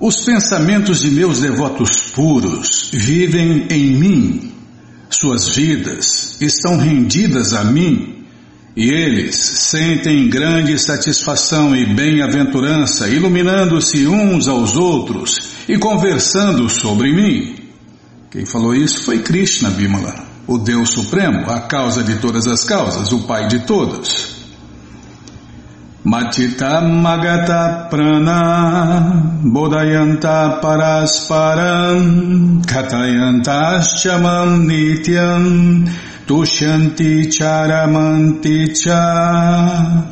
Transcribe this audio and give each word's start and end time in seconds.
Os 0.00 0.24
pensamentos 0.24 1.00
de 1.00 1.10
meus 1.10 1.40
devotos 1.40 2.02
puros 2.14 2.88
vivem 2.92 3.66
em 3.68 3.96
mim. 3.96 4.52
Suas 5.10 5.48
vidas 5.48 6.40
estão 6.40 6.76
rendidas 6.76 7.52
a 7.52 7.64
mim 7.64 8.24
e 8.76 8.90
eles 8.90 9.34
sentem 9.34 10.30
grande 10.30 10.78
satisfação 10.78 11.74
e 11.74 11.84
bem-aventurança, 11.84 13.08
iluminando-se 13.08 14.06
uns 14.06 14.46
aos 14.46 14.76
outros 14.76 15.48
e 15.68 15.76
conversando 15.76 16.68
sobre 16.68 17.12
mim. 17.12 17.56
Quem 18.30 18.46
falou 18.46 18.76
isso 18.76 19.02
foi 19.02 19.18
Krishna 19.18 19.68
Bimala, 19.68 20.14
o 20.46 20.58
Deus 20.58 20.90
Supremo, 20.90 21.50
a 21.50 21.62
causa 21.62 22.04
de 22.04 22.20
todas 22.20 22.46
as 22.46 22.62
causas, 22.62 23.10
o 23.10 23.26
Pai 23.26 23.48
de 23.48 23.66
todos. 23.66 24.37
Matita 26.08 26.80
Magata 26.80 27.86
Prana 27.90 29.42
Bodhayanta 29.44 30.58
Parasparam 30.58 32.62
Katayanta 32.64 33.82
Shamam 33.82 34.66
Nityam 34.66 35.84
Tushanti 36.26 37.30
Charamanti 37.30 38.72
Cha 38.72 40.06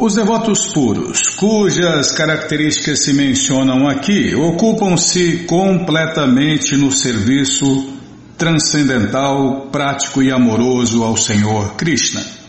Os 0.00 0.16
devotos 0.16 0.66
puros, 0.74 1.30
cujas 1.36 2.10
características 2.10 3.04
se 3.04 3.12
mencionam 3.12 3.88
aqui, 3.88 4.34
ocupam-se 4.34 5.44
completamente 5.46 6.76
no 6.76 6.90
serviço 6.90 7.86
transcendental, 8.36 9.68
prático 9.70 10.20
e 10.20 10.32
amoroso 10.32 11.04
ao 11.04 11.16
Senhor 11.16 11.76
Krishna. 11.76 12.45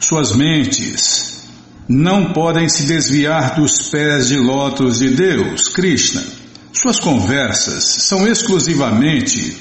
Suas 0.00 0.34
mentes 0.34 1.44
não 1.86 2.32
podem 2.32 2.68
se 2.68 2.84
desviar 2.84 3.54
dos 3.54 3.90
pés 3.90 4.28
de 4.28 4.38
lótus 4.38 4.98
de 4.98 5.10
Deus, 5.10 5.68
Krishna. 5.68 6.24
Suas 6.72 6.98
conversas 6.98 7.84
são 7.84 8.26
exclusivamente 8.26 9.58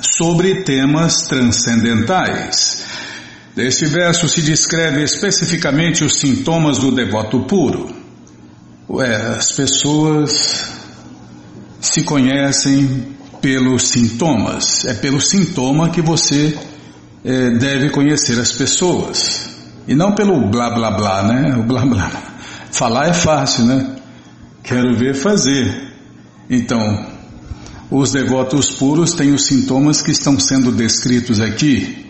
sobre 0.00 0.62
temas 0.62 1.22
transcendentais. 1.22 2.84
Neste 3.56 3.86
verso 3.86 4.28
se 4.28 4.40
descreve 4.40 5.02
especificamente 5.02 6.04
os 6.04 6.20
sintomas 6.20 6.78
do 6.78 6.92
devoto 6.92 7.40
puro. 7.40 7.92
Ué, 8.88 9.16
as 9.16 9.50
pessoas 9.50 10.72
se 11.80 12.02
conhecem 12.04 13.16
pelos 13.40 13.88
sintomas. 13.88 14.84
É 14.84 14.94
pelo 14.94 15.20
sintoma 15.20 15.90
que 15.90 16.00
você 16.00 16.56
deve 17.24 17.90
conhecer 17.90 18.38
as 18.38 18.52
pessoas. 18.52 19.50
E 19.88 19.94
não 19.94 20.12
pelo 20.12 20.48
blá 20.50 20.70
blá 20.70 20.90
blá, 20.90 21.22
né? 21.22 21.56
O 21.56 21.62
blá 21.62 21.84
blá. 21.84 22.10
Falar 22.70 23.08
é 23.08 23.12
fácil, 23.12 23.64
né? 23.64 23.96
Quero 24.62 24.94
ver 24.96 25.14
fazer. 25.14 25.92
Então, 26.48 27.06
os 27.90 28.12
devotos 28.12 28.70
puros 28.70 29.12
têm 29.12 29.32
os 29.32 29.46
sintomas 29.46 30.02
que 30.02 30.10
estão 30.10 30.38
sendo 30.38 30.72
descritos 30.72 31.40
aqui. 31.40 32.04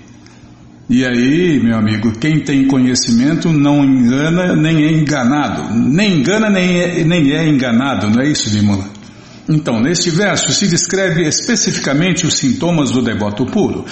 E 0.89 1.05
aí, 1.05 1.61
meu 1.63 1.79
amigo, 1.79 2.13
quem 2.19 2.41
tem 2.41 2.67
conhecimento 2.67 3.53
não 3.53 3.83
engana 3.85 4.55
nem 4.55 4.85
é 4.85 4.93
enganado. 4.93 5.75
Nem 5.75 6.19
engana 6.19 6.51
nem 6.51 6.81
é, 6.81 7.05
nem 7.05 7.33
é 7.33 7.49
enganado, 7.49 8.11
não 8.11 8.21
é 8.21 8.29
isso, 8.29 8.51
Dimula? 8.51 8.89
Então, 9.49 9.81
neste 9.81 10.11
verso 10.11 10.53
se 10.53 10.67
descreve 10.67 11.27
especificamente 11.27 12.27
os 12.27 12.35
sintomas 12.35 12.91
do 12.91 13.03
devoto 13.03 13.47
puro. 13.47 13.85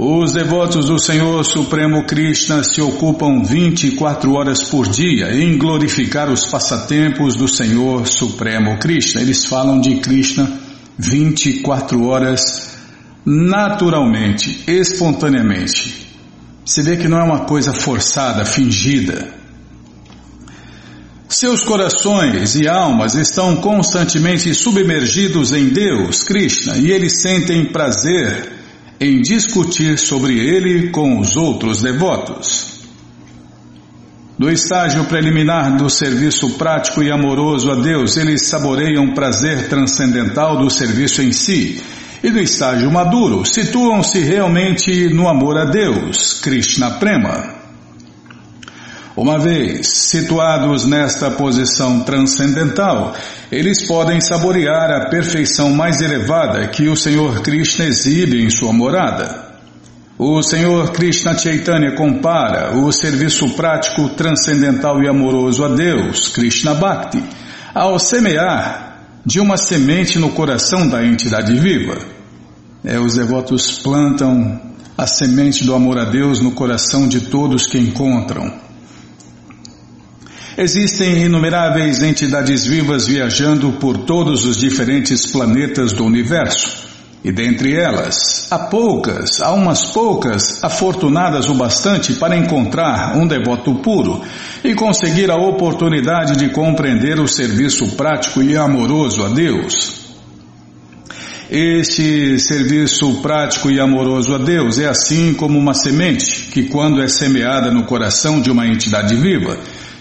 Os 0.00 0.32
devotos 0.32 0.86
do 0.86 0.96
Senhor 0.96 1.44
Supremo 1.44 2.04
Krishna 2.04 2.62
se 2.62 2.80
ocupam 2.80 3.42
24 3.42 4.32
horas 4.32 4.62
por 4.62 4.88
dia 4.88 5.34
em 5.34 5.58
glorificar 5.58 6.30
os 6.30 6.46
passatempos 6.46 7.34
do 7.34 7.48
Senhor 7.48 8.06
Supremo 8.06 8.78
Krishna. 8.78 9.20
Eles 9.20 9.44
falam 9.44 9.80
de 9.80 9.96
Krishna 9.96 10.52
24 10.96 12.06
horas 12.06 12.78
naturalmente, 13.26 14.62
espontaneamente. 14.68 16.06
Você 16.64 16.80
vê 16.80 16.96
que 16.96 17.08
não 17.08 17.18
é 17.18 17.24
uma 17.24 17.40
coisa 17.40 17.72
forçada, 17.72 18.44
fingida. 18.44 19.34
Seus 21.28 21.64
corações 21.64 22.54
e 22.54 22.68
almas 22.68 23.16
estão 23.16 23.56
constantemente 23.56 24.54
submergidos 24.54 25.52
em 25.52 25.70
Deus, 25.70 26.22
Krishna, 26.22 26.76
e 26.76 26.92
eles 26.92 27.20
sentem 27.20 27.72
prazer 27.72 28.57
em 29.00 29.20
discutir 29.20 29.98
sobre 29.98 30.38
ele 30.38 30.90
com 30.90 31.18
os 31.18 31.36
outros 31.36 31.82
devotos. 31.82 32.78
Do 34.38 34.48
estágio 34.50 35.04
preliminar 35.06 35.76
do 35.76 35.90
serviço 35.90 36.50
prático 36.50 37.02
e 37.02 37.10
amoroso 37.10 37.70
a 37.72 37.74
Deus, 37.74 38.16
eles 38.16 38.46
saboreiam 38.46 39.12
prazer 39.12 39.68
transcendental 39.68 40.56
do 40.56 40.70
serviço 40.70 41.22
em 41.22 41.32
si. 41.32 41.82
E 42.22 42.30
do 42.30 42.38
estágio 42.38 42.90
maduro, 42.90 43.44
situam-se 43.44 44.20
realmente 44.20 45.08
no 45.12 45.28
amor 45.28 45.58
a 45.58 45.64
Deus, 45.64 46.34
Krishna 46.40 46.92
Prema. 46.92 47.57
Uma 49.18 49.36
vez 49.36 49.88
situados 49.88 50.86
nesta 50.86 51.28
posição 51.28 52.04
transcendental, 52.04 53.16
eles 53.50 53.84
podem 53.84 54.20
saborear 54.20 54.92
a 54.92 55.10
perfeição 55.10 55.72
mais 55.72 56.00
elevada 56.00 56.68
que 56.68 56.88
o 56.88 56.94
Senhor 56.94 57.42
Krishna 57.42 57.86
exibe 57.86 58.40
em 58.40 58.48
sua 58.48 58.72
morada. 58.72 59.56
O 60.16 60.40
Senhor 60.40 60.92
Krishna 60.92 61.36
Chaitanya 61.36 61.96
compara 61.96 62.76
o 62.76 62.92
serviço 62.92 63.50
prático, 63.56 64.08
transcendental 64.10 65.02
e 65.02 65.08
amoroso 65.08 65.64
a 65.64 65.68
Deus, 65.68 66.28
Krishna 66.28 66.74
Bhakti, 66.74 67.20
ao 67.74 67.98
semear 67.98 69.00
de 69.26 69.40
uma 69.40 69.56
semente 69.56 70.16
no 70.16 70.30
coração 70.30 70.88
da 70.88 71.04
entidade 71.04 71.54
viva. 71.54 71.98
É, 72.84 73.00
os 73.00 73.16
devotos 73.16 73.80
plantam 73.80 74.60
a 74.96 75.08
semente 75.08 75.64
do 75.64 75.74
amor 75.74 75.98
a 75.98 76.04
Deus 76.04 76.40
no 76.40 76.52
coração 76.52 77.08
de 77.08 77.22
todos 77.22 77.66
que 77.66 77.78
encontram. 77.78 78.67
Existem 80.60 81.22
inumeráveis 81.22 82.02
entidades 82.02 82.66
vivas 82.66 83.06
viajando 83.06 83.74
por 83.74 83.96
todos 83.98 84.44
os 84.44 84.56
diferentes 84.56 85.24
planetas 85.24 85.92
do 85.92 86.04
universo. 86.04 86.88
E 87.22 87.30
dentre 87.30 87.76
elas, 87.76 88.48
há 88.50 88.58
poucas, 88.58 89.40
há 89.40 89.52
umas 89.52 89.84
poucas, 89.92 90.58
afortunadas 90.64 91.48
o 91.48 91.54
bastante 91.54 92.14
para 92.14 92.36
encontrar 92.36 93.16
um 93.16 93.24
devoto 93.24 93.76
puro 93.76 94.20
e 94.64 94.74
conseguir 94.74 95.30
a 95.30 95.36
oportunidade 95.36 96.36
de 96.36 96.48
compreender 96.48 97.20
o 97.20 97.28
serviço 97.28 97.94
prático 97.94 98.42
e 98.42 98.56
amoroso 98.56 99.24
a 99.24 99.28
Deus. 99.28 100.08
Este 101.48 102.36
serviço 102.40 103.22
prático 103.22 103.70
e 103.70 103.78
amoroso 103.78 104.34
a 104.34 104.38
Deus 104.38 104.80
é 104.80 104.88
assim 104.88 105.32
como 105.34 105.56
uma 105.56 105.72
semente 105.72 106.48
que, 106.52 106.64
quando 106.64 107.00
é 107.00 107.06
semeada 107.06 107.70
no 107.70 107.84
coração 107.84 108.40
de 108.40 108.50
uma 108.50 108.66
entidade 108.66 109.14
viva, 109.14 109.56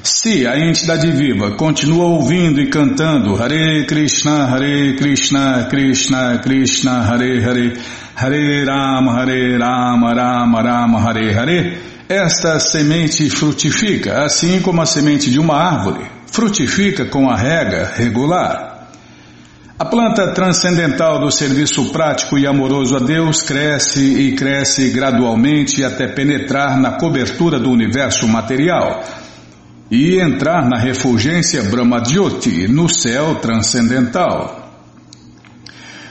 se 0.07 0.47
a 0.47 0.57
entidade 0.57 1.11
viva 1.11 1.51
continua 1.51 2.05
ouvindo 2.05 2.61
e 2.61 2.67
cantando 2.67 3.35
Hare 3.35 3.85
Krishna, 3.85 4.45
Hare 4.45 4.95
Krishna, 4.95 5.65
Krishna 5.69 6.39
Krishna, 6.39 7.01
Hare 7.01 7.43
Hare, 7.43 7.73
Hare 8.15 8.65
Rama, 8.65 9.19
Hare 9.19 9.57
Rama, 9.57 10.13
Rama 10.13 10.61
Rama, 10.61 10.99
Hare 10.99 11.37
Hare, 11.37 11.77
esta 12.07 12.57
semente 12.59 13.29
frutifica, 13.29 14.23
assim 14.23 14.61
como 14.61 14.81
a 14.81 14.85
semente 14.85 15.29
de 15.29 15.39
uma 15.39 15.57
árvore 15.57 16.05
frutifica 16.27 17.05
com 17.05 17.29
a 17.29 17.35
rega 17.35 17.91
regular. 17.95 18.87
A 19.77 19.85
planta 19.85 20.31
transcendental 20.31 21.19
do 21.19 21.29
serviço 21.29 21.91
prático 21.91 22.37
e 22.37 22.47
amoroso 22.47 22.95
a 22.95 22.99
Deus 22.99 23.43
cresce 23.43 24.01
e 24.01 24.35
cresce 24.35 24.89
gradualmente 24.89 25.83
até 25.83 26.07
penetrar 26.07 26.79
na 26.79 26.91
cobertura 26.93 27.59
do 27.59 27.69
universo 27.69 28.27
material 28.27 29.03
e 29.89 30.19
entrar 30.19 30.67
na 30.67 30.77
refulgência 30.77 31.63
Brahmadyoti, 31.63 32.67
no 32.67 32.89
céu 32.89 33.35
transcendental. 33.35 34.65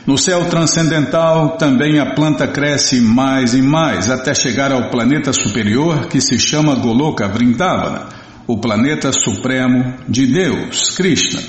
No 0.07 0.17
céu 0.17 0.45
transcendental 0.45 1.57
também 1.57 1.99
a 1.99 2.15
planta 2.15 2.47
cresce 2.47 3.01
mais 3.01 3.55
e 3.55 3.61
mais 3.61 4.09
até 4.09 4.33
chegar 4.35 4.71
ao 4.71 4.89
planeta 4.89 5.33
superior 5.33 6.07
que 6.07 6.21
se 6.21 6.39
chama 6.39 6.77
Goloka 6.77 7.27
Vrindavana, 7.27 8.07
o 8.47 8.57
planeta 8.57 9.11
supremo 9.13 9.95
de 10.09 10.27
Deus, 10.27 10.91
Krishna. 10.97 11.43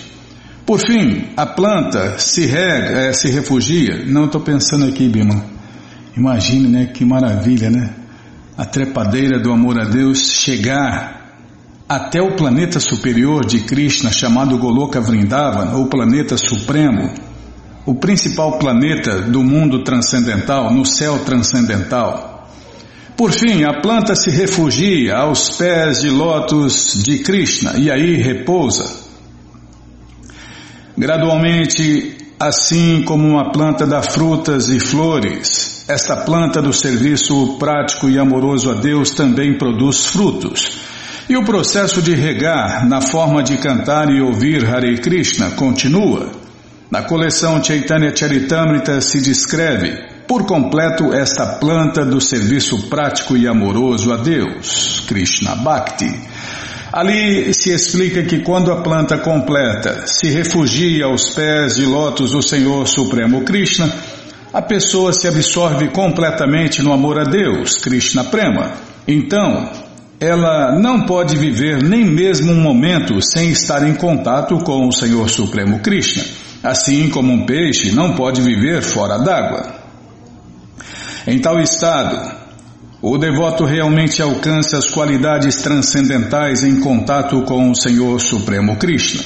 Por 0.66 0.80
fim, 0.80 1.30
a 1.38 1.46
planta 1.46 2.18
se, 2.18 2.46
rega, 2.46 3.00
é, 3.00 3.14
se 3.14 3.30
refugia. 3.30 4.04
Não 4.06 4.26
estou 4.26 4.42
pensando 4.42 4.86
aqui, 4.86 5.08
Bima. 5.08 5.46
Imagine, 6.18 6.68
né? 6.68 6.86
Que 6.88 7.06
maravilha, 7.06 7.70
né? 7.70 7.92
A 8.58 8.66
trepadeira 8.66 9.40
do 9.40 9.52
amor 9.52 9.80
a 9.80 9.86
Deus 9.86 10.32
chegar 10.32 11.17
até 11.88 12.22
o 12.22 12.36
planeta 12.36 12.80
superior 12.80 13.46
de 13.46 13.62
Krishna, 13.62 14.12
chamado 14.12 14.58
Goloka 14.58 15.00
Vrindavan, 15.00 15.76
ou 15.76 15.88
planeta 15.88 16.38
supremo, 16.38 17.14
o 17.86 17.96
principal 17.96 18.60
planeta 18.60 19.22
do 19.22 19.42
mundo 19.42 19.84
transcendental, 19.84 20.74
no 20.74 20.86
céu 20.86 21.20
transcendental. 21.20 22.50
Por 23.16 23.32
fim, 23.32 23.64
a 23.64 23.82
planta 23.82 24.16
se 24.16 24.30
refugia 24.30 25.16
aos 25.16 25.52
pés 25.52 26.02
de 26.02 26.10
lótus 26.10 27.02
de 27.04 27.20
Krishna 27.20 27.76
e 27.78 27.90
aí 27.90 28.16
repousa. 28.16 29.08
Gradualmente, 30.98 32.18
assim 32.38 33.02
como 33.04 33.26
uma 33.26 33.52
planta 33.52 33.88
dá 33.88 34.02
frutas 34.02 34.68
e 34.70 34.80
flores, 34.80 35.86
esta 35.88 36.18
planta 36.18 36.62
do 36.62 36.74
serviço 36.74 37.56
prático 37.58 38.10
e 38.10 38.20
amoroso 38.20 38.70
a 38.70 38.74
Deus 38.74 39.12
também 39.12 39.58
produz 39.58 40.06
frutos. 40.08 40.97
E 41.30 41.36
o 41.36 41.44
processo 41.44 42.02
de 42.02 42.16
regar 42.16 42.88
na 42.88 43.02
forma 43.02 43.44
de 43.44 43.58
cantar 43.58 44.10
e 44.10 44.22
ouvir 44.22 44.66
Hare 44.66 44.98
Krishna 45.00 45.52
continua. 45.52 46.32
Na 46.90 47.02
coleção 47.02 47.62
Chaitanya 47.62 48.16
Charitamrita 48.16 49.02
se 49.02 49.20
descreve 49.20 50.08
por 50.26 50.46
completo 50.46 51.14
esta 51.14 51.46
planta 51.60 52.06
do 52.06 52.22
serviço 52.22 52.90
prático 52.90 53.36
e 53.36 53.46
amoroso 53.46 54.14
a 54.14 54.16
Deus, 54.16 55.04
Krishna 55.06 55.54
Bhakti. 55.56 56.10
Ali 56.94 57.54
se 57.54 57.74
explica 57.74 58.24
que 58.24 58.40
quando 58.40 58.72
a 58.72 58.82
planta 58.82 59.18
completa 59.18 60.08
se 60.08 60.30
refugia 60.30 61.08
aos 61.08 61.32
pés 61.32 61.76
de 61.76 61.86
lótus 61.86 62.32
do 62.32 62.42
Senhor 62.42 62.88
Supremo 62.88 63.42
Krishna, 63.42 63.94
a 64.54 64.62
pessoa 64.62 65.12
se 65.12 65.28
absorve 65.28 65.90
completamente 65.90 66.82
no 66.82 66.94
amor 66.94 67.20
a 67.20 67.26
Deus, 67.26 67.76
Krishna 67.76 68.24
Prema. 68.24 68.72
Então, 69.06 69.87
ela 70.20 70.80
não 70.80 71.06
pode 71.06 71.38
viver 71.38 71.84
nem 71.84 72.04
mesmo 72.04 72.52
um 72.52 72.62
momento 72.62 73.22
sem 73.22 73.52
estar 73.52 73.88
em 73.88 73.94
contato 73.94 74.58
com 74.60 74.88
o 74.88 74.92
Senhor 74.92 75.30
Supremo 75.30 75.80
Krishna, 75.80 76.24
assim 76.64 77.10
como 77.10 77.32
um 77.32 77.46
peixe 77.46 77.92
não 77.92 78.14
pode 78.14 78.42
viver 78.42 78.82
fora 78.82 79.20
d'água. 79.20 79.76
Em 81.28 81.40
tal 81.40 81.60
estado, 81.60 82.36
o 83.02 83.18
devoto 83.18 83.64
realmente 83.64 84.22
alcança 84.22 84.78
as 84.78 84.90
qualidades 84.90 85.62
transcendentais 85.62 86.64
em 86.64 86.80
contato 86.80 87.44
com 87.44 87.70
o 87.70 87.76
Senhor 87.76 88.20
Supremo 88.20 88.76
Krishna. 88.78 89.22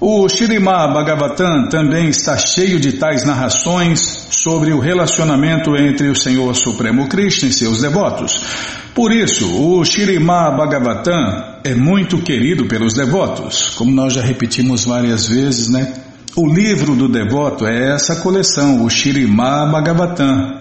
O 0.00 0.28
Shirimá 0.28 0.86
Bhagavatam 0.94 1.68
também 1.68 2.08
está 2.08 2.36
cheio 2.36 2.78
de 2.78 2.92
tais 2.92 3.24
narrações 3.24 4.19
sobre 4.30 4.72
o 4.72 4.78
relacionamento 4.78 5.76
entre 5.76 6.08
o 6.08 6.14
Senhor 6.14 6.54
Supremo 6.54 7.08
Krishna 7.08 7.48
e 7.48 7.52
seus 7.52 7.80
devotos. 7.80 8.40
Por 8.94 9.12
isso, 9.12 9.46
o 9.60 9.84
Shirimá 9.84 10.50
Bhagavatam 10.50 11.58
é 11.64 11.74
muito 11.74 12.18
querido 12.18 12.66
pelos 12.66 12.94
devotos, 12.94 13.74
como 13.76 13.90
nós 13.90 14.14
já 14.14 14.22
repetimos 14.22 14.84
várias 14.84 15.28
vezes, 15.28 15.68
né? 15.68 15.94
O 16.36 16.46
livro 16.46 16.94
do 16.94 17.08
devoto 17.08 17.66
é 17.66 17.92
essa 17.92 18.16
coleção, 18.16 18.84
o 18.84 18.88
Shirimá 18.88 19.66
Bhagavatam. 19.66 20.60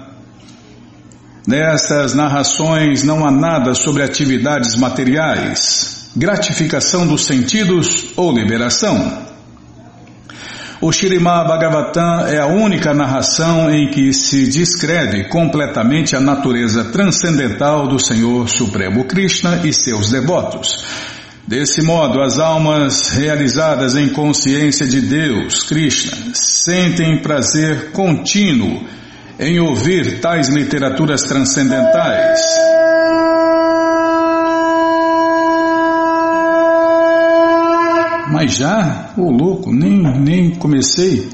Nessas 1.47 2.13
narrações 2.13 3.03
não 3.03 3.25
há 3.25 3.31
nada 3.31 3.73
sobre 3.73 4.03
atividades 4.03 4.75
materiais, 4.75 6.09
gratificação 6.15 7.07
dos 7.07 7.25
sentidos 7.25 8.07
ou 8.15 8.31
liberação. 8.31 9.29
O 10.81 10.93
Shirimá 10.93 11.43
Bhagavatam 11.43 12.25
é 12.25 12.37
a 12.37 12.47
única 12.47 12.93
narração 12.93 13.69
em 13.69 13.89
que 13.89 14.13
se 14.13 14.47
descreve 14.47 15.25
completamente 15.25 16.15
a 16.15 16.21
natureza 16.21 16.85
transcendental 16.85 17.85
do 17.85 17.99
Senhor 17.99 18.47
Supremo 18.47 19.03
Krishna 19.03 19.59
e 19.65 19.73
seus 19.73 20.09
devotos. 20.09 20.85
Desse 21.45 21.81
modo, 21.81 22.21
as 22.21 22.39
almas 22.39 23.09
realizadas 23.09 23.97
em 23.97 24.07
consciência 24.07 24.87
de 24.87 25.01
Deus, 25.01 25.63
Krishna, 25.63 26.33
sentem 26.33 27.21
prazer 27.21 27.91
contínuo 27.91 28.81
em 29.37 29.59
ouvir 29.59 30.21
tais 30.21 30.47
literaturas 30.47 31.23
transcendentais. 31.23 32.39
Mas 38.31 38.55
já, 38.55 39.11
o 39.17 39.23
oh, 39.23 39.31
louco, 39.31 39.73
nem, 39.73 40.01
nem 40.19 40.51
comecei. 40.51 41.29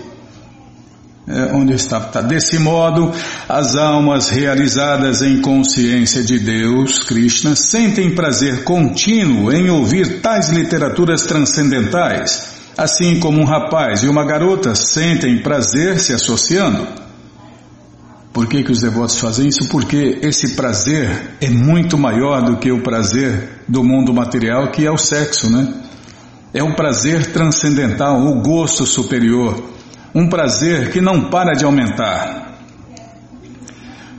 É, 1.28 1.54
onde 1.54 1.74
está? 1.74 2.00
Tá. 2.00 2.22
Desse 2.22 2.60
modo, 2.60 3.12
as 3.50 3.76
almas 3.76 4.30
realizadas 4.30 5.24
em 5.24 5.42
consciência 5.42 6.24
de 6.24 6.40
Deus, 6.40 7.04
Krishna, 7.04 7.56
sentem 7.56 8.14
prazer 8.14 8.64
contínuo 8.64 9.52
em 9.52 9.70
ouvir 9.70 10.22
tais 10.22 10.50
literaturas 10.50 11.24
transcendentais, 11.24 12.54
assim 12.78 13.20
como 13.20 13.42
um 13.42 13.46
rapaz 13.46 14.04
e 14.04 14.08
uma 14.08 14.24
garota 14.24 14.76
sentem 14.76 15.42
prazer 15.42 16.00
se 16.00 16.14
associando. 16.14 16.88
Por 18.32 18.48
que, 18.48 18.64
que 18.64 18.72
os 18.72 18.82
devotos 18.82 19.18
fazem 19.18 19.48
isso? 19.48 19.68
Porque 19.70 20.20
esse 20.22 20.56
prazer 20.56 21.32
é 21.42 21.50
muito 21.50 21.98
maior 21.98 22.44
do 22.44 22.58
que 22.58 22.72
o 22.72 22.84
prazer 22.84 23.62
do 23.68 23.84
mundo 23.84 24.14
material, 24.14 24.72
que 24.72 24.86
é 24.86 24.92
o 24.92 24.98
sexo, 24.98 25.50
né? 25.50 25.85
É 26.56 26.64
um 26.64 26.74
prazer 26.74 27.34
transcendental, 27.34 28.18
o 28.28 28.42
gosto 28.42 28.86
superior, 28.86 29.62
um 30.16 30.30
prazer 30.30 30.90
que 30.90 31.02
não 31.02 31.30
para 31.30 31.52
de 31.52 31.66
aumentar. 31.66 32.62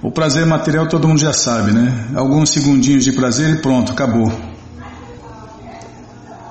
O 0.03 0.11
prazer 0.11 0.45
material 0.45 0.87
todo 0.87 1.09
mundo 1.09 1.19
já 1.19 1.33
sabe, 1.33 1.73
né? 1.73 2.11
Alguns 2.15 2.51
segundinhos 2.51 3.05
de 3.05 3.13
prazer 3.13 3.55
e 3.55 3.63
pronto, 3.63 3.91
acabou. 3.91 4.31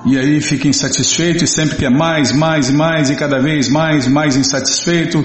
E 0.04 0.18
aí 0.18 0.40
fica 0.40 0.66
insatisfeito 0.66 1.44
e 1.44 1.46
sempre 1.46 1.76
quer 1.76 1.90
mais, 1.90 2.32
mais 2.32 2.68
e 2.68 2.72
mais 2.72 3.08
e 3.08 3.14
cada 3.14 3.38
vez 3.38 3.68
mais, 3.68 4.08
mais 4.08 4.34
insatisfeito 4.34 5.24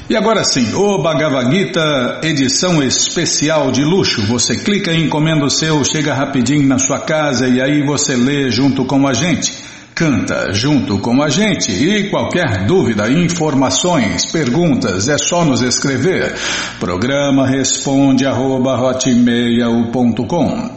E 0.09 0.15
agora 0.15 0.43
sim, 0.43 0.73
o 0.73 0.97
Bhagavad 0.97 1.55
Gita, 1.55 2.19
edição 2.23 2.83
especial 2.83 3.71
de 3.71 3.83
luxo. 3.83 4.21
Você 4.23 4.57
clica 4.57 4.93
encomenda 4.93 5.45
o 5.45 5.49
seu, 5.49 5.83
chega 5.85 6.13
rapidinho 6.13 6.67
na 6.67 6.77
sua 6.77 6.99
casa 6.99 7.47
e 7.47 7.61
aí 7.61 7.81
você 7.85 8.15
lê 8.15 8.51
junto 8.51 8.83
com 8.83 9.07
a 9.07 9.13
gente. 9.13 9.53
Canta 9.95 10.51
junto 10.51 10.97
com 10.99 11.21
a 11.21 11.29
gente 11.29 11.71
e 11.71 12.09
qualquer 12.09 12.65
dúvida, 12.65 13.09
informações, 13.09 14.25
perguntas, 14.25 15.07
é 15.07 15.17
só 15.17 15.45
nos 15.45 15.61
escrever. 15.61 16.33
Programa 16.79 17.47
responde 17.47 18.25
arroba, 18.25 18.77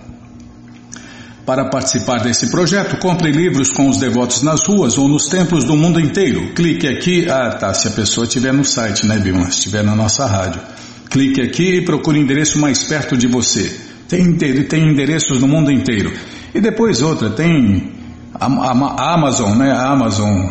Para 1.47 1.71
participar 1.71 2.21
desse 2.21 2.51
projeto, 2.51 2.99
compre 2.99 3.31
livros 3.31 3.71
com 3.71 3.89
os 3.89 3.99
devotos 3.99 4.43
nas 4.43 4.67
ruas 4.67 4.99
ou 4.99 5.07
nos 5.07 5.29
templos 5.29 5.63
do 5.63 5.77
mundo 5.77 6.01
inteiro. 6.01 6.53
Clique 6.53 6.89
aqui. 6.89 7.31
Ah, 7.31 7.51
tá. 7.51 7.73
Se 7.75 7.87
a 7.87 7.93
pessoa 7.93 8.27
estiver 8.27 8.53
no 8.53 8.65
site, 8.65 9.07
né, 9.07 9.19
Vilma? 9.19 9.53
Se 9.53 9.59
estiver 9.59 9.85
na 9.85 9.95
nossa 9.95 10.27
rádio. 10.27 10.61
Clique 11.09 11.41
aqui 11.41 11.77
e 11.77 11.85
procure 11.85 12.19
o 12.19 12.23
endereço 12.23 12.59
mais 12.59 12.83
perto 12.83 13.17
de 13.17 13.29
você. 13.29 13.73
Tem, 14.09 14.37
tem 14.37 14.91
endereços 14.91 15.39
no 15.39 15.47
mundo 15.47 15.71
inteiro. 15.71 16.13
E 16.55 16.61
depois 16.61 17.03
outra, 17.03 17.31
tem 17.31 17.93
a, 18.35 18.47
a, 18.47 18.73
a 18.73 19.15
Amazon, 19.15 19.57
né? 19.57 19.71
A 19.71 19.93
Amazon, 19.93 20.47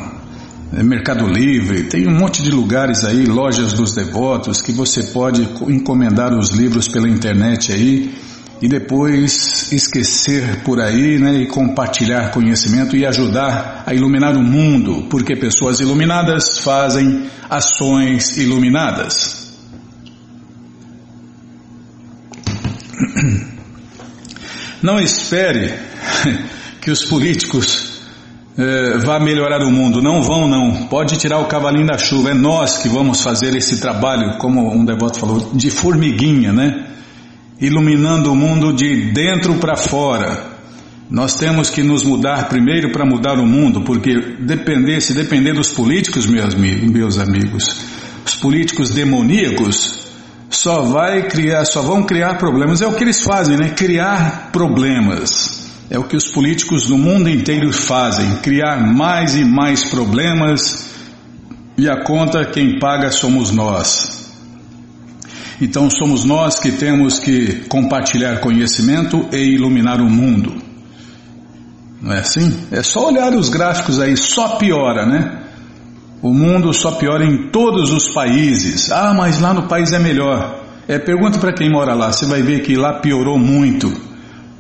é, 0.74 0.84
Mercado 0.84 1.26
Livre, 1.28 1.84
tem 1.84 2.08
um 2.08 2.18
monte 2.18 2.44
de 2.44 2.52
lugares 2.52 3.04
aí, 3.06 3.26
lojas 3.26 3.74
dos 3.74 3.94
devotos, 3.94 4.62
que 4.62 4.72
você 4.72 5.04
pode 5.04 5.42
encomendar 5.68 6.34
os 6.38 6.52
livros 6.52 6.88
pela 6.88 7.10
internet 7.10 7.72
aí 7.72 8.14
e 8.62 8.68
depois 8.68 9.72
esquecer 9.72 10.64
por 10.64 10.80
aí, 10.80 11.20
né? 11.20 11.36
E 11.36 11.48
compartilhar 11.48 12.32
conhecimento 12.32 12.96
e 12.96 13.06
ajudar 13.06 13.84
a 13.86 13.94
iluminar 13.94 14.36
o 14.36 14.44
mundo, 14.44 15.08
porque 15.10 15.36
pessoas 15.36 15.80
iluminadas 15.80 16.60
fazem 16.60 17.30
ações 17.50 18.38
iluminadas. 18.38 19.48
Não 24.82 25.00
espere 25.00 25.74
que 26.82 26.92
os 26.92 27.04
políticos 27.06 27.98
eh, 28.58 28.98
vá 28.98 29.20
melhorar 29.20 29.62
o 29.64 29.72
mundo. 29.72 30.02
Não 30.02 30.22
vão, 30.22 30.48
não. 30.48 30.88
Pode 30.88 31.18
tirar 31.18 31.40
o 31.40 31.46
cavalinho 31.46 31.86
da 31.86 31.98
chuva. 31.98 32.32
É 32.32 32.34
nós 32.34 32.78
que 32.80 32.90
vamos 32.90 33.22
fazer 33.22 33.56
esse 33.56 33.78
trabalho, 33.78 34.38
como 34.40 34.74
um 34.74 34.84
devoto 34.84 35.20
falou, 35.20 35.52
de 35.54 35.70
formiguinha, 35.70 36.52
né? 36.52 36.88
Iluminando 37.62 38.32
o 38.32 38.36
mundo 38.36 38.74
de 38.74 39.12
dentro 39.12 39.56
para 39.56 39.76
fora. 39.76 40.58
Nós 41.10 41.38
temos 41.38 41.70
que 41.70 41.84
nos 41.84 42.04
mudar 42.04 42.50
primeiro 42.50 42.92
para 42.92 43.06
mudar 43.06 43.40
o 43.40 43.46
mundo, 43.46 43.82
porque 43.82 44.14
depender, 44.40 45.00
se 45.02 45.14
depender 45.14 45.54
dos 45.54 45.70
políticos, 45.70 46.26
meus, 46.26 46.54
meus 46.54 47.18
amigos, 47.18 47.64
os 48.26 48.36
políticos 48.36 48.90
demoníacos, 48.90 50.07
só 50.50 50.82
vai 50.82 51.28
criar, 51.28 51.66
só 51.66 51.82
vão 51.82 52.04
criar 52.04 52.36
problemas. 52.36 52.82
É 52.82 52.88
o 52.88 52.94
que 52.94 53.04
eles 53.04 53.22
fazem, 53.22 53.58
né? 53.58 53.70
Criar 53.70 54.50
problemas. 54.52 55.68
É 55.90 55.98
o 55.98 56.04
que 56.04 56.18
os 56.18 56.30
políticos 56.32 56.90
no 56.90 56.98
mundo 56.98 57.30
inteiro 57.30 57.72
fazem, 57.72 58.38
criar 58.38 58.78
mais 58.78 59.36
e 59.36 59.46
mais 59.46 59.90
problemas 59.90 60.88
e 61.78 61.90
a 61.90 62.04
conta 62.04 62.44
quem 62.44 62.80
paga 62.80 63.10
somos 63.10 63.52
nós. 63.52 64.32
Então 65.62 65.90
somos 65.90 66.26
nós 66.26 66.60
que 66.60 66.72
temos 66.72 67.20
que 67.20 67.66
compartilhar 67.68 68.40
conhecimento 68.40 69.28
e 69.32 69.38
iluminar 69.38 70.02
o 70.02 70.10
mundo. 70.10 70.62
Não 72.02 72.14
é 72.14 72.20
assim? 72.20 72.68
É 72.72 72.84
só 72.84 73.08
olhar 73.08 73.34
os 73.34 73.50
gráficos 73.50 74.00
aí, 74.00 74.16
só 74.18 74.58
piora, 74.58 75.06
né? 75.06 75.47
O 76.22 76.34
mundo 76.34 76.74
só 76.74 76.92
piora 76.92 77.24
em 77.24 77.50
todos 77.50 77.92
os 77.94 78.10
países. 78.10 78.92
Ah, 78.92 79.14
mas 79.14 79.40
lá 79.40 79.54
no 79.54 79.68
país 79.68 79.94
é 79.94 80.00
melhor. 80.00 80.64
É, 80.88 80.98
pergunta 80.98 81.38
para 81.38 81.54
quem 81.54 81.70
mora 81.70 81.94
lá, 81.94 82.12
você 82.12 82.26
vai 82.26 82.42
ver 82.42 82.62
que 82.62 82.76
lá 82.76 83.00
piorou 83.00 83.38
muito. 83.38 83.92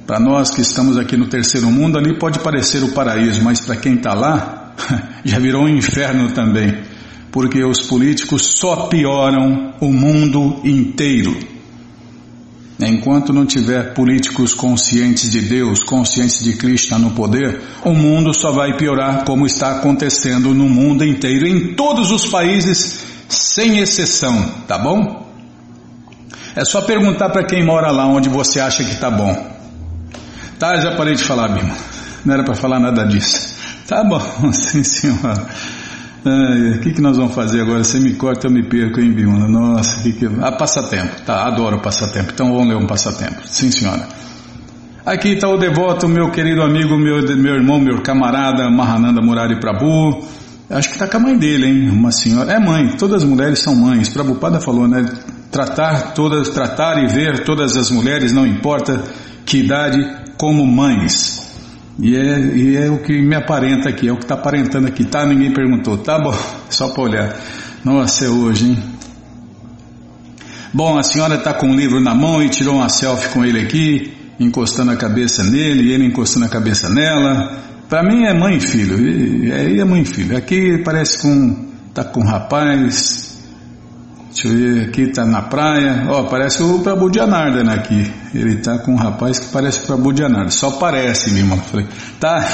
Para 0.05 0.19
nós 0.19 0.51
que 0.51 0.61
estamos 0.61 0.97
aqui 0.97 1.17
no 1.17 1.27
terceiro 1.27 1.67
mundo, 1.67 1.97
ali 1.97 2.17
pode 2.17 2.39
parecer 2.39 2.83
o 2.83 2.93
paraíso, 2.93 3.43
mas 3.43 3.61
para 3.61 3.75
quem 3.75 3.95
está 3.95 4.13
lá, 4.13 4.73
já 5.25 5.39
virou 5.39 5.63
um 5.63 5.69
inferno 5.69 6.31
também. 6.31 6.77
Porque 7.31 7.63
os 7.63 7.81
políticos 7.81 8.57
só 8.57 8.87
pioram 8.87 9.73
o 9.81 9.91
mundo 9.91 10.61
inteiro. 10.63 11.56
Enquanto 12.79 13.33
não 13.33 13.45
tiver 13.45 13.95
políticos 13.95 14.53
conscientes 14.53 15.31
de 15.31 15.41
Deus, 15.41 15.83
conscientes 15.83 16.43
de 16.43 16.53
Krishna 16.53 16.99
no 16.99 17.11
poder, 17.11 17.59
o 17.83 17.91
mundo 17.91 18.31
só 18.39 18.51
vai 18.51 18.77
piorar 18.77 19.25
como 19.25 19.47
está 19.47 19.71
acontecendo 19.71 20.53
no 20.53 20.69
mundo 20.69 21.03
inteiro, 21.03 21.47
em 21.47 21.73
todos 21.73 22.11
os 22.11 22.27
países, 22.27 22.99
sem 23.27 23.79
exceção, 23.79 24.51
tá 24.67 24.77
bom? 24.77 25.25
É 26.55 26.63
só 26.63 26.81
perguntar 26.81 27.29
para 27.29 27.45
quem 27.45 27.65
mora 27.65 27.91
lá 27.91 28.05
onde 28.05 28.29
você 28.29 28.59
acha 28.59 28.83
que 28.83 28.95
tá 28.95 29.09
bom. 29.09 29.57
Tá, 30.59 30.79
já 30.79 30.95
parei 30.95 31.15
de 31.15 31.23
falar, 31.23 31.49
Bima. 31.49 31.75
Não 32.23 32.33
era 32.33 32.43
para 32.43 32.55
falar 32.55 32.79
nada 32.79 33.05
disso. 33.05 33.55
Tá 33.87 34.03
bom, 34.03 34.21
sim 34.53 34.83
senhora. 34.83 35.47
O 36.75 36.79
que, 36.79 36.91
que 36.93 37.01
nós 37.01 37.17
vamos 37.17 37.33
fazer 37.33 37.61
agora? 37.61 37.83
Você 37.83 37.99
me 37.99 38.13
corta, 38.13 38.47
eu 38.47 38.51
me 38.51 38.63
perco, 38.63 38.99
hein, 38.99 39.11
Biuna? 39.11 39.47
Nossa, 39.47 40.01
que 40.01 40.13
que... 40.13 40.25
Ah, 40.41 40.51
passatempo. 40.51 41.21
Tá, 41.25 41.45
adoro 41.47 41.79
passatempo. 41.81 42.31
Então 42.33 42.53
vamos 42.53 42.67
ler 42.67 42.75
um 42.75 42.87
passatempo. 42.87 43.41
Sim, 43.45 43.71
senhora. 43.71 44.07
Aqui 45.05 45.29
está 45.29 45.47
o 45.47 45.57
devoto, 45.57 46.07
meu 46.07 46.29
querido 46.31 46.61
amigo, 46.61 46.97
meu, 46.97 47.21
meu 47.37 47.55
irmão, 47.55 47.79
meu 47.79 48.01
camarada, 48.01 48.69
Mahananda 48.69 49.21
Murari 49.21 49.57
Prabhu. 49.59 50.21
Acho 50.69 50.89
que 50.89 50.95
está 50.95 51.07
com 51.07 51.15
a 51.15 51.19
mãe 51.21 51.37
dele, 51.37 51.65
hein? 51.65 51.89
Uma 51.89 52.11
senhora. 52.11 52.51
É 52.51 52.59
mãe, 52.59 52.89
todas 52.97 53.23
as 53.23 53.29
mulheres 53.29 53.59
são 53.59 53.73
mães. 53.73 54.09
Prabhupada 54.09 54.59
falou, 54.59 54.85
né? 54.85 55.05
Tratar 55.49 56.13
todas, 56.13 56.49
tratar 56.49 57.01
e 57.01 57.07
ver 57.07 57.45
todas 57.45 57.77
as 57.77 57.89
mulheres, 57.89 58.33
não 58.33 58.45
importa 58.45 59.01
que 59.45 59.59
idade, 59.59 59.97
como 60.37 60.65
mães. 60.67 61.46
E 61.99 62.15
é, 62.15 62.39
e 62.39 62.77
é 62.77 62.89
o 62.89 62.99
que 62.99 63.21
me 63.21 63.35
aparenta 63.35 63.89
aqui, 63.89 64.07
é 64.07 64.11
o 64.11 64.17
que 64.17 64.23
está 64.23 64.35
aparentando 64.35 64.87
aqui, 64.87 65.03
tá? 65.03 65.25
Ninguém 65.25 65.51
perguntou, 65.51 65.97
tá 65.97 66.19
bom, 66.19 66.35
só 66.69 66.89
para 66.89 67.03
olhar. 67.03 67.35
Nossa, 67.83 68.25
é 68.25 68.29
hoje, 68.29 68.69
hein? 68.69 68.83
Bom, 70.73 70.97
a 70.97 71.03
senhora 71.03 71.35
está 71.35 71.53
com 71.53 71.71
o 71.71 71.75
livro 71.75 71.99
na 71.99 72.13
mão 72.13 72.43
e 72.43 72.49
tirou 72.49 72.75
uma 72.75 72.89
selfie 72.89 73.29
com 73.29 73.43
ele 73.43 73.61
aqui, 73.61 74.13
encostando 74.39 74.91
a 74.91 74.95
cabeça 74.95 75.43
nele 75.43 75.89
e 75.89 75.93
ele 75.93 76.05
encostando 76.05 76.45
a 76.45 76.49
cabeça 76.49 76.87
nela. 76.89 77.63
Para 77.89 78.03
mim 78.03 78.25
é 78.25 78.33
mãe 78.33 78.57
e 78.57 78.59
filho, 78.59 78.95
aí 79.53 79.79
é 79.79 79.85
mãe 79.85 80.01
e 80.01 80.05
filho. 80.05 80.37
Aqui 80.37 80.77
parece 80.83 81.21
com, 81.21 81.67
tá 81.93 82.03
com 82.03 82.19
um 82.19 82.25
rapaz, 82.25 83.26
Deixa 84.37 84.49
eu 84.49 84.75
ver, 84.75 84.89
aqui 84.89 85.01
está 85.01 85.25
na 85.25 85.41
praia. 85.41 86.05
Ó, 86.09 86.25
parece 86.25 86.61
o 86.61 86.77
Prabhu 86.83 87.09
né, 87.09 87.73
aqui. 87.73 88.13
Ele 88.35 88.53
está 88.53 88.77
com 88.77 88.91
um 88.91 88.95
rapaz 88.95 89.39
que 89.39 89.47
parece 89.47 89.79
o 89.79 89.87
Prabhu 89.87 90.15
Janarda. 90.15 90.51
Só 90.51 90.69
parece, 90.73 91.31
meu 91.31 91.39
irmão. 91.39 91.57
Falei, 91.57 91.87
tá. 92.19 92.47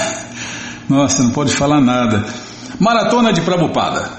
Nossa, 0.87 1.21
não 1.21 1.31
pode 1.31 1.53
falar 1.53 1.81
nada. 1.81 2.23
Maratona 2.79 3.33
de 3.33 3.41
Prabhupada. 3.41 4.09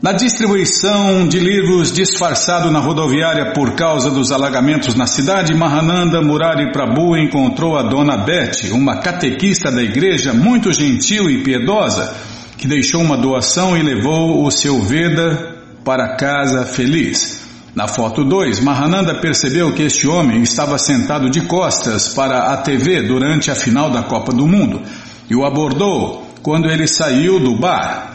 Na 0.00 0.12
distribuição 0.12 1.26
de 1.26 1.40
livros 1.40 1.90
disfarçado 1.90 2.70
na 2.70 2.78
rodoviária 2.78 3.52
por 3.52 3.74
causa 3.74 4.08
dos 4.08 4.30
alagamentos 4.30 4.94
na 4.94 5.08
cidade, 5.08 5.52
Mahananda 5.52 6.22
Murari 6.22 6.70
Prabhu 6.70 7.16
encontrou 7.16 7.76
a 7.76 7.82
dona 7.82 8.18
Beth, 8.18 8.70
uma 8.70 8.98
catequista 8.98 9.72
da 9.72 9.82
igreja 9.82 10.32
muito 10.32 10.72
gentil 10.72 11.28
e 11.28 11.42
piedosa, 11.42 12.14
que 12.56 12.68
deixou 12.68 13.00
uma 13.00 13.16
doação 13.16 13.76
e 13.76 13.82
levou 13.82 14.46
o 14.46 14.50
seu 14.52 14.80
Veda 14.80 15.53
para 15.84 16.16
casa 16.16 16.64
feliz. 16.64 17.44
Na 17.74 17.88
foto 17.88 18.24
2, 18.24 18.60
Mahananda 18.60 19.20
percebeu 19.20 19.72
que 19.74 19.82
este 19.82 20.06
homem 20.06 20.42
estava 20.42 20.78
sentado 20.78 21.28
de 21.28 21.42
costas 21.42 22.08
para 22.08 22.52
a 22.52 22.56
TV 22.56 23.02
durante 23.02 23.50
a 23.50 23.54
final 23.54 23.90
da 23.90 24.04
Copa 24.04 24.32
do 24.32 24.46
Mundo 24.46 24.80
e 25.28 25.34
o 25.34 25.44
abordou 25.44 26.24
quando 26.42 26.70
ele 26.70 26.86
saiu 26.86 27.40
do 27.40 27.56
bar. 27.56 28.12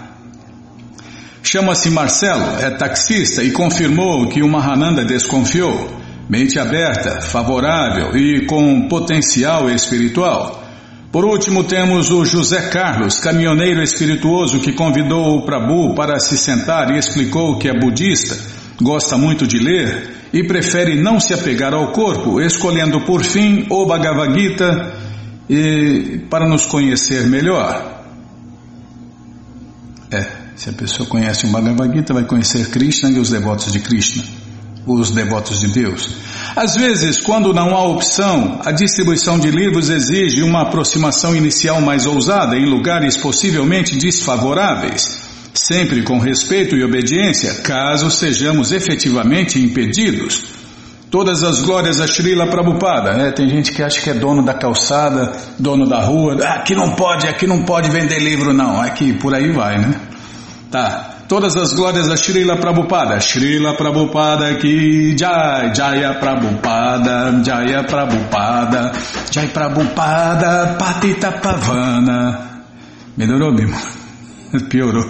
Chama-se 1.44 1.90
Marcelo, 1.90 2.58
é 2.60 2.70
taxista 2.70 3.44
e 3.44 3.52
confirmou 3.52 4.28
que 4.28 4.42
o 4.42 4.48
Mahananda 4.48 5.04
desconfiou. 5.04 5.90
Mente 6.30 6.60
aberta, 6.60 7.22
favorável 7.22 8.16
e 8.16 8.46
com 8.46 8.88
potencial 8.88 9.70
espiritual. 9.70 10.64
Por 11.12 11.26
último, 11.26 11.64
temos 11.64 12.12
o 12.12 12.24
José 12.24 12.70
Carlos, 12.70 13.20
caminhoneiro 13.20 13.82
espirituoso 13.82 14.60
que 14.60 14.74
convidou 14.74 15.38
o 15.38 15.42
Prabhu 15.44 15.96
para 15.96 16.20
se 16.20 16.38
sentar 16.38 16.92
e 16.92 17.00
explicou 17.00 17.58
que 17.58 17.68
é 17.68 17.74
budista, 17.74 18.38
gosta 18.80 19.18
muito 19.18 19.48
de 19.48 19.58
ler 19.58 20.18
e 20.32 20.44
prefere 20.44 21.02
não 21.02 21.20
se 21.20 21.34
apegar 21.34 21.74
ao 21.74 21.92
corpo, 21.92 22.40
escolhendo 22.40 23.02
por 23.02 23.24
fim 23.24 23.66
o 23.72 23.88
Bhagavad 23.88 24.40
Gita 24.40 24.94
e, 25.50 26.22
para 26.30 26.48
nos 26.48 26.68
conhecer 26.68 27.26
melhor. 27.26 28.04
É. 30.12 30.50
Se 30.56 30.70
a 30.70 30.74
pessoa 30.74 31.08
conhece 31.08 31.46
o 31.46 31.50
Bhagavad 31.50 31.92
Gita, 31.96 32.14
vai 32.14 32.26
conhecer 32.26 32.70
Krishna 32.70 33.10
e 33.10 33.18
os 33.18 33.30
devotos 33.30 33.72
de 33.72 33.80
Krishna, 33.80 34.24
os 34.94 35.12
devotos 35.12 35.60
de 35.60 35.68
Deus. 35.68 36.10
Às 36.56 36.76
vezes, 36.76 37.20
quando 37.22 37.54
não 37.54 37.76
há 37.76 37.84
opção, 37.84 38.60
a 38.66 38.72
distribuição 38.72 39.40
de 39.40 39.52
livros 39.52 39.90
exige 39.90 40.42
uma 40.44 40.64
aproximação 40.64 41.36
inicial 41.36 41.82
mais 41.82 42.06
ousada 42.06 42.56
em 42.56 42.66
lugares 42.66 43.18
possivelmente 43.18 43.98
desfavoráveis, 43.98 45.22
sempre 45.54 46.04
com 46.04 46.20
respeito 46.20 46.76
e 46.76 46.84
obediência, 46.84 47.56
caso 47.56 48.10
sejamos 48.10 48.72
efetivamente 48.72 49.60
impedidos. 49.60 50.60
Todas 51.12 51.42
as 51.44 51.62
glórias 51.62 52.00
a 52.00 52.06
Srila 52.06 52.46
Prabhupada. 52.46 53.10
É, 53.10 53.32
tem 53.32 53.50
gente 53.50 53.72
que 53.72 53.82
acha 53.82 54.00
que 54.00 54.12
é 54.12 54.14
dono 54.14 54.44
da 54.44 54.54
calçada, 54.54 55.32
dono 55.58 55.88
da 55.88 56.02
rua. 56.02 56.38
Ah, 56.44 56.54
aqui 56.56 56.76
não 56.76 56.92
pode, 56.92 57.28
aqui 57.28 57.48
não 57.48 57.64
pode 57.64 57.90
vender 57.90 58.20
livro, 58.20 58.54
não. 58.54 58.80
Aqui 58.80 59.14
por 59.14 59.34
aí 59.34 59.52
vai, 59.52 59.80
né? 59.80 59.96
Tá. 60.70 61.09
Todas 61.30 61.56
as 61.56 61.74
glórias 61.74 62.10
a 62.10 62.18
Srila 62.18 62.58
Prabhupada. 62.58 63.20
Srila 63.20 63.76
Prabhupada 63.76 64.56
que 64.56 65.16
Jai. 65.16 65.76
Jaya 65.76 66.16
Prabhupada. 66.16 67.44
Jaya 67.44 67.84
Prabhupada. 67.84 68.92
Jai 69.30 69.48
Prabhupada. 69.50 70.76
Patita 70.80 71.34
Pavana. 71.34 72.64
Melhorou 73.16 73.54
mesmo. 73.54 73.78
Piorou. 74.70 75.06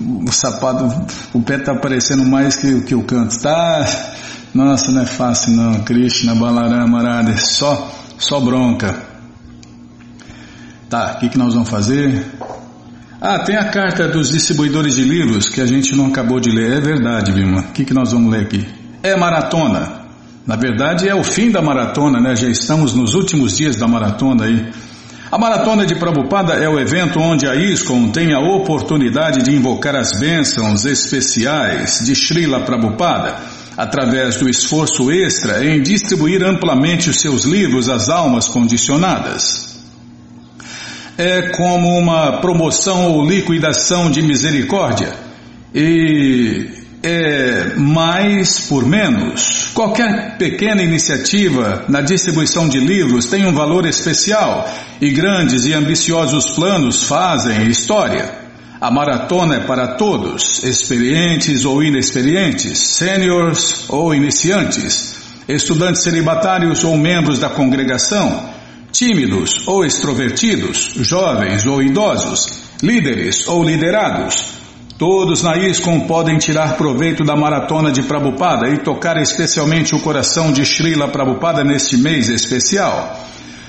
O 0.00 0.30
sapato, 0.30 0.88
o 1.34 1.42
pé 1.42 1.58
tá 1.58 1.72
aparecendo 1.72 2.24
mais 2.24 2.54
que, 2.54 2.80
que 2.82 2.94
o 2.94 3.02
canto. 3.02 3.36
Tá. 3.40 3.84
Nossa, 4.54 4.92
não 4.92 5.02
é 5.02 5.06
fácil 5.06 5.54
não. 5.54 5.80
Krishna, 5.82 6.36
Balarama, 6.36 7.02
Radha. 7.02 7.36
Só, 7.36 7.92
só 8.16 8.38
bronca. 8.38 8.94
Tá, 10.88 11.14
o 11.16 11.18
que, 11.18 11.30
que 11.30 11.36
nós 11.36 11.52
vamos 11.52 11.68
fazer? 11.68 12.24
Ah, 13.20 13.40
tem 13.40 13.56
a 13.56 13.64
carta 13.64 14.06
dos 14.06 14.30
distribuidores 14.30 14.94
de 14.94 15.02
livros 15.02 15.48
que 15.48 15.60
a 15.60 15.66
gente 15.66 15.92
não 15.96 16.06
acabou 16.06 16.38
de 16.38 16.50
ler. 16.50 16.74
É 16.76 16.80
verdade, 16.80 17.32
Vilma. 17.32 17.62
O 17.62 17.72
que, 17.72 17.84
que 17.84 17.92
nós 17.92 18.12
vamos 18.12 18.30
ler 18.30 18.42
aqui? 18.42 18.64
É 19.02 19.16
maratona. 19.16 20.02
Na 20.46 20.54
verdade, 20.54 21.08
é 21.08 21.14
o 21.16 21.24
fim 21.24 21.50
da 21.50 21.60
maratona, 21.60 22.20
né? 22.20 22.36
Já 22.36 22.48
estamos 22.48 22.94
nos 22.94 23.14
últimos 23.14 23.56
dias 23.56 23.74
da 23.74 23.88
maratona 23.88 24.44
aí. 24.44 24.70
A 25.32 25.36
Maratona 25.36 25.84
de 25.84 25.96
Prabhupada 25.96 26.54
é 26.54 26.68
o 26.68 26.78
evento 26.78 27.18
onde 27.20 27.46
a 27.46 27.54
ISKCON 27.54 28.08
tem 28.10 28.32
a 28.32 28.38
oportunidade 28.38 29.42
de 29.42 29.54
invocar 29.54 29.94
as 29.94 30.18
bênçãos 30.18 30.86
especiais 30.86 32.00
de 32.02 32.14
Srila 32.14 32.60
Prabhupada, 32.60 33.36
através 33.76 34.36
do 34.36 34.48
esforço 34.48 35.10
extra 35.10 35.62
em 35.66 35.82
distribuir 35.82 36.42
amplamente 36.42 37.10
os 37.10 37.20
seus 37.20 37.44
livros 37.44 37.90
às 37.90 38.08
almas 38.08 38.48
condicionadas 38.48 39.67
é 41.18 41.48
como 41.48 41.98
uma 41.98 42.40
promoção 42.40 43.10
ou 43.10 43.26
liquidação 43.26 44.08
de 44.08 44.22
misericórdia 44.22 45.12
e 45.74 46.70
é 47.02 47.74
mais 47.76 48.60
por 48.60 48.86
menos. 48.86 49.70
Qualquer 49.74 50.36
pequena 50.38 50.80
iniciativa 50.80 51.84
na 51.88 52.00
distribuição 52.00 52.68
de 52.68 52.78
livros 52.78 53.26
tem 53.26 53.44
um 53.44 53.52
valor 53.52 53.84
especial 53.84 54.72
e 55.00 55.10
grandes 55.10 55.66
e 55.66 55.74
ambiciosos 55.74 56.52
planos 56.52 57.02
fazem 57.02 57.68
história. 57.68 58.46
A 58.80 58.88
maratona 58.88 59.56
é 59.56 59.60
para 59.60 59.96
todos, 59.96 60.62
experientes 60.62 61.64
ou 61.64 61.82
inexperientes, 61.82 62.78
sêniores 62.78 63.86
ou 63.88 64.14
iniciantes, 64.14 65.16
estudantes 65.48 66.02
celibatários 66.02 66.84
ou 66.84 66.96
membros 66.96 67.40
da 67.40 67.48
congregação 67.48 68.56
tímidos 68.98 69.62
ou 69.68 69.84
extrovertidos, 69.84 70.92
jovens 70.96 71.64
ou 71.64 71.80
idosos, 71.80 72.58
líderes 72.82 73.46
ou 73.46 73.62
liderados. 73.62 74.58
Todos 74.98 75.40
na 75.44 75.56
ISCOM 75.56 76.00
podem 76.00 76.36
tirar 76.36 76.76
proveito 76.76 77.22
da 77.22 77.36
maratona 77.36 77.92
de 77.92 78.02
Prabupada 78.02 78.68
e 78.68 78.78
tocar 78.78 79.16
especialmente 79.16 79.94
o 79.94 80.00
coração 80.00 80.52
de 80.52 80.62
Srila 80.62 81.06
Prabupada 81.06 81.62
neste 81.62 81.96
mês 81.96 82.28
especial. 82.28 83.24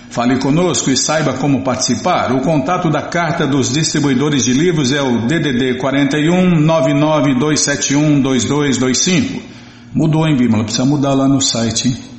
Fale 0.09 0.39
conosco 0.39 0.89
e 0.89 0.97
saiba 0.97 1.33
como 1.33 1.63
participar. 1.63 2.31
O 2.31 2.41
contato 2.41 2.89
da 2.89 3.03
Carta 3.03 3.45
dos 3.45 3.71
Distribuidores 3.71 4.45
de 4.45 4.53
Livros 4.53 4.91
é 4.91 5.03
o 5.03 5.27
DDD 5.27 5.77
41 5.77 6.59
99271 6.59 8.19
2225. 8.19 9.43
Mudou, 9.93 10.27
hein, 10.27 10.35
Bímola? 10.35 10.63
Precisa 10.63 10.85
mudar 10.85 11.13
lá 11.13 11.27
no 11.27 11.39
site, 11.39 11.89
hein? 11.89 12.18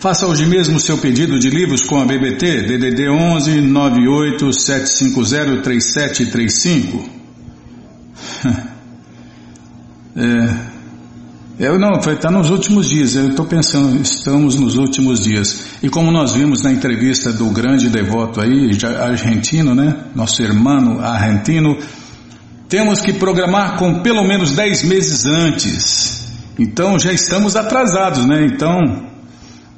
Faça 0.00 0.28
hoje 0.28 0.46
mesmo 0.46 0.78
seu 0.78 0.96
pedido 0.96 1.40
de 1.40 1.50
livros 1.50 1.82
com 1.82 2.00
a 2.00 2.04
BBT 2.04 2.62
DDD 2.68 3.08
11 3.08 3.60
98 3.60 4.52
750 4.52 5.62
3735. 5.62 7.10
É, 10.20 11.66
eu 11.70 11.78
não, 11.78 11.92
está 11.92 12.28
nos 12.28 12.50
últimos 12.50 12.88
dias. 12.88 13.14
Eu 13.14 13.28
estou 13.28 13.46
pensando, 13.46 14.00
estamos 14.00 14.56
nos 14.56 14.76
últimos 14.76 15.20
dias. 15.20 15.66
E 15.80 15.88
como 15.88 16.10
nós 16.10 16.32
vimos 16.32 16.60
na 16.60 16.72
entrevista 16.72 17.32
do 17.32 17.48
grande 17.50 17.88
devoto 17.88 18.40
aí, 18.40 18.76
argentino, 19.00 19.76
né? 19.76 20.06
Nosso 20.16 20.42
irmão 20.42 20.98
argentino, 21.00 21.78
temos 22.68 23.00
que 23.00 23.12
programar 23.12 23.76
com 23.76 24.00
pelo 24.02 24.24
menos 24.24 24.56
10 24.56 24.82
meses 24.84 25.24
antes. 25.24 26.32
Então 26.58 26.98
já 26.98 27.12
estamos 27.12 27.54
atrasados, 27.54 28.26
né? 28.26 28.44
Então 28.44 29.08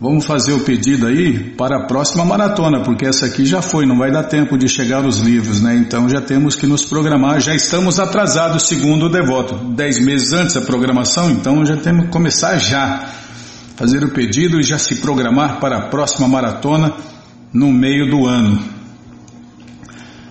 Vamos 0.03 0.25
fazer 0.25 0.55
o 0.55 0.61
pedido 0.61 1.07
aí 1.07 1.51
para 1.59 1.77
a 1.77 1.87
próxima 1.87 2.25
maratona, 2.25 2.83
porque 2.83 3.07
essa 3.07 3.27
aqui 3.27 3.45
já 3.45 3.61
foi, 3.61 3.85
não 3.85 3.99
vai 3.99 4.11
dar 4.11 4.25
tempo 4.25 4.57
de 4.57 4.67
chegar 4.67 5.05
os 5.05 5.19
livros, 5.19 5.61
né? 5.61 5.77
Então 5.77 6.09
já 6.09 6.23
temos 6.23 6.57
que 6.57 6.67
nos 6.67 6.87
programar, 6.87 7.39
já 7.39 7.55
estamos 7.55 8.01
atrasados, 8.01 8.63
segundo 8.63 9.07
o 9.07 9.09
devoto. 9.11 9.57
Dez 9.75 10.01
meses 10.01 10.33
antes 10.33 10.55
da 10.55 10.63
programação, 10.63 11.31
então 11.31 11.67
já 11.67 11.77
temos 11.77 12.07
que 12.07 12.13
começar 12.13 12.57
já. 12.57 13.11
Fazer 13.77 14.03
o 14.03 14.09
pedido 14.09 14.59
e 14.59 14.63
já 14.63 14.79
se 14.79 14.97
programar 14.97 15.61
para 15.61 15.77
a 15.77 15.89
próxima 15.89 16.27
maratona 16.27 16.95
no 17.53 17.71
meio 17.71 18.11
do 18.11 18.27
ano. 18.27 18.59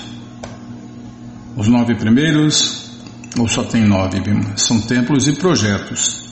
Os 1.56 1.68
nove 1.68 1.96
primeiros. 1.96 2.92
Ou 3.38 3.48
só 3.48 3.64
tem 3.64 3.84
nove, 3.84 4.20
Bima? 4.22 4.56
São 4.56 4.80
templos 4.80 5.28
e 5.28 5.34
projetos. 5.34 6.24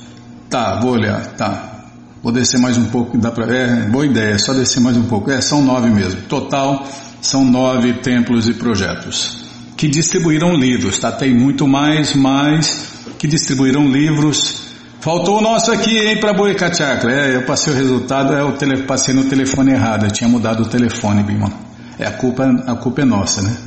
Tá, 0.50 0.80
vou 0.80 0.92
olhar, 0.92 1.26
tá. 1.36 1.86
Vou 2.22 2.32
descer 2.32 2.60
mais 2.60 2.78
um 2.78 2.86
pouco, 2.86 3.18
dá 3.18 3.32
pra. 3.32 3.46
É, 3.46 3.90
boa 3.90 4.06
ideia, 4.06 4.38
só 4.38 4.54
descer 4.54 4.80
mais 4.80 4.96
um 4.96 5.04
pouco. 5.04 5.32
É, 5.32 5.42
são 5.42 5.64
nove 5.64 5.90
mesmo. 5.90 6.22
Total, 6.24 6.88
são 7.20 7.44
nove 7.44 7.94
templos 7.94 8.48
e 8.48 8.54
projetos 8.54 9.42
que 9.82 9.88
distribuíram 9.88 10.54
livros, 10.54 11.00
tá? 11.00 11.12
Tem 11.12 11.34
muito 11.34 11.68
mais, 11.68 12.14
mas 12.14 12.94
que 13.18 13.26
distribuíram 13.26 13.92
livros. 13.92 14.71
Faltou 15.02 15.40
o 15.40 15.42
nosso 15.42 15.72
aqui, 15.72 15.98
hein, 15.98 16.20
para 16.20 16.32
Boica 16.32 16.72
Chakra. 16.72 17.12
É, 17.12 17.36
eu 17.36 17.44
passei 17.44 17.74
o 17.74 17.76
resultado, 17.76 18.36
é, 18.36 18.42
eu 18.42 18.52
tele, 18.52 18.84
passei 18.84 19.16
no 19.16 19.24
telefone 19.24 19.72
errado, 19.72 20.06
eu 20.06 20.12
tinha 20.12 20.30
mudado 20.30 20.62
o 20.62 20.70
telefone, 20.70 21.24
Bima. 21.24 21.52
É, 21.98 22.06
a 22.06 22.12
culpa, 22.12 22.46
a 22.68 22.76
culpa 22.76 23.02
é 23.02 23.06
nossa, 23.06 23.42
né? 23.42 23.58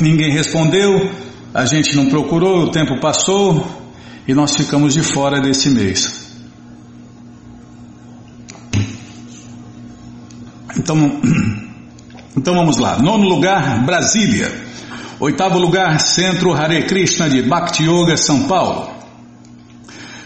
Ninguém 0.00 0.30
respondeu, 0.30 1.10
a 1.52 1.66
gente 1.66 1.96
não 1.96 2.06
procurou, 2.06 2.62
o 2.62 2.70
tempo 2.70 3.00
passou 3.00 3.66
e 4.26 4.32
nós 4.32 4.54
ficamos 4.54 4.94
de 4.94 5.02
fora 5.02 5.40
desse 5.40 5.68
mês. 5.70 6.32
Então, 10.76 10.96
então 12.38 12.54
vamos 12.54 12.78
lá. 12.78 12.98
Nono 13.00 13.28
lugar, 13.28 13.84
Brasília. 13.84 14.62
Oitavo 15.18 15.58
lugar, 15.58 15.98
Centro 15.98 16.52
Hare 16.52 16.84
Krishna 16.84 17.28
de 17.28 17.42
Bhakti 17.42 17.82
Yoga, 17.82 18.16
São 18.16 18.44
Paulo. 18.44 18.93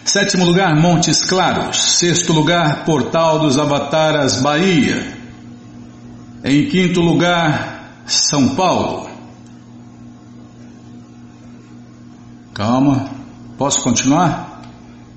Sétimo 0.08 0.46
lugar, 0.46 0.74
Montes 0.74 1.22
Claros. 1.22 1.76
Sexto 1.76 2.32
lugar, 2.32 2.86
Portal 2.86 3.40
dos 3.40 3.58
Avataras, 3.58 4.40
Bahia. 4.40 5.18
Em 6.42 6.66
quinto 6.66 7.02
lugar, 7.02 8.02
São 8.06 8.54
Paulo. 8.54 9.10
Calma. 12.54 13.10
Posso 13.58 13.82
continuar? 13.82 14.62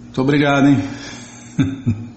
Muito 0.02 0.22
obrigado, 0.22 0.68
hein? 0.68 0.84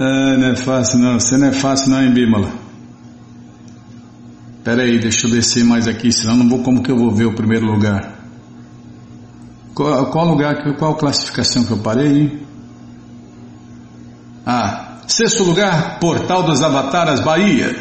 ah, 0.00 0.36
não 0.36 0.48
é 0.48 0.56
fácil 0.56 0.98
não. 0.98 1.20
Você 1.20 1.36
não 1.36 1.46
é 1.46 1.52
fácil 1.52 1.90
não, 1.90 2.02
hein, 2.02 2.12
Bímola? 2.12 2.50
Pera 4.64 4.82
aí, 4.82 4.98
deixa 4.98 5.28
eu 5.28 5.30
descer 5.30 5.64
mais 5.64 5.86
aqui, 5.86 6.10
senão 6.10 6.34
não 6.34 6.48
vou 6.48 6.64
como 6.64 6.82
que 6.82 6.90
eu 6.90 6.96
vou 6.96 7.12
ver 7.12 7.26
o 7.26 7.34
primeiro 7.36 7.66
lugar. 7.66 8.19
Qual, 9.74 10.06
qual 10.06 10.26
lugar, 10.26 10.76
qual 10.76 10.94
classificação 10.94 11.64
que 11.64 11.70
eu 11.70 11.78
parei? 11.78 12.42
Ah, 14.44 14.98
sexto 15.06 15.44
lugar, 15.44 15.98
Portal 15.98 16.42
dos 16.42 16.62
Avataras, 16.62 17.20
Bahia. 17.20 17.76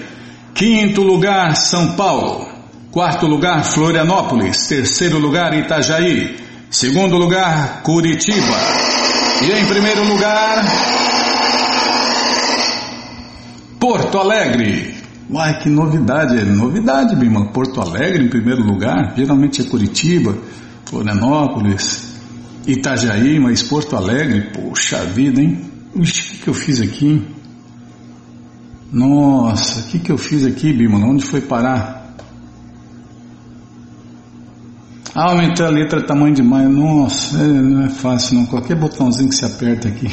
Quinto 0.54 1.02
lugar, 1.02 1.56
São 1.56 1.94
Paulo. 1.94 2.48
Quarto 2.92 3.28
lugar, 3.28 3.64
Florianópolis. 3.64 4.68
Terceiro 4.68 5.20
lugar, 5.20 5.58
Itajaí. 5.58 6.38
Segundo 6.70 7.18
lugar, 7.18 7.82
Curitiba. 7.84 8.58
E 9.42 9.52
em 9.52 9.66
primeiro 9.66 10.04
lugar, 10.04 10.64
Porto 13.80 14.18
Alegre. 14.18 14.96
Uai, 15.32 15.60
que 15.60 15.70
novidade, 15.70 16.38
é 16.38 16.44
novidade, 16.44 17.16
Bima. 17.16 17.46
Porto 17.54 17.80
Alegre 17.80 18.24
em 18.26 18.28
primeiro 18.28 18.62
lugar, 18.64 19.14
geralmente 19.16 19.62
é 19.62 19.64
Curitiba, 19.64 20.36
Florianópolis, 20.90 22.16
Itajaí, 22.66 23.40
mas 23.40 23.62
Porto 23.62 23.96
Alegre, 23.96 24.52
poxa 24.52 25.06
vida, 25.06 25.40
hein? 25.40 25.70
Ixi, 25.96 26.22
o 26.22 26.26
que, 26.26 26.38
que 26.40 26.48
eu 26.48 26.54
fiz 26.54 26.82
aqui? 26.82 27.28
Nossa, 28.92 29.82
o 29.82 29.84
que, 29.84 30.00
que 30.00 30.12
eu 30.12 30.18
fiz 30.18 30.44
aqui, 30.44 30.74
Bima? 30.74 30.98
Onde 30.98 31.24
foi 31.24 31.42
parar? 31.42 32.16
Ah, 35.14 35.30
aumentei 35.30 35.64
a 35.66 35.70
letra 35.70 36.02
tamanho 36.02 36.34
demais. 36.34 36.68
Nossa, 36.68 37.38
é, 37.38 37.48
não 37.48 37.84
é 37.86 37.90
fácil 37.90 38.36
não. 38.36 38.46
Qualquer 38.48 38.76
botãozinho 38.76 39.30
que 39.30 39.36
se 39.36 39.46
aperta 39.46 39.88
aqui. 39.88 40.08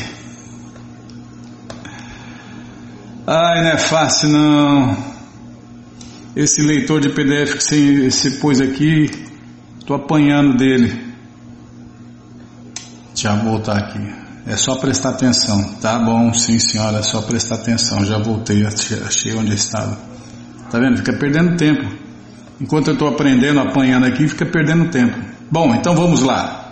Ai, 3.27 3.63
não 3.63 3.71
é 3.71 3.79
fácil 3.79 4.29
não. 4.29 4.97
Esse 6.35 6.61
leitor 6.61 7.01
de 7.01 7.09
PDF 7.11 7.55
que 7.55 7.65
você, 7.65 8.11
você 8.11 8.31
pôs 8.33 8.61
aqui, 8.61 9.26
estou 9.87 9.95
apanhando 9.95 10.57
dele. 10.57 11.01
Já 13.15 13.37
vou 13.37 13.53
voltar 13.53 13.79
aqui. 13.79 14.01
É 14.45 14.57
só 14.57 14.75
prestar 14.75 15.11
atenção. 15.11 15.63
Tá 15.81 15.97
bom, 15.97 16.35
sim 16.35 16.59
senhora, 16.59 16.99
é 16.99 17.03
só 17.03 17.23
prestar 17.23 17.55
atenção. 17.55 18.05
Já 18.05 18.19
voltei, 18.19 18.67
achei 18.67 19.35
onde 19.37 19.55
estava. 19.55 19.97
Tá 20.73 20.81
vendo? 20.81 20.97
Fica 20.97 21.13
perdendo 21.13 21.57
tempo. 21.57 21.89
Enquanto 22.61 22.89
eu 22.89 22.95
estou 22.95 23.09
aprendendo, 23.09 23.61
apanhando 23.61 24.07
aqui, 24.07 24.27
fica 24.27 24.45
perdendo 24.45 24.91
tempo. 24.91 25.17
Bom, 25.49 25.73
então 25.77 25.95
vamos 25.95 26.21
lá. 26.23 26.65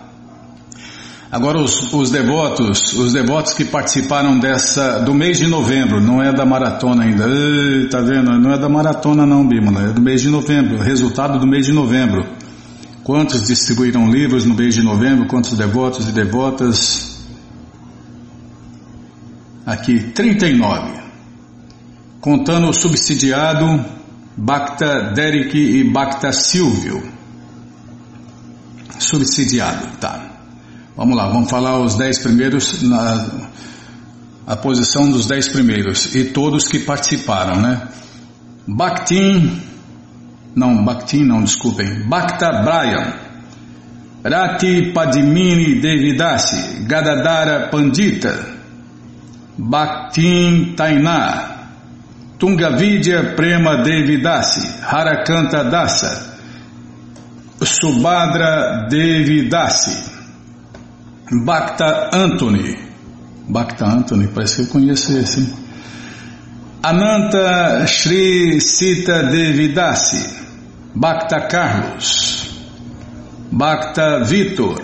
Agora 1.31 1.59
os, 1.59 1.92
os, 1.92 2.11
devotos, 2.11 2.92
os 2.94 3.12
devotos 3.12 3.53
que 3.53 3.64
participaram 3.64 4.38
dessa 4.40 5.00
do 5.00 5.14
mês 5.14 5.38
de 5.38 5.46
novembro, 5.46 6.00
não 6.00 6.20
é 6.20 6.33
da 6.33 6.44
maratona 6.44 7.05
ainda. 7.05 7.27
Ei, 7.29 7.88
tá 7.88 8.00
vendo? 8.00 8.33
Não 8.40 8.53
é 8.53 8.59
da 8.59 8.68
maratona 8.68 9.24
não, 9.24 9.46
Bímola, 9.46 9.90
é 9.90 9.92
do 9.92 10.03
mês 10.03 10.20
de 10.20 10.29
novembro, 10.29 10.79
resultado 10.79 11.38
do 11.38 11.46
mês 11.46 11.66
de 11.66 11.72
novembro. 11.72 12.43
Quantos 13.04 13.46
distribuíram 13.46 14.10
livros 14.10 14.46
no 14.46 14.54
mês 14.54 14.74
de 14.74 14.82
novembro? 14.82 15.26
Quantos 15.28 15.52
devotos 15.52 16.08
e 16.08 16.12
devotas? 16.12 17.18
Aqui, 19.66 20.10
39. 20.14 21.02
Contando 22.18 22.70
o 22.70 22.72
subsidiado 22.72 23.84
Bacta 24.34 25.12
Derek 25.14 25.54
e 25.54 25.84
Bacta 25.84 26.32
Silvio. 26.32 27.02
Subsidiado, 28.98 29.98
tá. 29.98 30.30
Vamos 30.96 31.14
lá, 31.14 31.28
vamos 31.28 31.50
falar 31.50 31.78
os 31.80 31.96
dez 31.96 32.18
primeiros, 32.18 32.82
na, 32.82 33.50
a 34.46 34.56
posição 34.56 35.10
dos 35.10 35.26
dez 35.26 35.46
primeiros 35.48 36.14
e 36.14 36.24
todos 36.24 36.68
que 36.68 36.78
participaram, 36.78 37.60
né? 37.60 37.86
Bhaktin, 38.66 39.60
não, 40.54 40.84
Bhaktin 40.84 41.24
não, 41.24 41.42
desculpem, 41.42 42.08
Bhakta 42.08 42.62
Brian, 42.62 43.12
Rati 44.24 44.92
Padmini 44.92 45.80
Devidasi, 45.80 46.84
Gadadara 46.86 47.68
Pandita, 47.70 48.54
Bhaktin 49.58 50.74
Tainá, 50.76 51.54
Tungavidya 52.38 53.34
Prema 53.34 53.82
Devidasi, 53.82 54.80
Harakanta 54.82 55.64
Dasa, 55.64 56.38
Subhadra 57.60 58.86
Devidasi, 58.88 60.10
Bhakta 61.44 62.10
Anthony, 62.12 62.78
Bhakta 63.48 63.86
Anthony, 63.86 64.28
parece 64.28 64.56
que 64.56 64.62
eu 64.62 64.66
conheço 64.68 65.16
esse, 65.18 65.40
hein? 65.40 65.63
Ananta 66.86 67.86
Shri 67.86 68.60
Sita 68.60 69.22
Devidasi, 69.22 70.92
Bhakta 70.92 71.46
Carlos, 71.46 72.46
Bhakta 73.50 74.20
Vitor, 74.24 74.82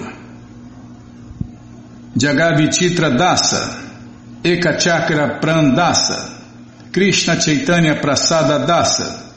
Jagavititra 2.17 3.11
Dasa, 3.11 4.41
Ekachakra 4.43 5.41
Prandasa, 5.43 6.91
Krishna 6.91 7.37
Chaitanya 7.39 7.97
Prasada 7.97 8.65
Dasa, 8.65 9.35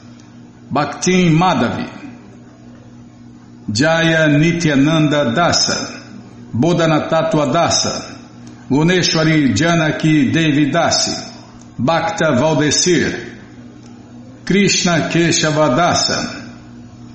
Bhaktin 0.70 1.34
Madhavi, 1.34 1.86
Jaya 3.70 4.26
Nityananda 4.28 5.34
Dasa, 5.34 6.00
Bodhanatattva 6.50 7.44
Dasa, 7.52 8.16
Guneshwari 8.70 9.54
Janaki 9.54 10.30
Devi 10.30 10.70
Dasi, 10.70 11.33
Bhakta 11.78 12.36
Valdecir, 12.36 13.34
Krishna 14.44 15.08
Keshava 15.10 15.74
Dasa, 15.74 16.42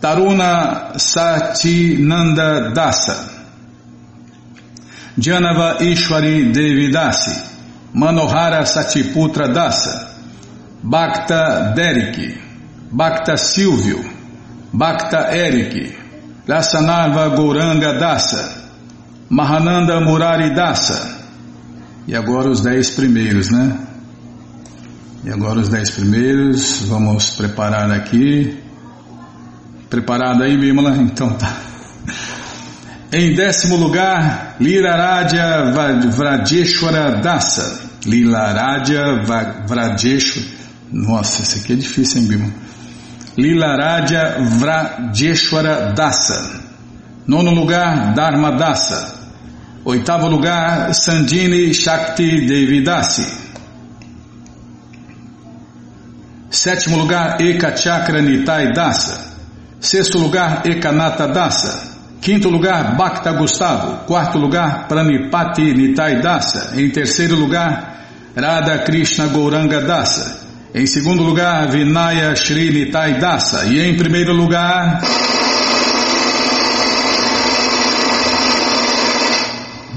Taruna 0.02 0.94
Satinanda 0.96 2.74
Dasa, 2.74 3.30
Janava 5.18 5.78
Ishwari 5.80 6.52
Devi 6.52 6.92
Dasi, 6.92 7.32
Manohara 7.94 8.66
Satiputra 8.66 9.48
Dasa, 9.48 10.14
Bacta 10.84 11.74
Derek, 11.74 12.38
Bacta 12.92 13.38
Silvio, 13.38 14.04
Bacta 14.74 15.32
Eric, 15.32 15.96
Rasanava 16.46 17.30
Gouranga 17.36 17.98
Dasa, 17.98 18.72
Mahananda 19.30 20.02
Murari 20.02 20.54
Dasa. 20.54 21.18
E 22.08 22.16
agora 22.16 22.50
os 22.50 22.62
dez 22.62 22.90
primeiros, 22.90 23.52
né? 23.52 23.89
E 25.24 25.30
agora 25.30 25.60
os 25.60 25.70
dez 25.70 25.90
primeiros, 25.90 26.84
vamos 26.84 27.32
preparar 27.32 27.92
aqui. 27.92 28.58
Preparado 29.90 30.44
aí, 30.44 30.58
Bimala? 30.58 30.96
Então 30.98 31.34
tá. 31.34 31.58
Em 33.12 33.34
décimo 33.34 33.76
lugar, 33.76 34.56
Liraradya 34.60 35.72
Vrajeshwara 36.12 37.22
Dasa. 37.22 37.90
Liraradya 38.06 39.24
Vrajeshwara 39.68 40.60
nossa, 40.92 41.44
esse 41.44 41.60
aqui 41.60 41.74
é 41.74 41.76
difícil, 41.76 42.22
hein, 42.22 42.28
Bima? 42.28 42.50
Lilaradya 43.38 44.38
Vrajeshwara 44.58 45.94
Dasa. 45.94 46.62
Nono 47.28 47.52
lugar, 47.52 48.14
Dharma 48.16 48.52
Dasa. 48.54 49.20
Oitavo 49.86 50.28
lugar, 50.28 50.94
Sandini 50.94 51.74
Shakti 51.74 52.46
Devidasi. 52.46 53.49
Sétimo 56.50 56.98
lugar, 56.98 57.40
Eka 57.40 57.78
Chakra 57.78 58.22
Nitai 58.22 58.74
Dasa. 58.74 59.20
Sexto 59.80 60.18
lugar, 60.18 60.64
Ekanata 60.66 61.28
Dasa. 61.28 61.90
Quinto 62.22 62.50
lugar, 62.50 62.98
Bhakta 62.98 63.32
Gustavo. 63.34 64.06
Quarto 64.06 64.40
lugar, 64.40 64.88
Pranipati 64.88 65.74
Nitai 65.74 66.22
Dasa. 66.22 66.74
Em 66.76 66.90
terceiro 66.90 67.36
lugar, 67.36 68.04
Radha 68.36 68.80
Krishna 68.80 69.28
Gouranga 69.28 69.80
Dasa. 69.82 70.40
Em 70.74 70.88
segundo 70.88 71.22
lugar, 71.22 71.70
Vinaya 71.70 72.36
Shri 72.36 72.72
Nitai 72.72 73.20
Dasa. 73.20 73.66
E 73.66 73.80
em 73.80 73.96
primeiro 73.96 74.34
lugar. 74.34 75.02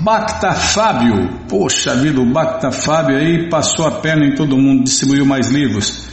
Bacta 0.02 0.52
Fábio, 0.52 1.30
poxa 1.48 1.94
vida, 1.94 2.20
o 2.20 2.26
Bacta 2.26 2.70
Fábio 2.70 3.16
aí 3.16 3.48
passou 3.48 3.86
a 3.86 3.92
perna 3.92 4.26
em 4.26 4.34
todo 4.34 4.58
mundo, 4.58 4.84
distribuiu 4.84 5.24
mais 5.24 5.48
livros. 5.48 6.11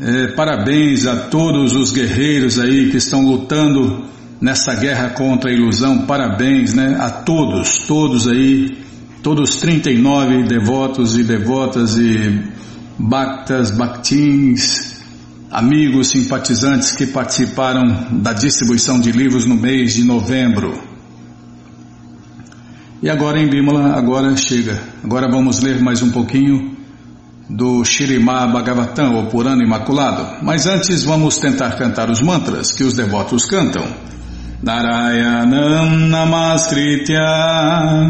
É, 0.00 0.28
parabéns 0.28 1.06
a 1.06 1.16
todos 1.16 1.74
os 1.74 1.90
guerreiros 1.90 2.56
aí 2.60 2.88
que 2.88 2.98
estão 2.98 3.20
lutando 3.22 4.04
nessa 4.40 4.72
guerra 4.76 5.10
contra 5.10 5.50
a 5.50 5.52
ilusão, 5.52 6.06
parabéns 6.06 6.72
né, 6.72 6.96
a 7.00 7.10
todos, 7.10 7.78
todos 7.78 8.28
aí, 8.28 8.78
todos 9.24 9.56
39 9.56 10.44
devotos 10.44 11.18
e 11.18 11.24
devotas 11.24 11.98
e 11.98 12.40
Bactas, 12.96 13.72
Bactins, 13.72 15.02
amigos 15.50 16.10
simpatizantes 16.10 16.92
que 16.92 17.06
participaram 17.06 18.20
da 18.22 18.32
distribuição 18.32 19.00
de 19.00 19.10
livros 19.10 19.46
no 19.46 19.56
mês 19.56 19.94
de 19.94 20.04
novembro. 20.04 20.80
E 23.02 23.10
agora 23.10 23.40
em 23.40 23.48
Bímola, 23.48 23.96
agora 23.96 24.36
chega. 24.36 24.80
Agora 25.02 25.28
vamos 25.28 25.60
ler 25.60 25.80
mais 25.80 26.02
um 26.02 26.12
pouquinho 26.12 26.77
do 27.48 27.84
Shirimá 27.84 28.46
Bhagavatam, 28.46 29.18
o 29.18 29.26
Purana 29.26 29.64
Imaculado. 29.64 30.42
Mas 30.42 30.66
antes 30.66 31.04
vamos 31.04 31.38
tentar 31.38 31.76
cantar 31.76 32.10
os 32.10 32.20
mantras 32.20 32.72
que 32.72 32.84
os 32.84 32.94
devotos 32.94 33.46
cantam. 33.46 33.86
Narayanam 34.60 36.08
Namaskritya 36.08 37.20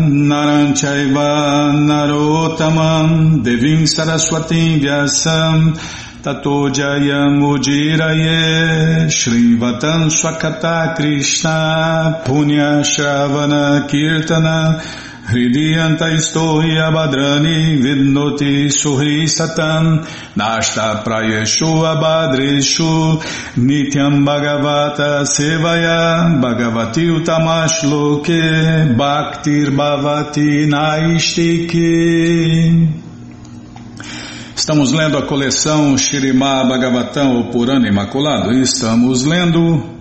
Naranchaiva 0.09 1.72
Narotamam 1.74 3.42
Devim 3.42 3.85
Saraswatim 3.85 4.81
Vyasam 4.81 5.74
Tato 6.22 6.70
Jayam 6.70 7.42
Ujiraye 7.42 9.11
Shrivatan 9.11 10.09
Swakata 10.09 10.94
Krishna 10.96 12.22
Punya 12.24 12.83
Shravana 12.83 13.87
Kirtana 13.87 14.81
Hridiyanta 15.28 16.08
Istohi 16.16 16.78
Abhadrani 16.80 17.76
Vidnoti 17.82 18.70
Suhi 18.70 19.28
Satam 19.28 20.00
Nashta 20.34 21.04
Prayeshu 21.04 21.84
Abhadreshu 21.84 23.20
Nityam 23.56 24.24
Bhagavata 24.24 25.26
Sevaya 25.26 26.40
Bhagavati 26.40 27.10
Utamash 27.12 27.84
Loke 27.84 28.40
Bhaktir 28.96 29.70
Bhavati 29.76 30.66
Naistiki 30.66 31.88
Estamos 34.56 34.92
lendo 34.92 35.18
a 35.18 35.26
coleção 35.26 35.96
Shirimá 35.98 36.64
Bhagavatam, 36.64 37.38
o 37.38 37.50
Purana 37.50 37.86
Imaculado, 37.86 38.52
e 38.52 38.62
estamos 38.62 39.24
lendo 39.24 39.97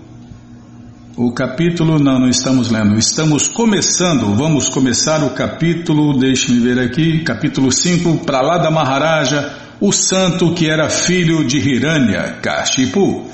o 1.17 1.31
capítulo, 1.31 1.97
não, 1.97 2.19
não 2.19 2.29
estamos 2.29 2.69
lendo, 2.69 2.95
estamos 2.95 3.47
começando, 3.47 4.35
vamos 4.35 4.69
começar 4.69 5.23
o 5.23 5.31
capítulo, 5.31 6.15
deixe-me 6.15 6.59
ver 6.59 6.79
aqui, 6.79 7.23
capítulo 7.23 7.71
5, 7.71 8.23
para 8.23 8.39
lá 8.39 8.59
da 8.59 8.69
Maharaja, 8.69 9.51
o 9.81 9.91
santo 9.91 10.53
que 10.53 10.69
era 10.69 10.87
filho 10.89 11.43
de 11.43 11.57
Hiranya, 11.57 12.37
Kashipu. 12.39 13.25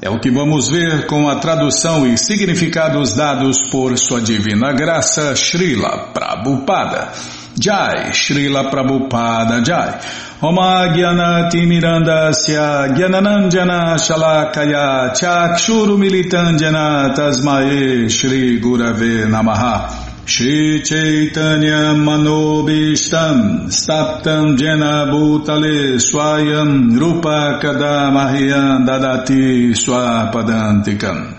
É 0.00 0.08
o 0.08 0.18
que 0.18 0.30
vamos 0.30 0.70
ver 0.70 1.06
com 1.06 1.28
a 1.28 1.36
tradução 1.36 2.06
e 2.06 2.16
significados 2.16 3.14
dados 3.14 3.68
por 3.68 3.98
sua 3.98 4.22
divina 4.22 4.72
graça, 4.72 5.36
Srila 5.36 6.10
Prabhupada. 6.14 7.12
Jai, 7.60 8.10
Srila 8.10 8.70
Prabhupada 8.70 9.62
Jai. 9.62 10.00
Oma 10.42 10.88
Gyanati 10.96 11.66
Mirandasya 11.66 12.96
Gyananandjana 12.96 13.98
Shalakaya 14.00 15.12
Chakshuru 15.12 15.98
Militandjana 15.98 17.14
Tasmae 17.14 18.08
Shri 18.10 18.58
Gurave 18.58 19.26
Namaha 19.28 20.24
Shri 20.24 20.80
Chaitanya 20.80 21.92
Manobishtam 21.92 23.66
Staptam 23.68 24.56
Jena 24.56 25.04
Bhutale 25.12 26.00
Swayam 26.00 26.98
Rupa 26.98 27.58
Kadamahyam 27.60 28.86
Dadati 28.86 29.72
Swapadantikam 29.76 31.36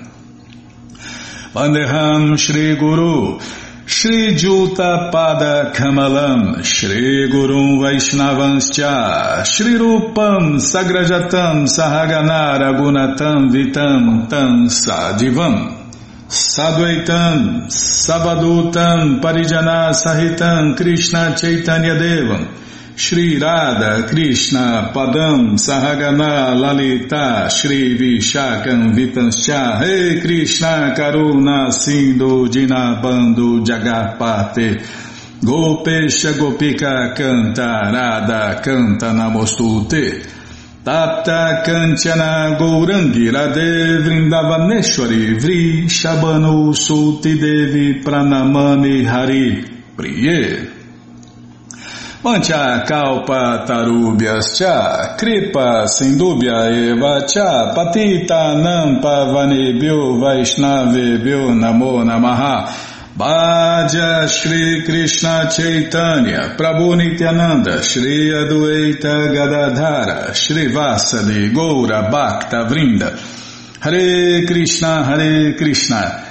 Vandeham 1.55 2.38
Shri 2.38 2.75
Guru 2.75 3.39
Shri 3.86 4.36
Juta 4.36 5.10
Pada 5.12 5.74
Kamalam, 5.74 6.63
Shri 6.63 7.28
Gurum 7.30 7.80
Vaishnavanscha, 7.80 9.44
Shri 9.44 9.74
Rupam 9.74 10.58
Sagrajatam 10.60 11.65
Sahaganara 11.65 12.78
Gunatam 12.78 13.50
Vitam 13.50 14.30
Tam 14.30 14.67
Sadivam, 14.67 15.89
Sadvaitam 16.30 17.65
Savadutam 17.67 19.20
Parijana 19.20 19.91
Sahitam 19.94 20.78
Krishna 20.78 21.36
Chaitanya 21.36 21.96
Devam, 21.96 22.48
Shri 22.95 23.39
Radha 23.39 24.06
Krishna 24.08 24.91
Padam 24.93 25.56
Sahagana 25.58 26.54
Lalita 26.60 27.49
Shri 27.49 27.97
Vishakam 27.97 28.93
Vitanscha 28.93 29.80
Hey 29.80 30.19
Krishna 30.21 30.93
Karuna 30.95 31.71
Sindhu 31.71 32.47
Dinabando 32.47 33.63
Jagapate 33.65 34.84
Gopesha 35.41 36.34
Gopika 36.34 37.15
Canta 37.15 37.91
Radha 37.91 38.62
Namostute 38.62 40.25
Tapta 40.84 41.63
Kanchana 41.63 42.58
Gourangi 42.58 43.32
Radhe 43.32 44.01
Vrindavaneshwari 44.04 45.39
Vri 45.39 45.86
Shabanu 45.86 46.73
Sulti 46.73 47.39
Devi 47.39 48.01
Pranamani 48.04 49.06
Hari 49.06 49.63
Priye 49.95 50.81
Mancha 52.23 52.84
kalpa 52.88 53.65
tarubhyas 53.65 54.55
cha, 54.57 55.15
kripa 55.17 55.88
sindubhya 55.88 56.69
eva 56.69 57.25
cha, 57.27 57.73
patita 57.73 58.55
nampa 58.62 59.25
vanebhyo 59.34 60.19
vaishnavebhyo 60.19 61.55
namo 61.55 62.03
namaha. 62.03 62.89
Bhaja 63.17 64.27
Shri 64.29 64.84
Krishna 64.86 65.49
Chaitanya 65.51 66.55
Prabhu 66.55 66.95
Nityananda 66.95 67.84
Shri 67.84 68.31
Adueita 68.31 69.34
Gadadhara 69.34 70.34
Shri 70.34 70.67
Vasadi 70.71 71.51
Goura 71.53 72.10
Bhakta 72.10 72.65
Vrinda 72.69 73.17
Hare 73.81 74.45
Krishna 74.45 75.03
Hare 75.03 75.53
Krishna 75.55 76.31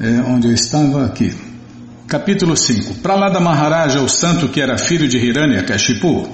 é, 0.00 0.20
onde 0.20 0.48
eu 0.48 0.52
estava 0.52 1.04
aqui. 1.04 1.34
Capítulo 2.06 2.56
5. 2.56 2.96
Para 2.96 3.16
lá 3.16 3.28
da 3.28 3.40
Maharaja, 3.40 4.00
o 4.00 4.08
santo 4.08 4.48
que 4.48 4.60
era 4.60 4.78
filho 4.78 5.08
de 5.08 5.18
Hiranya, 5.18 5.62
Kashipu. 5.64 6.28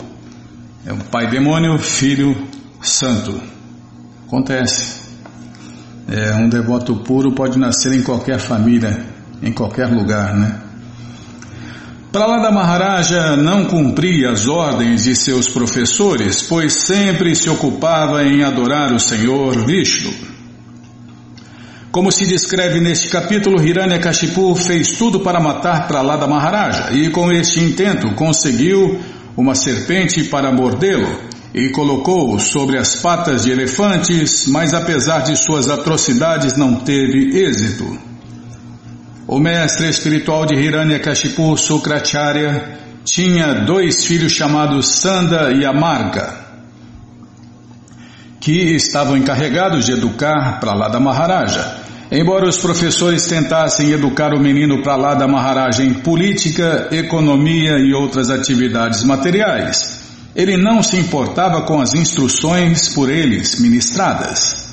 É 0.87 0.93
o 0.93 0.99
pai 0.99 1.29
demônio, 1.29 1.79
filho 1.79 2.37
santo. 2.81 3.41
Acontece. 4.27 5.03
É, 6.07 6.35
um 6.35 6.49
devoto 6.49 6.97
puro 6.97 7.35
pode 7.35 7.59
nascer 7.59 7.95
em 7.95 8.03
qualquer 8.03 8.39
família, 8.39 9.07
em 9.43 9.53
qualquer 9.53 9.87
lugar, 9.87 10.37
né? 10.37 10.61
Para 12.13 12.27
lá 12.27 12.43
da 12.43 12.53
Maharaja 12.53 13.35
não 13.35 13.65
cumpria 13.65 14.31
as 14.31 14.47
ordens 14.47 15.03
de 15.05 15.17
seus 15.17 15.49
professores, 15.49 16.43
pois 16.43 16.75
sempre 16.85 17.35
se 17.35 17.51
ocupava 17.51 18.23
em 18.23 18.45
adorar 18.45 18.93
o 18.93 19.01
Senhor 19.01 19.67
Vishnu. 19.67 20.34
Como 21.95 22.11
se 22.11 22.27
descreve 22.27 22.81
neste 22.81 23.09
capítulo, 23.09 23.65
Hiranyakashipu 23.65 24.53
fez 24.57 24.99
tudo 24.99 25.21
para 25.21 25.39
matar 25.39 25.87
Pralada 25.87 26.27
Maharaja 26.27 26.93
e 26.93 27.09
com 27.11 27.31
este 27.31 27.61
intento 27.61 28.17
conseguiu 28.17 28.99
uma 29.37 29.55
serpente 29.55 30.25
para 30.25 30.51
mordê-lo 30.51 31.07
e 31.55 31.71
colocou-o 31.71 32.41
sobre 32.41 32.79
as 32.79 32.97
patas 32.97 33.45
de 33.45 33.53
elefantes, 33.53 34.49
mas 34.49 34.75
apesar 34.75 35.21
de 35.21 35.37
suas 35.37 35.71
atrocidades 35.71 36.57
não 36.57 36.81
teve 36.81 37.31
êxito. 37.47 37.97
O 39.29 39.39
mestre 39.39 39.89
espiritual 39.89 40.47
de 40.47 40.57
Hiranyakashipu, 40.57 41.57
Sukracharya, 41.57 42.77
tinha 43.05 43.65
dois 43.65 44.05
filhos 44.05 44.33
chamados 44.33 44.89
Sanda 44.99 45.53
e 45.53 45.65
Amarga, 45.65 46.44
que 48.45 48.75
estavam 48.77 49.17
encarregados 49.17 49.87
de 49.87 49.93
educar 49.93 50.61
Pralada 50.61 51.01
Maharaja. 51.01 51.79
Embora 52.13 52.47
os 52.47 52.59
professores 52.59 53.27
tentassem 53.27 53.91
educar 53.91 54.35
o 54.35 54.39
menino 54.39 54.83
para 54.83 54.97
lá 54.97 55.15
da 55.15 55.27
Maharaja 55.27 55.83
em 55.83 55.95
política, 55.95 56.89
economia 56.93 57.79
e 57.79 57.95
outras 57.95 58.29
atividades 58.29 59.03
materiais, 59.03 60.01
ele 60.37 60.59
não 60.59 60.83
se 60.83 60.99
importava 60.99 61.63
com 61.63 61.81
as 61.81 61.95
instruções 61.95 62.91
por 62.91 63.09
eles 63.09 63.59
ministradas. 63.59 64.67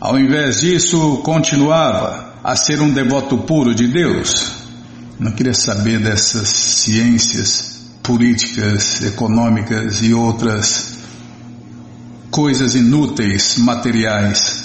Ao 0.00 0.18
invés 0.18 0.62
disso, 0.62 1.20
continuava 1.22 2.32
a 2.42 2.56
ser 2.56 2.80
um 2.80 2.90
devoto 2.90 3.36
puro 3.36 3.74
de 3.74 3.86
Deus. 3.86 4.50
Não 5.20 5.32
queria 5.32 5.52
saber 5.52 5.98
dessas 5.98 6.48
ciências 6.48 7.82
políticas, 8.02 9.04
econômicas 9.04 10.02
e 10.02 10.14
outras 10.14 10.93
coisas 12.34 12.74
inúteis 12.74 13.56
materiais 13.58 14.64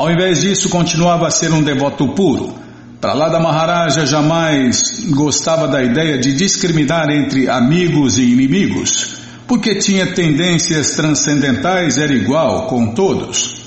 ao 0.00 0.10
invés 0.10 0.40
disso, 0.40 0.70
continuava 0.70 1.26
a 1.26 1.30
ser 1.30 1.52
um 1.52 1.62
devoto 1.62 2.08
puro. 2.14 2.54
Para 3.02 3.12
lá 3.12 3.28
da 3.28 3.38
Maharaja 3.38 4.06
jamais 4.06 5.04
gostava 5.10 5.68
da 5.68 5.82
ideia 5.82 6.16
de 6.18 6.32
discriminar 6.34 7.10
entre 7.10 7.50
amigos 7.50 8.16
e 8.16 8.22
inimigos, 8.22 9.16
porque 9.46 9.74
tinha 9.74 10.06
tendências 10.14 10.92
transcendentais, 10.92 11.98
era 11.98 12.14
igual 12.14 12.66
com 12.66 12.94
todos. 12.94 13.59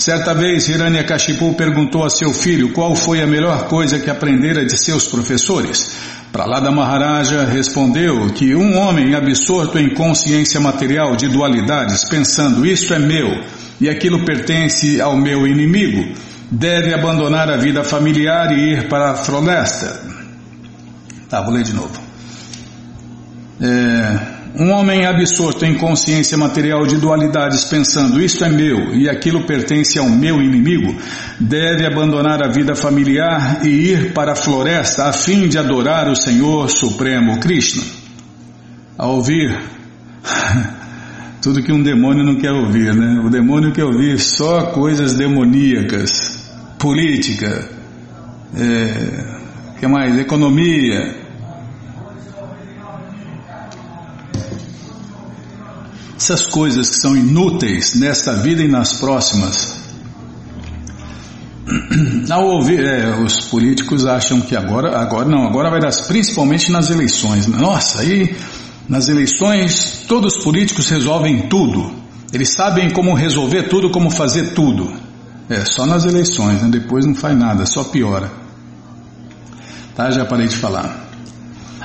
Certa 0.00 0.32
vez, 0.32 0.66
Hiranyakashipu 0.66 1.52
perguntou 1.52 2.06
a 2.06 2.08
seu 2.08 2.32
filho 2.32 2.72
qual 2.72 2.96
foi 2.96 3.20
a 3.20 3.26
melhor 3.26 3.68
coisa 3.68 3.98
que 3.98 4.08
aprendera 4.08 4.64
de 4.64 4.74
seus 4.74 5.06
professores. 5.06 5.94
Pralada 6.32 6.70
Maharaja 6.70 7.44
respondeu 7.44 8.30
que 8.32 8.54
um 8.54 8.78
homem 8.78 9.14
absorto 9.14 9.78
em 9.78 9.92
consciência 9.92 10.58
material 10.58 11.16
de 11.16 11.28
dualidades, 11.28 12.08
pensando 12.08 12.64
isto 12.64 12.94
é 12.94 12.98
meu 12.98 13.44
e 13.78 13.90
aquilo 13.90 14.24
pertence 14.24 14.98
ao 15.02 15.18
meu 15.18 15.46
inimigo, 15.46 16.14
deve 16.50 16.94
abandonar 16.94 17.50
a 17.50 17.58
vida 17.58 17.84
familiar 17.84 18.56
e 18.56 18.72
ir 18.72 18.88
para 18.88 19.10
a 19.10 19.16
floresta. 19.16 20.00
Tá, 21.28 21.42
vou 21.42 21.52
ler 21.52 21.62
de 21.62 21.74
novo. 21.74 22.00
É, 23.60 24.39
um 24.54 24.70
homem 24.70 25.06
absorto 25.06 25.64
em 25.64 25.74
consciência 25.74 26.36
material 26.36 26.84
de 26.86 26.96
dualidades, 26.96 27.64
pensando 27.64 28.20
isto 28.20 28.44
é 28.44 28.48
meu 28.48 28.94
e 28.94 29.08
aquilo 29.08 29.46
pertence 29.46 29.98
ao 29.98 30.08
meu 30.08 30.42
inimigo, 30.42 30.96
deve 31.38 31.86
abandonar 31.86 32.42
a 32.42 32.48
vida 32.48 32.74
familiar 32.74 33.64
e 33.64 33.68
ir 33.68 34.12
para 34.12 34.32
a 34.32 34.36
floresta 34.36 35.04
a 35.04 35.12
fim 35.12 35.48
de 35.48 35.56
adorar 35.56 36.08
o 36.08 36.16
Senhor 36.16 36.68
Supremo 36.68 37.38
Krishna. 37.38 37.82
Ao 38.98 39.16
ouvir 39.16 39.56
tudo 41.40 41.62
que 41.62 41.72
um 41.72 41.82
demônio 41.82 42.24
não 42.24 42.36
quer 42.36 42.52
ouvir, 42.52 42.94
né? 42.94 43.22
O 43.24 43.30
demônio 43.30 43.72
quer 43.72 43.84
ouvir 43.84 44.18
só 44.18 44.72
coisas 44.72 45.14
demoníacas, 45.14 46.50
política, 46.78 47.68
é, 48.56 49.78
que 49.78 49.86
mais? 49.86 50.18
Economia, 50.18 51.19
essas 56.20 56.42
coisas 56.42 56.90
que 56.90 56.96
são 56.96 57.16
inúteis 57.16 57.94
nesta 57.94 58.34
vida 58.34 58.62
e 58.62 58.68
nas 58.68 58.92
próximas. 58.92 59.80
Ao 62.30 62.46
ouvir, 62.46 62.84
é, 62.84 63.16
os 63.16 63.46
políticos 63.46 64.04
acham 64.04 64.42
que 64.42 64.54
agora, 64.54 65.00
agora 65.00 65.26
não, 65.26 65.46
agora 65.46 65.70
vai 65.70 65.80
dar, 65.80 65.90
principalmente 66.06 66.70
nas 66.70 66.90
eleições. 66.90 67.46
Nossa, 67.46 68.02
aí 68.02 68.36
nas 68.86 69.08
eleições 69.08 70.04
todos 70.06 70.36
os 70.36 70.44
políticos 70.44 70.90
resolvem 70.90 71.48
tudo. 71.48 71.90
Eles 72.34 72.52
sabem 72.52 72.90
como 72.90 73.14
resolver 73.14 73.68
tudo, 73.68 73.90
como 73.90 74.10
fazer 74.10 74.52
tudo. 74.52 74.92
É 75.48 75.64
só 75.64 75.86
nas 75.86 76.04
eleições, 76.04 76.62
né? 76.62 76.68
depois 76.70 77.06
não 77.06 77.14
faz 77.14 77.36
nada, 77.36 77.64
só 77.64 77.82
piora. 77.84 78.30
Tá, 79.96 80.10
já 80.10 80.26
parei 80.26 80.48
de 80.48 80.56
falar. 80.56 81.09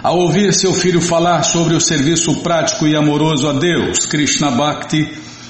Ao 0.05 0.19
ouvir 0.19 0.53
seu 0.53 0.71
filho 0.71 1.01
falar 1.01 1.41
sobre 1.41 1.73
o 1.73 1.81
serviço 1.81 2.35
prático 2.43 2.85
e 2.85 2.95
amoroso 2.95 3.49
a 3.49 3.53
Deus, 3.53 4.05
Krishna 4.05 4.51
Bhakti, 4.51 5.09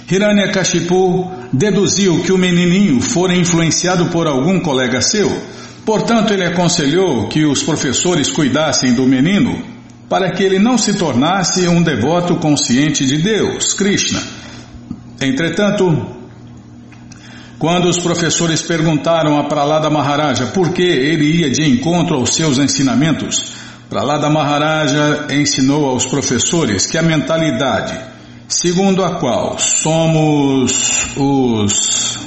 Hiranyakashipu 0.09 1.29
deduziu 1.51 2.23
que 2.23 2.31
o 2.31 2.37
menininho 2.37 3.01
fora 3.01 3.35
influenciado 3.35 4.05
por 4.05 4.27
algum 4.27 4.61
colega 4.61 5.01
seu. 5.01 5.29
Portanto, 5.85 6.33
ele 6.33 6.45
aconselhou 6.45 7.27
que 7.27 7.43
os 7.43 7.63
professores 7.63 8.29
cuidassem 8.31 8.93
do 8.93 9.03
menino 9.03 9.61
para 10.07 10.31
que 10.31 10.41
ele 10.41 10.57
não 10.57 10.77
se 10.77 10.93
tornasse 10.93 11.67
um 11.67 11.83
devoto 11.83 12.37
consciente 12.37 13.05
de 13.05 13.17
Deus, 13.17 13.73
Krishna. 13.73 14.23
Entretanto, 15.19 16.15
quando 17.59 17.89
os 17.89 17.99
professores 17.99 18.61
perguntaram 18.61 19.37
a 19.37 19.49
Pralada 19.49 19.89
Maharaja 19.89 20.45
por 20.45 20.71
que 20.71 20.81
ele 20.81 21.41
ia 21.41 21.49
de 21.49 21.69
encontro 21.69 22.15
aos 22.15 22.33
seus 22.33 22.57
ensinamentos, 22.57 23.64
Pralada 23.89 24.29
Maharaja 24.29 25.27
ensinou 25.31 25.85
aos 25.87 26.05
professores 26.05 26.87
que 26.87 26.97
a 26.97 27.03
mentalidade, 27.03 27.97
segundo 28.47 29.03
a 29.03 29.19
qual 29.19 29.59
somos 29.59 31.07
os, 31.15 32.17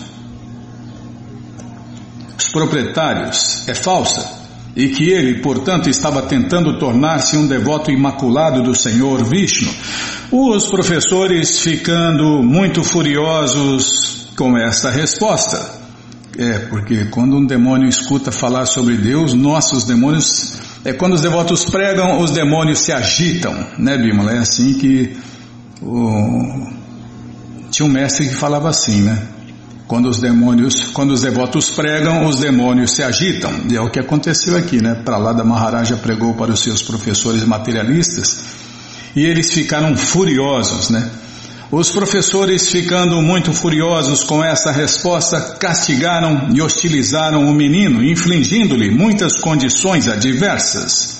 os 2.37 2.49
proprietários, 2.53 3.68
é 3.68 3.75
falsa 3.75 4.38
e 4.77 4.88
que 4.90 5.11
ele, 5.11 5.40
portanto, 5.40 5.90
estava 5.90 6.23
tentando 6.23 6.79
tornar-se 6.79 7.37
um 7.37 7.49
devoto 7.49 7.90
imaculado 7.90 8.62
do 8.62 8.75
Senhor 8.77 9.25
Vishnu. 9.25 9.68
Os 10.31 10.68
professores 10.68 11.59
ficando 11.59 12.40
muito 12.44 12.85
furiosos 12.85 14.29
com 14.37 14.57
essa 14.57 14.90
resposta. 14.90 15.88
É, 16.38 16.61
porque 16.70 17.07
quando 17.07 17.37
um 17.37 17.44
demônio 17.44 17.88
escuta 17.88 18.31
falar 18.31 18.64
sobre 18.66 18.96
Deus, 18.96 19.35
nossos 19.35 19.83
demônios 19.83 20.57
é 20.85 20.92
quando 20.92 21.14
os 21.14 21.20
devotos 21.20 21.64
pregam, 21.64 22.20
os 22.20 22.31
demônios 22.31 22.79
se 22.79 22.92
agitam, 22.92 23.53
né, 23.77 23.98
Bímola? 23.98 24.33
É 24.33 24.38
assim 24.38 24.74
que 24.74 25.16
o... 25.83 26.70
tinha 27.72 27.85
um 27.85 27.90
mestre 27.90 28.29
que 28.29 28.35
falava 28.35 28.68
assim, 28.68 29.03
né? 29.03 29.20
Quando 29.88 30.09
os 30.09 30.20
demônios, 30.20 30.85
quando 30.92 31.11
os 31.11 31.22
devotos 31.22 31.70
pregam, 31.70 32.27
os 32.27 32.37
demônios 32.37 32.92
se 32.92 33.03
agitam. 33.03 33.51
E 33.68 33.74
é 33.74 33.81
o 33.81 33.90
que 33.90 33.98
aconteceu 33.98 34.57
aqui, 34.57 34.81
né? 34.81 34.94
Para 35.05 35.16
lá 35.16 35.33
da 35.33 35.42
Maharaja 35.42 35.96
pregou 35.96 36.35
para 36.35 36.53
os 36.53 36.61
seus 36.61 36.83
professores 36.83 37.42
materialistas 37.42 38.44
e 39.16 39.24
eles 39.27 39.51
ficaram 39.53 39.96
furiosos, 39.96 40.88
né? 40.88 41.11
Os 41.71 41.91
professores, 41.91 42.71
ficando 42.71 43.21
muito 43.21 43.53
furiosos 43.53 44.25
com 44.25 44.43
essa 44.43 44.73
resposta, 44.73 45.39
castigaram 45.61 46.49
e 46.55 46.63
hostilizaram 46.63 47.47
o 47.47 47.53
menino, 47.53 48.03
infligindo-lhe 48.03 48.91
muitas 48.91 49.37
condições 49.37 50.09
adversas. 50.09 51.19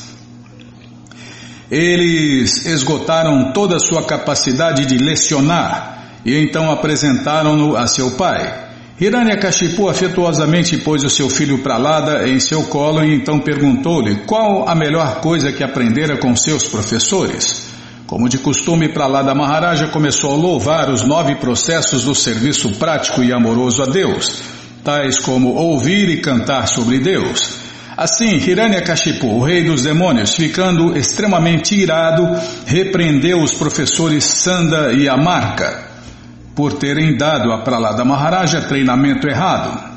Eles 1.71 2.65
esgotaram 2.65 3.53
toda 3.53 3.77
a 3.77 3.81
sua 3.81 4.03
capacidade 4.03 4.87
de 4.87 4.97
lecionar 4.97 6.21
e 6.25 6.35
então 6.35 6.71
apresentaram-no 6.71 7.77
a 7.77 7.87
seu 7.87 8.13
pai. 8.13 8.69
Hiranyakashipu 8.99 9.87
afetuosamente 9.87 10.79
pôs 10.79 11.05
o 11.05 11.11
seu 11.11 11.29
filho 11.29 11.59
Pralada 11.59 12.27
em 12.27 12.41
seu 12.41 12.63
colo 12.65 13.05
e 13.05 13.15
então 13.15 13.39
perguntou-lhe 13.39 14.25
qual 14.25 14.67
a 14.67 14.75
melhor 14.75 15.21
coisa 15.21 15.53
que 15.53 15.63
aprendera 15.63 16.17
com 16.17 16.35
seus 16.35 16.65
professores. 16.65 17.68
Como 18.09 18.27
de 18.27 18.39
costume, 18.39 18.89
para 18.89 19.07
lá 19.07 19.23
da 19.23 19.35
Maharaja 19.35 19.89
começou 19.89 20.33
a 20.33 20.35
louvar 20.35 20.89
os 20.89 21.03
nove 21.03 21.35
processos 21.35 22.05
do 22.05 22.15
serviço 22.15 22.71
prático 22.79 23.23
e 23.23 23.35
amoroso 23.35 23.83
a 23.83 23.85
Deus, 23.85 24.41
tais 24.83 25.19
como 25.21 25.51
ouvir 25.51 26.09
e 26.09 26.17
cantar 26.17 26.67
sobre 26.69 27.01
Deus. 27.01 27.59
Assim, 27.95 28.37
Hiranyakashipu, 28.37 29.27
o 29.27 29.45
rei 29.45 29.63
dos 29.63 29.83
demônios, 29.83 30.35
ficando 30.35 30.97
extremamente 30.97 31.75
irado, 31.75 32.27
repreendeu 32.65 33.43
os 33.43 33.53
professores 33.53 34.25
Sanda 34.25 34.95
e 34.95 35.07
Amarka 35.07 35.87
por 36.55 36.73
terem 36.73 37.15
dado 37.15 37.53
a 37.53 37.63
Pralada 37.63 38.07
Maharaja 38.07 38.63
treinamento 38.63 39.29
errado. 39.29 39.88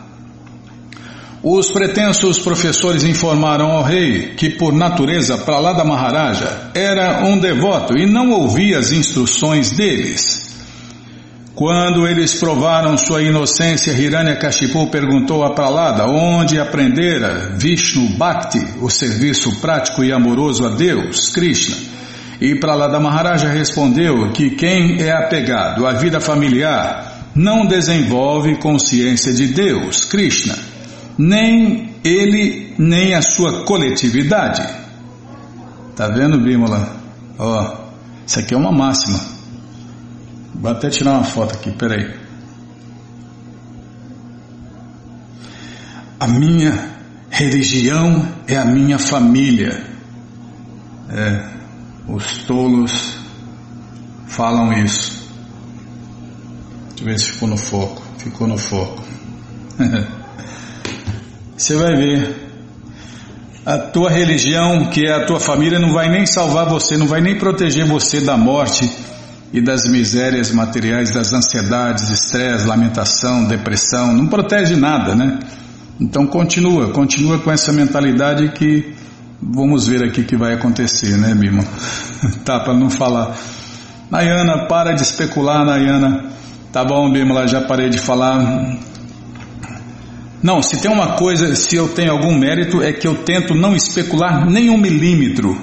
Os 1.43 1.71
pretensos 1.71 2.37
professores 2.37 3.03
informaram 3.03 3.71
ao 3.71 3.83
rei 3.83 4.35
que, 4.35 4.47
por 4.47 4.71
natureza, 4.71 5.39
Pralada 5.39 5.83
Maharaja 5.83 6.69
era 6.75 7.25
um 7.25 7.39
devoto 7.39 7.97
e 7.97 8.05
não 8.05 8.29
ouvia 8.29 8.77
as 8.77 8.91
instruções 8.91 9.71
deles. 9.71 10.51
Quando 11.55 12.07
eles 12.07 12.35
provaram 12.35 12.95
sua 12.95 13.23
inocência, 13.23 13.91
Hiranyakashipu 13.91 14.85
perguntou 14.87 15.43
a 15.43 15.55
Pralada 15.55 16.05
onde 16.05 16.59
aprendera 16.59 17.55
Vishnu 17.57 18.09
Bhakti, 18.17 18.63
o 18.79 18.89
serviço 18.89 19.59
prático 19.59 20.03
e 20.03 20.13
amoroso 20.13 20.63
a 20.63 20.69
Deus, 20.69 21.29
Krishna. 21.29 21.75
E 22.39 22.53
Pralada 22.55 22.99
Maharaja 22.99 23.49
respondeu 23.49 24.31
que 24.31 24.51
quem 24.51 25.01
é 25.01 25.11
apegado 25.11 25.87
à 25.87 25.93
vida 25.93 26.19
familiar 26.19 27.29
não 27.33 27.65
desenvolve 27.65 28.57
consciência 28.57 29.33
de 29.33 29.47
Deus, 29.47 30.05
Krishna, 30.05 30.70
nem 31.17 31.95
ele 32.03 32.73
nem 32.77 33.13
a 33.13 33.21
sua 33.21 33.63
coletividade. 33.65 34.61
Tá 35.95 36.07
vendo, 36.07 36.39
Bímola? 36.39 36.95
Ó, 37.37 37.77
isso 38.25 38.39
aqui 38.39 38.53
é 38.53 38.57
uma 38.57 38.71
máxima. 38.71 39.19
Vou 40.55 40.71
até 40.71 40.89
tirar 40.89 41.13
uma 41.13 41.23
foto 41.23 41.53
aqui, 41.55 41.71
peraí. 41.71 42.19
A 46.19 46.27
minha 46.27 46.91
religião 47.29 48.27
é 48.47 48.57
a 48.57 48.65
minha 48.65 48.99
família. 48.99 49.85
É, 51.09 51.49
os 52.07 52.37
tolos 52.45 53.17
falam 54.27 54.71
isso. 54.73 55.29
Deixa 56.89 57.01
eu 57.01 57.05
ver 57.05 57.19
se 57.19 57.31
ficou 57.31 57.49
no 57.49 57.57
foco. 57.57 58.03
Ficou 58.17 58.47
no 58.47 58.57
foco. 58.57 59.03
Você 61.61 61.75
vai 61.75 61.95
ver. 61.95 62.49
A 63.63 63.77
tua 63.77 64.09
religião, 64.09 64.89
que 64.89 65.05
é 65.05 65.13
a 65.13 65.25
tua 65.27 65.39
família, 65.39 65.77
não 65.77 65.93
vai 65.93 66.09
nem 66.09 66.25
salvar 66.25 66.67
você, 66.67 66.97
não 66.97 67.05
vai 67.05 67.21
nem 67.21 67.37
proteger 67.37 67.85
você 67.85 68.19
da 68.19 68.35
morte 68.35 68.91
e 69.53 69.61
das 69.61 69.83
misérias 69.85 70.51
materiais, 70.51 71.13
das 71.13 71.31
ansiedades, 71.31 72.09
estresse, 72.09 72.65
lamentação, 72.65 73.45
depressão. 73.45 74.11
Não 74.11 74.25
protege 74.25 74.75
nada, 74.75 75.13
né? 75.13 75.37
Então 75.99 76.25
continua, 76.25 76.89
continua 76.89 77.37
com 77.37 77.51
essa 77.51 77.71
mentalidade 77.71 78.53
que 78.53 78.95
vamos 79.39 79.87
ver 79.87 80.03
aqui 80.03 80.23
que 80.23 80.35
vai 80.35 80.55
acontecer, 80.55 81.15
né, 81.15 81.35
Bima? 81.35 81.63
tá, 82.43 82.59
para 82.59 82.73
não 82.73 82.89
falar. 82.89 83.37
Nayana, 84.09 84.65
para 84.67 84.93
de 84.93 85.03
especular, 85.03 85.63
Nayana. 85.63 86.25
Tá 86.71 86.83
bom, 86.83 87.11
Bima, 87.13 87.47
já 87.47 87.61
parei 87.61 87.91
de 87.91 87.99
falar. 87.99 88.79
Não, 90.43 90.61
se 90.63 90.81
tem 90.81 90.91
uma 90.91 91.15
coisa, 91.17 91.55
se 91.55 91.75
eu 91.75 91.89
tenho 91.89 92.11
algum 92.11 92.35
mérito, 92.35 92.81
é 92.81 92.91
que 92.91 93.07
eu 93.07 93.23
tento 93.23 93.53
não 93.53 93.75
especular 93.75 94.49
nem 94.49 94.69
um 94.69 94.77
milímetro. 94.77 95.55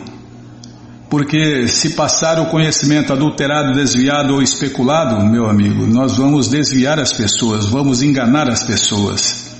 Porque 1.10 1.66
se 1.66 1.90
passar 1.90 2.38
o 2.38 2.46
conhecimento 2.46 3.12
adulterado, 3.12 3.72
desviado 3.72 4.34
ou 4.34 4.42
especulado, 4.42 5.24
meu 5.24 5.46
amigo, 5.48 5.86
nós 5.86 6.18
vamos 6.18 6.48
desviar 6.48 7.00
as 7.00 7.12
pessoas, 7.12 7.66
vamos 7.66 8.02
enganar 8.02 8.48
as 8.48 8.62
pessoas. 8.62 9.56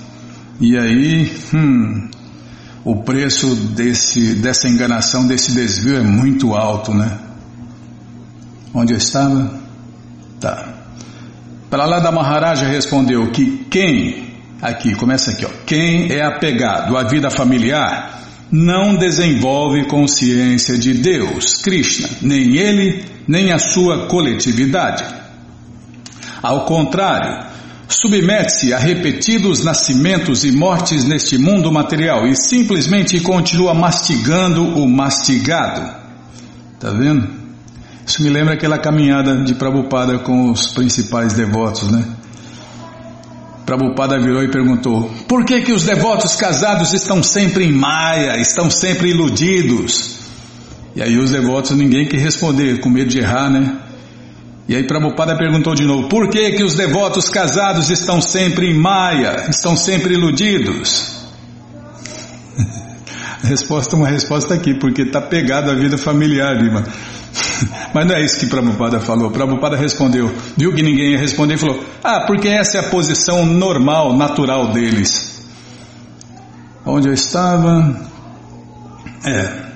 E 0.61 0.77
aí, 0.77 1.35
hum, 1.53 2.09
o 2.85 3.03
preço 3.03 3.55
desse, 3.55 4.35
dessa 4.35 4.69
enganação, 4.69 5.27
desse 5.27 5.51
desvio 5.51 5.97
é 5.97 6.03
muito 6.03 6.53
alto, 6.53 6.93
né? 6.93 7.17
Onde 8.73 8.93
eu 8.93 8.97
estava? 8.97 9.59
Tá. 10.39 10.75
Para 11.69 11.85
lá 11.85 11.99
da 11.99 12.11
Maharaja 12.11 12.67
respondeu 12.67 13.31
que 13.31 13.65
quem 13.69 14.28
Aqui, 14.61 14.93
começa 14.95 15.31
aqui, 15.31 15.45
ó. 15.45 15.49
Quem 15.65 16.11
é 16.11 16.21
apegado 16.23 16.97
à 16.97 17.03
vida 17.03 17.29
familiar 17.29 18.19
não 18.51 18.95
desenvolve 18.95 19.85
consciência 19.85 20.77
de 20.77 20.93
Deus, 20.93 21.61
Krishna, 21.61 22.09
nem 22.21 22.57
ele, 22.57 23.05
nem 23.27 23.51
a 23.51 23.59
sua 23.59 24.07
coletividade. 24.07 25.05
Ao 26.41 26.65
contrário, 26.65 27.45
submete-se 27.87 28.73
a 28.73 28.79
repetidos 28.79 29.63
nascimentos 29.63 30.43
e 30.43 30.51
mortes 30.51 31.05
neste 31.05 31.37
mundo 31.37 31.71
material 31.71 32.27
e 32.27 32.35
simplesmente 32.35 33.19
continua 33.19 33.73
mastigando 33.73 34.63
o 34.63 34.87
mastigado. 34.87 35.97
Tá 36.79 36.91
vendo? 36.91 37.29
Isso 38.05 38.23
me 38.23 38.29
lembra 38.29 38.55
aquela 38.55 38.79
caminhada 38.79 39.43
de 39.43 39.53
Prabhupada 39.53 40.17
com 40.19 40.49
os 40.49 40.69
principais 40.69 41.33
devotos, 41.33 41.91
né? 41.91 42.03
Prabhupada 43.69 44.19
virou 44.19 44.41
e 44.43 44.49
perguntou: 44.49 45.11
Por 45.27 45.45
que 45.45 45.61
que 45.61 45.71
os 45.71 45.83
devotos 45.83 46.35
casados 46.35 46.91
estão 46.91 47.21
sempre 47.21 47.65
em 47.65 47.71
maia, 47.71 48.35
estão 48.41 48.67
sempre 48.67 49.11
iludidos? 49.11 50.17
E 50.95 51.03
aí 51.03 51.19
os 51.19 51.29
devotos 51.29 51.77
ninguém 51.77 52.07
quer 52.07 52.19
responder, 52.19 52.79
com 52.79 52.89
medo 52.89 53.11
de 53.11 53.19
errar, 53.19 53.47
né? 53.51 53.77
E 54.67 54.75
aí 54.75 54.87
Prabhupada 54.87 55.37
perguntou 55.37 55.75
de 55.75 55.85
novo: 55.85 56.09
Por 56.09 56.29
que 56.29 56.53
que 56.53 56.63
os 56.63 56.73
devotos 56.73 57.29
casados 57.29 57.91
estão 57.91 58.19
sempre 58.19 58.71
em 58.71 58.73
maia, 58.73 59.45
estão 59.51 59.77
sempre 59.77 60.15
iludidos? 60.15 61.15
Resposta, 63.43 63.95
uma 63.95 64.07
resposta 64.07 64.55
aqui, 64.55 64.73
porque 64.73 65.03
está 65.03 65.21
pegado 65.21 65.69
à 65.69 65.75
vida 65.75 65.95
familiar, 65.95 66.55
irmã. 66.55 66.83
Mas 67.93 68.05
não 68.05 68.15
é 68.15 68.23
isso 68.23 68.39
que 68.39 68.47
Prabhupada 68.47 68.99
falou. 68.99 69.31
Prabhupada 69.31 69.75
respondeu, 69.75 70.31
viu 70.57 70.73
que 70.73 70.81
ninguém 70.81 71.11
ia 71.11 71.19
responder 71.19 71.55
e 71.55 71.57
falou: 71.57 71.83
Ah, 72.03 72.25
porque 72.25 72.47
essa 72.47 72.77
é 72.77 72.79
a 72.79 72.89
posição 72.89 73.45
normal, 73.45 74.15
natural 74.15 74.71
deles. 74.71 75.47
Onde 76.85 77.07
eu 77.07 77.13
estava? 77.13 78.07
É. 79.25 79.69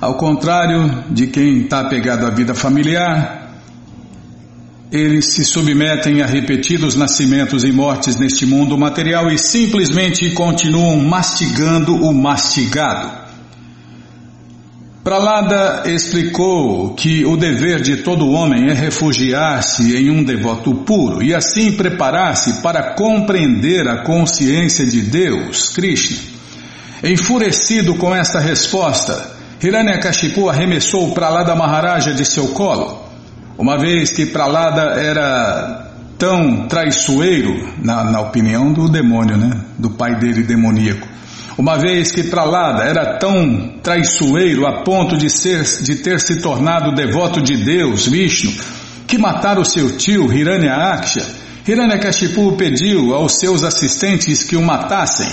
Ao 0.00 0.14
contrário 0.14 1.04
de 1.10 1.26
quem 1.26 1.62
está 1.62 1.80
apegado 1.80 2.26
à 2.26 2.30
vida 2.30 2.54
familiar, 2.54 3.40
eles 4.90 5.26
se 5.26 5.44
submetem 5.44 6.22
a 6.22 6.26
repetidos 6.26 6.96
nascimentos 6.96 7.64
e 7.64 7.72
mortes 7.72 8.16
neste 8.16 8.46
mundo 8.46 8.76
material 8.78 9.30
e 9.30 9.38
simplesmente 9.38 10.30
continuam 10.30 10.96
mastigando 10.96 11.94
o 11.94 12.14
mastigado. 12.14 13.29
Pralada 15.10 15.90
explicou 15.90 16.94
que 16.94 17.24
o 17.24 17.36
dever 17.36 17.82
de 17.82 17.96
todo 17.96 18.30
homem 18.30 18.70
é 18.70 18.72
refugiar-se 18.72 19.96
em 19.96 20.08
um 20.08 20.22
devoto 20.22 20.72
puro 20.72 21.20
e 21.20 21.34
assim 21.34 21.72
preparar-se 21.72 22.62
para 22.62 22.94
compreender 22.94 23.88
a 23.88 24.04
consciência 24.04 24.86
de 24.86 25.02
Deus, 25.02 25.70
Krishna. 25.70 26.16
Enfurecido 27.02 27.96
com 27.96 28.14
esta 28.14 28.38
resposta, 28.38 29.32
Hiranyakashipu 29.60 30.48
arremessou 30.48 31.10
Pralada 31.10 31.56
Maharaja 31.56 32.14
de 32.14 32.24
seu 32.24 32.46
colo, 32.50 33.02
uma 33.58 33.76
vez 33.76 34.10
que 34.10 34.26
Pralada 34.26 34.92
era 34.92 35.90
tão 36.16 36.68
traiçoeiro, 36.68 37.74
na, 37.82 38.04
na 38.04 38.20
opinião 38.20 38.72
do 38.72 38.88
demônio, 38.88 39.36
né? 39.36 39.60
do 39.76 39.90
pai 39.90 40.20
dele 40.20 40.44
demoníaco 40.44 41.09
uma 41.58 41.76
vez 41.76 42.12
que 42.12 42.24
Pralada 42.24 42.84
era 42.84 43.18
tão 43.18 43.74
traiçoeiro 43.82 44.66
a 44.66 44.82
ponto 44.82 45.16
de, 45.16 45.28
ser, 45.28 45.64
de 45.82 45.96
ter 45.96 46.20
se 46.20 46.40
tornado 46.40 46.94
devoto 46.94 47.40
de 47.42 47.56
Deus, 47.56 48.06
Vishnu, 48.06 48.52
que 49.06 49.18
mataram 49.18 49.64
seu 49.64 49.96
tio 49.96 50.32
Hiranyaksha, 50.32 51.40
Hiranyakashipu 51.66 52.52
pediu 52.56 53.14
aos 53.14 53.38
seus 53.38 53.62
assistentes 53.62 54.44
que 54.44 54.56
o 54.56 54.62
matassem. 54.62 55.28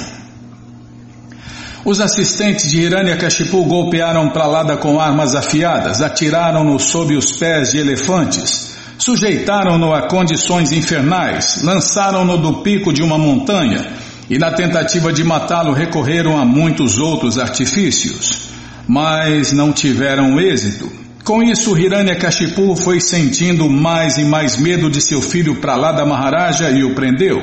Os 1.85 2.01
assistentes 2.01 2.69
de 2.69 2.81
Hiranyakashipu 2.81 3.63
golpearam 3.63 4.29
Pralada 4.29 4.75
com 4.75 4.99
armas 4.99 5.35
afiadas, 5.35 6.01
atiraram-no 6.01 6.77
sob 6.79 7.15
os 7.15 7.31
pés 7.37 7.71
de 7.71 7.79
elefantes, 7.79 8.75
sujeitaram-no 8.97 9.93
a 9.93 10.07
condições 10.07 10.71
infernais, 10.71 11.61
lançaram-no 11.63 12.37
do 12.37 12.61
pico 12.61 12.91
de 12.91 13.01
uma 13.01 13.17
montanha, 13.17 13.93
e 14.29 14.37
na 14.37 14.51
tentativa 14.51 15.11
de 15.13 15.23
matá-lo 15.23 15.73
recorreram 15.73 16.37
a 16.37 16.45
muitos 16.45 16.99
outros 16.99 17.37
artifícios, 17.37 18.49
mas 18.87 19.51
não 19.51 19.71
tiveram 19.71 20.39
êxito. 20.39 20.91
Com 21.23 21.43
isso, 21.43 21.77
Hiranyakashipu 21.77 22.75
foi 22.75 23.01
sentindo 23.01 23.69
mais 23.69 24.17
e 24.17 24.23
mais 24.23 24.57
medo 24.57 24.89
de 24.89 25.01
seu 25.01 25.21
filho 25.21 25.55
Pralada 25.55 26.05
Maharaja 26.05 26.69
e 26.69 26.83
o 26.83 26.95
prendeu. 26.95 27.37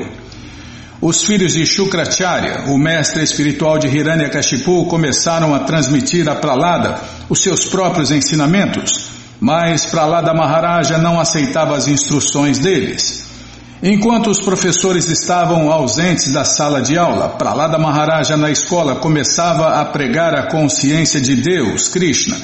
Os 1.02 1.22
filhos 1.22 1.52
de 1.52 1.66
Shukracharya, 1.66 2.64
o 2.68 2.78
mestre 2.78 3.22
espiritual 3.22 3.78
de 3.78 3.88
Hiranyakashipu, 3.88 4.86
começaram 4.86 5.54
a 5.54 5.60
transmitir 5.60 6.26
a 6.30 6.34
Pralada 6.34 6.98
os 7.28 7.42
seus 7.42 7.66
próprios 7.66 8.10
ensinamentos, 8.10 9.10
mas 9.38 9.84
Pralada 9.84 10.32
Maharaja 10.32 10.96
não 10.96 11.20
aceitava 11.20 11.76
as 11.76 11.88
instruções 11.88 12.58
deles. 12.58 13.23
Enquanto 13.86 14.30
os 14.30 14.40
professores 14.40 15.10
estavam 15.10 15.70
ausentes 15.70 16.32
da 16.32 16.42
sala 16.42 16.80
de 16.80 16.96
aula, 16.96 17.28
Pralada 17.28 17.78
Maharaja 17.78 18.34
na 18.34 18.50
escola 18.50 18.96
começava 18.96 19.78
a 19.78 19.84
pregar 19.84 20.34
a 20.34 20.46
consciência 20.46 21.20
de 21.20 21.36
Deus, 21.36 21.88
Krishna, 21.88 22.34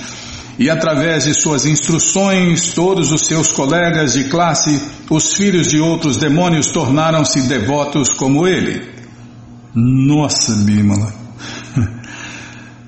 e 0.59 0.69
através 0.69 1.25
de 1.25 1.33
suas 1.33 1.65
instruções, 1.65 2.75
todos 2.75 3.11
os 3.11 3.23
seus 3.23 3.51
colegas 3.51 4.13
de 4.13 4.25
classe, 4.25 4.83
os 5.09 5.33
filhos 5.33 5.67
de 5.69 5.81
outros 5.81 6.19
demônios, 6.19 6.67
tornaram-se 6.67 7.41
devotos 7.49 8.13
como 8.13 8.47
ele. 8.47 8.87
Nossa, 9.75 10.55
Bimala! 10.57 11.11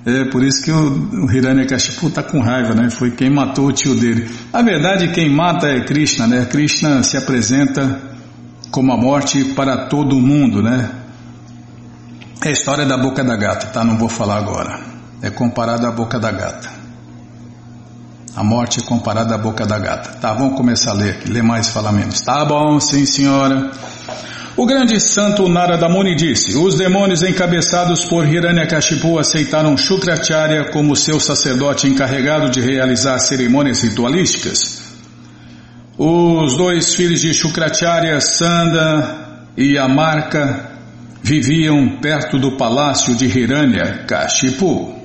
É 0.05 0.25
por 0.27 0.43
isso 0.43 0.63
que 0.63 0.71
o, 0.71 1.27
o 1.27 1.33
Hiranyakashipu 1.33 2.09
está 2.09 2.25
com 2.25 2.41
raiva, 2.41 2.75
né? 2.75 2.91
Foi 2.91 3.13
quem 3.13 3.33
matou 3.33 3.69
o 3.69 3.73
tio 3.73 3.95
dele. 3.95 4.29
Na 4.53 4.61
verdade, 4.61 5.13
quem 5.13 5.31
mata 5.31 5.69
é 5.69 5.81
Krishna, 5.85 6.27
né? 6.27 6.45
Krishna 6.45 7.05
se 7.05 7.17
apresenta 7.17 8.12
como 8.73 8.91
a 8.91 8.97
morte 8.97 9.45
para 9.55 9.87
todo 9.87 10.17
mundo, 10.17 10.63
né? 10.63 10.91
É 12.43 12.49
a 12.49 12.53
história 12.53 12.87
da 12.87 12.97
boca 12.97 13.23
da 13.23 13.37
gata, 13.37 13.67
tá? 13.67 13.85
Não 13.85 13.99
vou 13.99 14.09
falar 14.09 14.39
agora. 14.39 14.81
É 15.21 15.31
comparado 15.31 15.87
à 15.87 15.93
boca 15.93 16.19
da 16.19 16.33
gata. 16.33 16.69
A 18.35 18.43
morte 18.43 18.81
é 18.81 18.83
comparada 18.83 19.35
à 19.35 19.39
boca 19.39 19.67
da 19.67 19.79
gata. 19.79 20.19
Tá, 20.19 20.33
vamos 20.33 20.57
começar 20.57 20.93
a 20.93 20.95
ler 20.95 21.11
aqui. 21.11 21.31
Ler 21.31 21.43
mais 21.43 21.69
e 21.69 21.71
falar 21.71 21.93
menos. 21.93 22.23
Tá 22.23 22.45
bom, 22.47 22.81
sim 22.81 23.05
senhora. 23.05 23.71
O 24.57 24.67
grande 24.67 24.99
santo 24.99 25.49
Narada 25.49 25.89
Muni 25.89 26.17
disse: 26.17 26.57
Os 26.57 26.75
demônios 26.75 27.23
encabeçados 27.23 28.07
por 28.07 28.27
Hiranyakashipu 28.27 29.19
aceitaram 29.19 29.77
Shukracharya 29.77 30.71
como 30.73 30.97
seu 30.97 31.21
sacerdote 31.21 31.87
encarregado 31.87 32.51
de 32.51 32.61
realizar 32.61 33.19
cerimônias 33.19 33.83
ritualísticas. 33.83 34.82
Os 36.05 36.57
dois 36.57 36.97
filhos 36.97 37.21
de 37.21 37.33
Shukracharya, 37.33 38.21
Sanda 38.21 39.45
e 39.57 39.79
Amarka, 39.79 40.73
viviam 41.23 42.01
perto 42.01 42.41
do 42.41 42.57
palácio 42.57 43.15
de 43.15 43.27
Hiranyakashipu. 43.27 45.01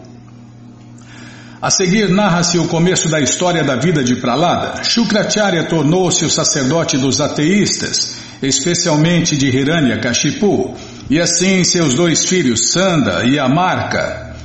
A 1.61 1.69
seguir, 1.69 2.09
narra-se 2.09 2.57
o 2.57 2.67
começo 2.67 3.09
da 3.09 3.21
história 3.21 3.63
da 3.63 3.75
vida 3.75 4.03
de 4.03 4.15
Pralada. 4.15 4.83
Shukracharya 4.83 5.65
tornou-se 5.65 6.25
o 6.25 6.31
sacerdote 6.31 6.97
dos 6.97 7.21
ateístas 7.21 8.17
especialmente 8.41 9.37
de 9.37 9.47
Hiranyakashipu, 9.47 10.75
e 11.11 11.19
assim 11.19 11.63
seus 11.63 11.93
dois 11.93 12.25
filhos, 12.25 12.71
Sanda 12.71 13.23
e 13.23 13.37
Amarka, 13.37 14.35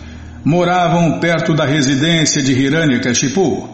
moravam 0.45 1.19
perto 1.19 1.55
da 1.55 1.65
residência 1.65 2.43
de 2.43 2.53
Hiranyakashipu. 2.53 3.72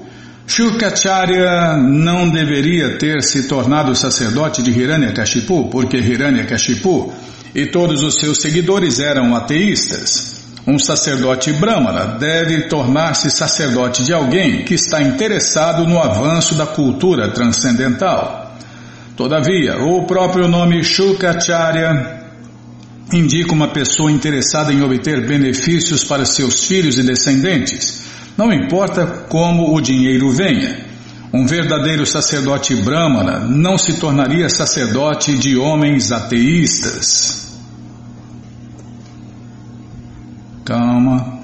Shukacharya 0.49 1.77
não 1.77 2.31
deveria 2.31 2.97
ter 2.97 3.23
se 3.23 3.47
tornado 3.47 3.95
sacerdote 3.95 4.63
de 4.63 4.71
Hiranyakashipu, 4.71 5.69
porque 5.69 5.99
Hiranyakashipu 5.99 7.13
e 7.55 7.67
todos 7.67 8.03
os 8.03 8.15
seus 8.15 8.39
seguidores 8.39 8.99
eram 8.99 9.37
ateístas. 9.37 10.39
Um 10.67 10.79
sacerdote 10.79 11.53
brahmana 11.53 12.17
deve 12.19 12.63
tornar-se 12.63 13.31
sacerdote 13.31 14.03
de 14.03 14.15
alguém 14.15 14.65
que 14.65 14.73
está 14.73 15.03
interessado 15.03 15.87
no 15.87 15.99
avanço 15.99 16.55
da 16.55 16.67
cultura 16.67 17.31
transcendental. 17.31 18.57
Todavia, 19.15 19.77
o 19.79 20.07
próprio 20.07 20.49
nome 20.49 20.83
Shukacharya 20.83 22.23
indica 23.13 23.53
uma 23.53 23.69
pessoa 23.69 24.11
interessada 24.11 24.73
em 24.73 24.83
obter 24.83 25.27
benefícios 25.27 26.05
para 26.05 26.25
seus 26.25 26.65
filhos 26.65 26.99
e 26.99 27.03
descendentes, 27.03 28.08
não 28.39 28.53
importa 28.53 29.05
como 29.29 29.75
o 29.75 29.81
dinheiro 29.81 30.31
venha. 30.31 30.87
Um 31.35 31.45
verdadeiro 31.45 32.07
sacerdote 32.07 32.75
brahmana 32.77 33.41
não 33.41 33.77
se 33.77 33.99
tornaria 33.99 34.49
sacerdote 34.49 35.37
de 35.37 35.59
homens 35.59 36.13
ateístas. 36.13 37.59
Calma. 40.65 41.37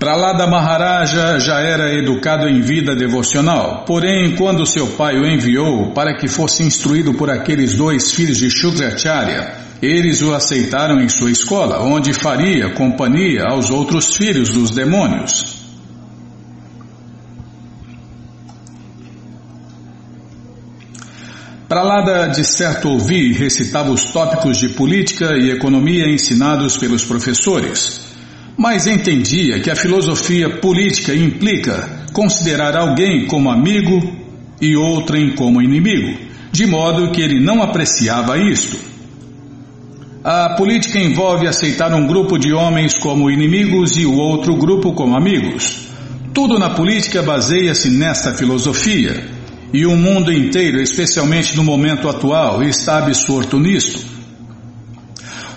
Pralada 0.00 0.46
Maharaja 0.48 1.38
já 1.38 1.60
era 1.60 1.94
educado 1.94 2.48
em 2.48 2.60
vida 2.60 2.96
devocional, 2.96 3.84
porém, 3.86 4.34
quando 4.34 4.66
seu 4.66 4.88
pai 4.88 5.16
o 5.16 5.24
enviou 5.24 5.92
para 5.92 6.16
que 6.18 6.26
fosse 6.26 6.64
instruído 6.64 7.14
por 7.14 7.30
aqueles 7.30 7.76
dois 7.76 8.10
filhos 8.10 8.38
de 8.38 8.50
Shukracharya, 8.50 9.54
eles 9.82 10.22
o 10.22 10.34
aceitaram 10.34 11.00
em 11.00 11.08
sua 11.08 11.30
escola, 11.30 11.80
onde 11.82 12.12
faria 12.12 12.74
companhia 12.74 13.44
aos 13.44 13.70
outros 13.70 14.16
filhos 14.16 14.50
dos 14.50 14.70
demônios. 14.70 15.62
Pralada 21.68 22.28
de 22.28 22.44
certo 22.44 22.88
ouvir 22.88 23.32
recitava 23.32 23.90
os 23.90 24.04
tópicos 24.12 24.58
de 24.58 24.68
política 24.70 25.36
e 25.36 25.50
economia 25.50 26.08
ensinados 26.08 26.76
pelos 26.76 27.04
professores 27.04 28.04
mas 28.56 28.86
entendia 28.86 29.60
que 29.60 29.70
a 29.70 29.76
filosofia 29.76 30.58
política 30.58 31.14
implica 31.14 32.06
considerar 32.12 32.76
alguém 32.76 33.26
como 33.26 33.50
amigo 33.50 34.00
e 34.60 34.76
outrem 34.76 35.34
como 35.34 35.60
inimigo, 35.60 36.16
de 36.52 36.66
modo 36.66 37.10
que 37.10 37.20
ele 37.20 37.40
não 37.40 37.62
apreciava 37.62 38.38
isto. 38.38 38.93
A 40.26 40.54
política 40.56 40.98
envolve 40.98 41.46
aceitar 41.46 41.92
um 41.92 42.06
grupo 42.06 42.38
de 42.38 42.50
homens 42.50 42.96
como 42.96 43.30
inimigos 43.30 43.94
e 43.98 44.06
o 44.06 44.14
outro 44.14 44.56
grupo 44.56 44.94
como 44.94 45.14
amigos. 45.14 45.86
Tudo 46.32 46.58
na 46.58 46.70
política 46.70 47.22
baseia-se 47.22 47.90
nesta 47.90 48.32
filosofia, 48.32 49.22
e 49.70 49.84
o 49.84 49.94
mundo 49.94 50.32
inteiro, 50.32 50.80
especialmente 50.80 51.54
no 51.54 51.62
momento 51.62 52.08
atual, 52.08 52.62
está 52.62 52.96
absorto 53.00 53.58
nisto. 53.58 54.00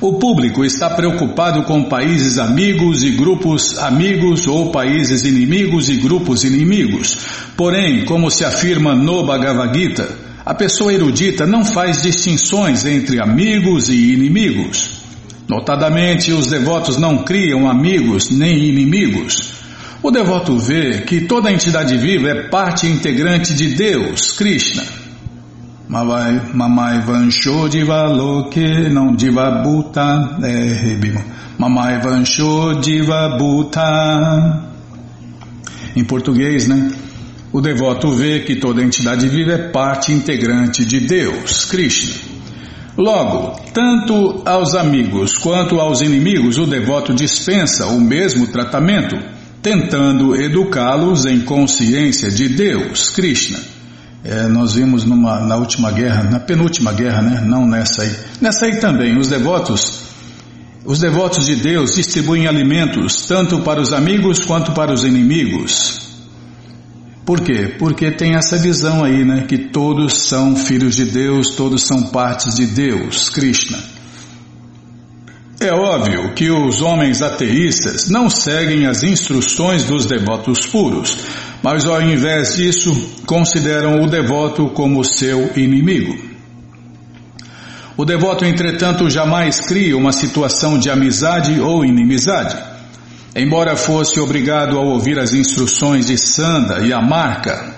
O 0.01 0.15
público 0.15 0.65
está 0.65 0.89
preocupado 0.89 1.63
com 1.63 1.86
países 1.86 2.38
amigos 2.38 3.03
e 3.03 3.11
grupos 3.11 3.78
amigos 3.78 4.47
ou 4.47 4.70
países 4.70 5.24
inimigos 5.24 5.88
e 5.88 5.95
grupos 5.95 6.43
inimigos. 6.43 7.18
Porém, 7.55 8.03
como 8.03 8.30
se 8.30 8.43
afirma 8.43 8.93
no 8.93 9.26
Bhagavad 9.26 9.74
Gita, 9.74 10.27
a 10.48 10.54
pessoa 10.54 10.93
erudita 10.93 11.45
não 11.45 11.66
faz 11.66 12.02
distinções 12.02 12.86
entre 12.86 13.22
amigos 13.22 13.89
e 13.89 14.14
inimigos. 14.14 15.02
Notadamente, 15.45 16.32
os 16.32 16.48
devotos 16.48 16.95
não 16.95 17.26
criam 17.26 17.70
amigos 17.70 18.30
nem 18.30 18.58
inimigos. 18.64 19.56
O 20.02 20.10
devoto 20.10 20.58
vê 20.58 21.02
que 21.02 21.20
toda 21.20 21.52
entidade 21.52 21.98
viva 21.98 22.30
é 22.30 22.48
parte 22.48 22.88
integrante 22.88 23.54
de 23.54 23.76
Deus, 23.76 24.32
Krishna. 24.32 24.84
Mamai, 25.89 26.41
mamai 26.54 27.02
vancho 27.02 27.68
diva 27.68 28.04
loke, 28.04 28.89
não 28.89 29.14
diva 29.14 29.52
buta, 29.62 30.38
é 30.43 30.74
rebimo. 30.74 31.22
Mamai 31.58 32.00
vancho 32.00 32.80
diva 32.80 33.36
buta. 33.38 34.64
Em 35.93 36.06
português, 36.06 36.70
né? 36.70 36.89
O 37.52 37.62
devoto 37.62 38.12
vê 38.12 38.41
que 38.41 38.58
toda 38.58 38.84
entidade 38.84 39.28
viva 39.30 39.54
é 39.54 39.70
parte 39.70 40.12
integrante 40.12 40.84
de 40.84 41.00
Deus, 41.00 41.66
Krishna. 41.66 42.16
Logo, 42.98 43.62
tanto 43.74 44.41
aos 44.43 44.74
amigos 44.74 45.38
quanto 45.38 45.80
aos 45.80 46.02
inimigos, 46.02 46.58
o 46.58 46.66
devoto 46.66 47.14
dispensa 47.14 47.86
o 47.88 48.02
mesmo 48.02 48.48
tratamento, 48.48 49.16
tentando 49.62 50.36
educá-los 50.36 51.26
em 51.26 51.41
consciência 51.41 52.32
de 52.32 52.50
Deus, 52.50 53.12
Krishna. 53.12 53.60
É, 54.24 54.48
nós 54.48 54.74
vimos 54.74 55.06
numa, 55.06 55.39
na 55.39 55.56
última 55.56 55.91
guerra, 55.91 56.24
na 56.24 56.39
penúltima 56.39 56.91
guerra, 56.91 57.22
né? 57.22 57.43
Não 57.45 57.66
nessa 57.68 58.02
aí. 58.02 58.12
Nessa 58.41 58.66
aí 58.66 58.78
também, 58.78 59.18
os 59.18 59.28
devotos, 59.28 60.06
os 60.84 61.00
devotos 61.00 61.45
de 61.45 61.56
Deus 61.56 61.95
distribuem 61.95 62.48
alimentos 62.48 63.28
tanto 63.28 63.60
para 63.60 63.80
os 63.80 63.93
amigos 63.93 64.43
quanto 64.43 64.74
para 64.74 64.91
os 64.91 65.06
inimigos. 65.06 66.07
Por 67.28 67.42
quê? 67.42 67.76
Porque 67.78 68.10
tem 68.10 68.36
essa 68.36 68.58
visão 68.58 69.04
aí, 69.04 69.26
né? 69.26 69.44
Que 69.46 69.58
todos 69.58 70.14
são 70.14 70.56
filhos 70.56 70.96
de 70.96 71.04
Deus, 71.04 71.58
todos 71.58 71.84
são 71.84 72.04
partes 72.04 72.56
de 72.56 72.66
Deus, 72.66 73.28
Krishna. 73.28 73.78
É 75.60 75.74
óbvio 75.74 76.34
que 76.34 76.50
os 76.50 76.82
homens 76.82 77.22
ateístas 77.22 78.08
não 78.08 78.30
seguem 78.30 78.88
as 78.88 79.04
instruções 79.04 79.84
dos 79.84 80.06
devotos 80.06 80.66
puros, 80.66 81.18
mas 81.62 81.86
ao 81.86 82.02
invés 82.02 82.56
disso 82.56 82.92
consideram 83.26 84.02
o 84.04 84.10
devoto 84.10 84.70
como 84.70 85.04
seu 85.04 85.52
inimigo. 85.58 86.18
O 87.98 88.06
devoto, 88.06 88.46
entretanto, 88.46 89.10
jamais 89.10 89.60
cria 89.60 89.98
uma 89.98 90.14
situação 90.14 90.80
de 90.80 90.90
amizade 90.90 91.60
ou 91.60 91.84
inimizade. 91.84 92.77
Embora 93.38 93.78
fosse 93.78 94.20
obrigado 94.20 94.80
a 94.80 94.82
ouvir 94.82 95.20
as 95.20 95.32
instruções 95.32 96.08
de 96.08 96.18
Sanda 96.18 96.80
e 96.80 96.92
Amarca, 96.92 97.76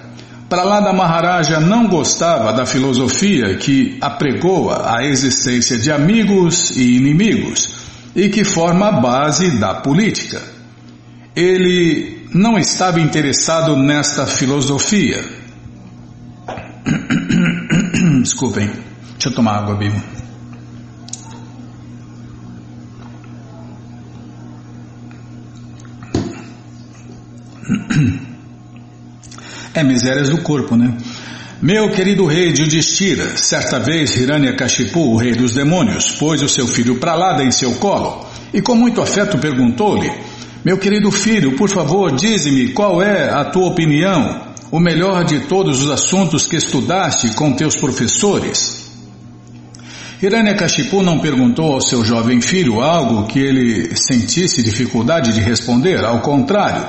Pralada 0.48 0.94
Maharaja 0.94 1.60
não 1.60 1.86
gostava 1.88 2.54
da 2.54 2.66
filosofia 2.66 3.58
que 3.58 3.98
apregoa 4.00 4.98
a 4.98 5.06
existência 5.06 5.78
de 5.78 5.92
amigos 5.92 6.72
e 6.78 6.96
inimigos 6.96 7.74
e 8.16 8.30
que 8.30 8.46
forma 8.46 8.88
a 8.88 8.92
base 8.94 9.60
da 9.60 9.76
política. 9.76 10.42
Ele 11.36 12.26
não 12.34 12.58
estava 12.58 13.02
interessado 13.02 13.76
nesta 13.76 14.26
filosofia. 14.26 15.24
Desculpem, 18.24 18.68
deixa 19.12 19.28
eu 19.28 19.36
tomar 19.36 19.58
água, 19.58 19.76
Bibo. 19.76 20.02
É 29.72 29.84
misérias 29.84 30.30
do 30.30 30.42
corpo, 30.42 30.76
né? 30.76 30.98
Meu 31.62 31.90
querido 31.90 32.26
rei 32.26 32.48
Yudhishthira, 32.48 33.38
certa 33.38 33.80
vez 33.80 34.16
Hiranyakashipu, 34.16 35.00
o 35.00 35.18
rei 35.18 35.34
dos 35.34 35.54
demônios, 35.54 36.14
pôs 36.14 36.42
o 36.42 36.48
seu 36.50 36.68
filho 36.68 36.96
Pralada 36.96 37.44
em 37.44 37.52
seu 37.52 37.74
colo 37.76 38.26
e 38.54 38.62
com 38.62 38.76
muito 38.76 39.02
afeto 39.02 39.38
perguntou-lhe: 39.38 40.12
Meu 40.64 40.78
querido 40.78 41.12
filho, 41.12 41.56
por 41.56 41.70
favor, 41.70 42.16
dize-me 42.16 42.70
qual 42.70 43.02
é 43.02 43.30
a 43.30 43.46
tua 43.46 43.68
opinião, 43.68 44.42
o 44.72 44.80
melhor 44.80 45.24
de 45.24 45.42
todos 45.42 45.84
os 45.84 45.92
assuntos 45.92 46.48
que 46.48 46.56
estudaste 46.56 47.30
com 47.36 47.54
teus 47.54 47.76
professores. 47.76 48.90
Hiranyakashipu 50.22 51.02
não 51.02 51.20
perguntou 51.20 51.74
ao 51.74 51.82
seu 51.82 52.04
jovem 52.04 52.42
filho 52.42 52.82
algo 52.82 53.28
que 53.28 53.40
ele 53.40 53.96
sentisse 53.96 54.64
dificuldade 54.64 55.34
de 55.34 55.40
responder, 55.40 56.04
ao 56.04 56.20
contrário, 56.20 56.88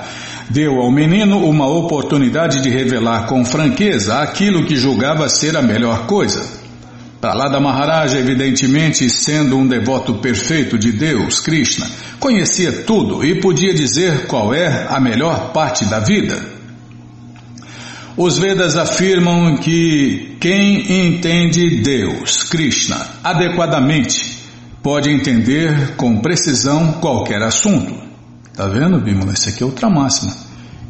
deu 0.50 0.80
ao 0.80 0.90
menino 0.90 1.38
uma 1.38 1.68
oportunidade 1.68 2.60
de 2.60 2.68
revelar 2.68 3.26
com 3.26 3.44
franqueza 3.44 4.18
aquilo 4.18 4.66
que 4.66 4.76
julgava 4.76 5.28
ser 5.28 5.56
a 5.56 5.62
melhor 5.62 6.06
coisa. 6.06 6.60
Prahlada 7.20 7.60
Maharaja, 7.60 8.18
evidentemente 8.18 9.08
sendo 9.08 9.56
um 9.56 9.66
devoto 9.66 10.14
perfeito 10.14 10.78
de 10.78 10.90
Deus, 10.90 11.38
Krishna, 11.40 11.86
conhecia 12.18 12.82
tudo 12.82 13.24
e 13.24 13.40
podia 13.40 13.72
dizer 13.72 14.26
qual 14.26 14.52
é 14.52 14.86
a 14.88 14.98
melhor 14.98 15.52
parte 15.52 15.84
da 15.84 16.00
vida. 16.00 16.42
Os 18.16 18.38
Vedas 18.38 18.76
afirmam 18.76 19.56
que 19.56 20.36
quem 20.40 21.08
entende 21.08 21.80
Deus, 21.80 22.42
Krishna, 22.42 23.06
adequadamente, 23.22 24.38
pode 24.82 25.10
entender 25.10 25.94
com 25.96 26.20
precisão 26.20 26.94
qualquer 26.94 27.42
assunto. 27.42 28.09
Tá 28.54 28.66
vendo, 28.66 29.00
Bimala? 29.00 29.32
Esse 29.32 29.50
aqui 29.50 29.62
é 29.62 29.66
outra 29.66 29.88
máxima. 29.88 30.32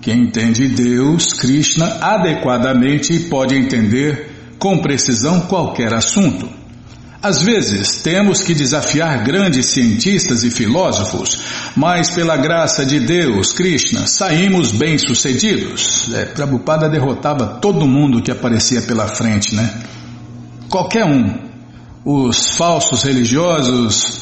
Quem 0.00 0.24
entende 0.24 0.66
Deus, 0.68 1.34
Krishna, 1.34 1.98
adequadamente 2.00 3.18
pode 3.20 3.54
entender 3.54 4.54
com 4.58 4.78
precisão 4.78 5.40
qualquer 5.42 5.92
assunto. 5.92 6.60
Às 7.22 7.42
vezes 7.42 8.00
temos 8.00 8.40
que 8.40 8.54
desafiar 8.54 9.22
grandes 9.22 9.66
cientistas 9.66 10.42
e 10.42 10.50
filósofos, 10.50 11.38
mas 11.76 12.10
pela 12.10 12.34
graça 12.34 12.84
de 12.84 12.98
Deus, 12.98 13.52
Krishna, 13.52 14.06
saímos 14.06 14.72
bem-sucedidos. 14.72 16.10
É, 16.14 16.24
Prabhupada 16.24 16.88
derrotava 16.88 17.58
todo 17.60 17.86
mundo 17.86 18.22
que 18.22 18.30
aparecia 18.30 18.80
pela 18.80 19.06
frente, 19.06 19.54
né? 19.54 19.82
Qualquer 20.70 21.04
um. 21.04 21.50
Os 22.02 22.56
falsos 22.56 23.02
religiosos, 23.02 24.20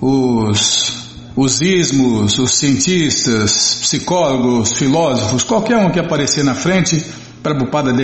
os, 0.00 0.99
os 1.40 1.62
ismos, 1.62 2.38
os 2.38 2.52
cientistas, 2.52 3.78
psicólogos, 3.80 4.76
filósofos, 4.76 5.42
qualquer 5.42 5.78
um 5.78 5.90
que 5.90 5.98
aparecia 5.98 6.44
na 6.44 6.54
frente, 6.54 7.02
Prabhupada 7.42 7.94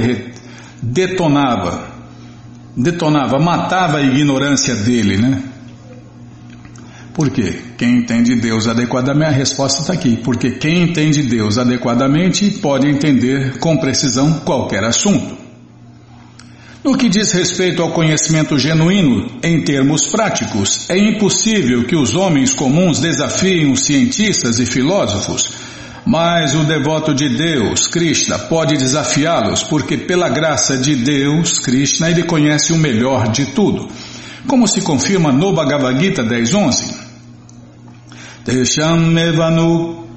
detonava, 0.80 1.86
detonava, 2.74 3.38
matava 3.38 3.98
a 3.98 4.02
ignorância 4.02 4.74
dele, 4.74 5.18
né? 5.18 5.42
Por 7.12 7.28
quê? 7.28 7.60
Quem 7.76 7.98
entende 7.98 8.34
Deus 8.36 8.66
adequadamente, 8.66 9.34
a 9.34 9.36
resposta 9.36 9.82
está 9.82 9.92
aqui. 9.92 10.16
Porque 10.16 10.52
quem 10.52 10.82
entende 10.82 11.22
Deus 11.22 11.58
adequadamente 11.58 12.50
pode 12.50 12.88
entender 12.88 13.58
com 13.58 13.76
precisão 13.76 14.40
qualquer 14.40 14.82
assunto. 14.82 15.45
No 16.86 16.96
que 16.96 17.08
diz 17.08 17.32
respeito 17.32 17.82
ao 17.82 17.90
conhecimento 17.90 18.56
genuíno, 18.56 19.26
em 19.42 19.60
termos 19.64 20.06
práticos, 20.06 20.88
é 20.88 20.96
impossível 20.96 21.84
que 21.84 21.96
os 21.96 22.14
homens 22.14 22.54
comuns 22.54 23.00
desafiem 23.00 23.72
os 23.72 23.80
cientistas 23.80 24.60
e 24.60 24.66
filósofos 24.66 25.50
mas 26.06 26.54
o 26.54 26.62
devoto 26.62 27.12
de 27.12 27.28
Deus, 27.28 27.88
Krishna, 27.88 28.38
pode 28.38 28.76
desafiá-los 28.76 29.64
porque, 29.64 29.96
pela 29.96 30.28
graça 30.28 30.78
de 30.78 30.94
Deus, 30.94 31.58
Krishna, 31.58 32.08
ele 32.08 32.22
conhece 32.22 32.72
o 32.72 32.76
melhor 32.76 33.26
de 33.32 33.46
tudo. 33.46 33.88
Como 34.46 34.68
se 34.68 34.80
confirma 34.82 35.32
no 35.32 35.52
Bhagavad 35.52 36.00
Gita 36.00 36.22
10.11. 36.22 36.94
Tesham 38.44 39.12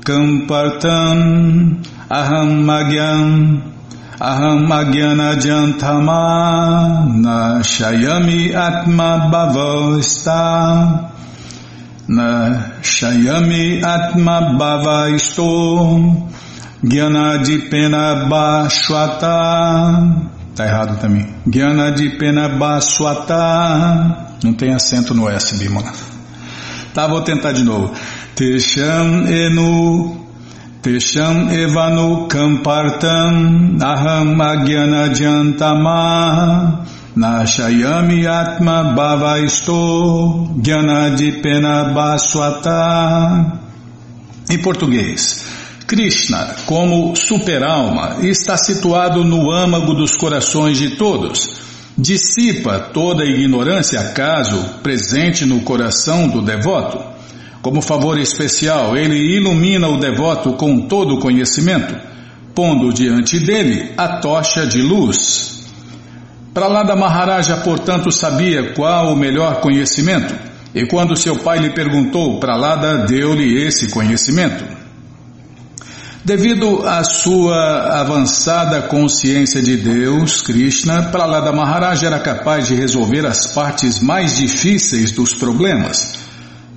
kampartam 0.05 1.81
aham 2.07 2.63
magyam 2.63 3.78
aham 4.19 4.67
na 7.21 7.63
shayami 7.63 8.53
atma 8.55 9.29
bhavasta 9.31 11.09
na 12.09 12.81
Shayami 12.81 13.83
Atma 13.83 14.57
Bhava 14.57 15.11
Estou 15.11 16.27
Gyana 16.83 17.37
de 17.37 17.59
Pena 17.69 18.25
Bashwata 18.25 19.29
Tá 20.55 20.65
errado 20.65 20.99
também. 20.99 21.27
Gyana 21.45 21.91
de 21.91 22.09
Pena 22.17 22.49
Bashwata 22.49 24.37
Não 24.43 24.53
tem 24.53 24.73
acento 24.73 25.13
no 25.13 25.29
S, 25.29 25.55
Bimala. 25.57 25.93
Tá, 26.93 27.05
vou 27.05 27.21
tentar 27.21 27.51
de 27.51 27.63
novo. 27.63 27.93
Tesham 28.35 29.27
Enu 29.27 30.28
Tesham 30.81 31.51
Evanu 31.51 32.29
Kampartam 32.29 33.77
Aham 33.81 34.39
Agyana 34.39 35.13
Jantama 35.13 36.85
Nashayami 37.17 38.25
Atma 38.25 38.95
Bhavaisto 38.95 40.47
Gyanadipena 40.61 41.93
Baswata. 41.93 43.59
Em 44.49 44.57
português, 44.59 45.45
Krishna, 45.85 46.55
como 46.65 47.13
superalma, 47.13 48.19
está 48.21 48.55
situado 48.55 49.25
no 49.25 49.51
âmago 49.51 49.93
dos 49.93 50.15
corações 50.15 50.77
de 50.77 50.91
todos. 50.91 51.59
Dissipa 51.97 52.79
toda 52.79 53.23
a 53.23 53.27
ignorância 53.27 53.99
acaso 53.99 54.79
presente 54.81 55.45
no 55.45 55.59
coração 55.59 56.29
do 56.29 56.41
devoto. 56.41 57.18
Como 57.61 57.81
favor 57.81 58.17
especial, 58.17 58.95
ele 58.95 59.17
ilumina 59.35 59.87
o 59.87 59.99
devoto 59.99 60.53
com 60.53 60.87
todo 60.87 61.15
o 61.15 61.19
conhecimento, 61.19 61.95
pondo 62.55 62.93
diante 62.93 63.39
dele 63.39 63.91
a 63.97 64.19
tocha 64.19 64.65
de 64.65 64.81
luz, 64.81 65.59
Pralada 66.53 66.95
Maharaja, 66.95 67.57
portanto, 67.57 68.11
sabia 68.11 68.73
qual 68.73 69.13
o 69.13 69.15
melhor 69.15 69.61
conhecimento, 69.61 70.33
e 70.73 70.85
quando 70.87 71.15
seu 71.15 71.37
pai 71.37 71.59
lhe 71.59 71.69
perguntou, 71.69 72.39
Pralada 72.39 73.05
deu-lhe 73.05 73.65
esse 73.65 73.89
conhecimento. 73.89 74.65
Devido 76.25 76.85
à 76.85 77.03
sua 77.03 77.99
avançada 78.01 78.81
consciência 78.81 79.61
de 79.61 79.77
Deus, 79.77 80.41
Krishna, 80.41 81.03
Pralada 81.03 81.51
Maharaja 81.51 82.07
era 82.07 82.19
capaz 82.19 82.67
de 82.67 82.75
resolver 82.75 83.25
as 83.25 83.53
partes 83.53 84.01
mais 84.01 84.35
difíceis 84.35 85.11
dos 85.11 85.33
problemas. 85.33 86.17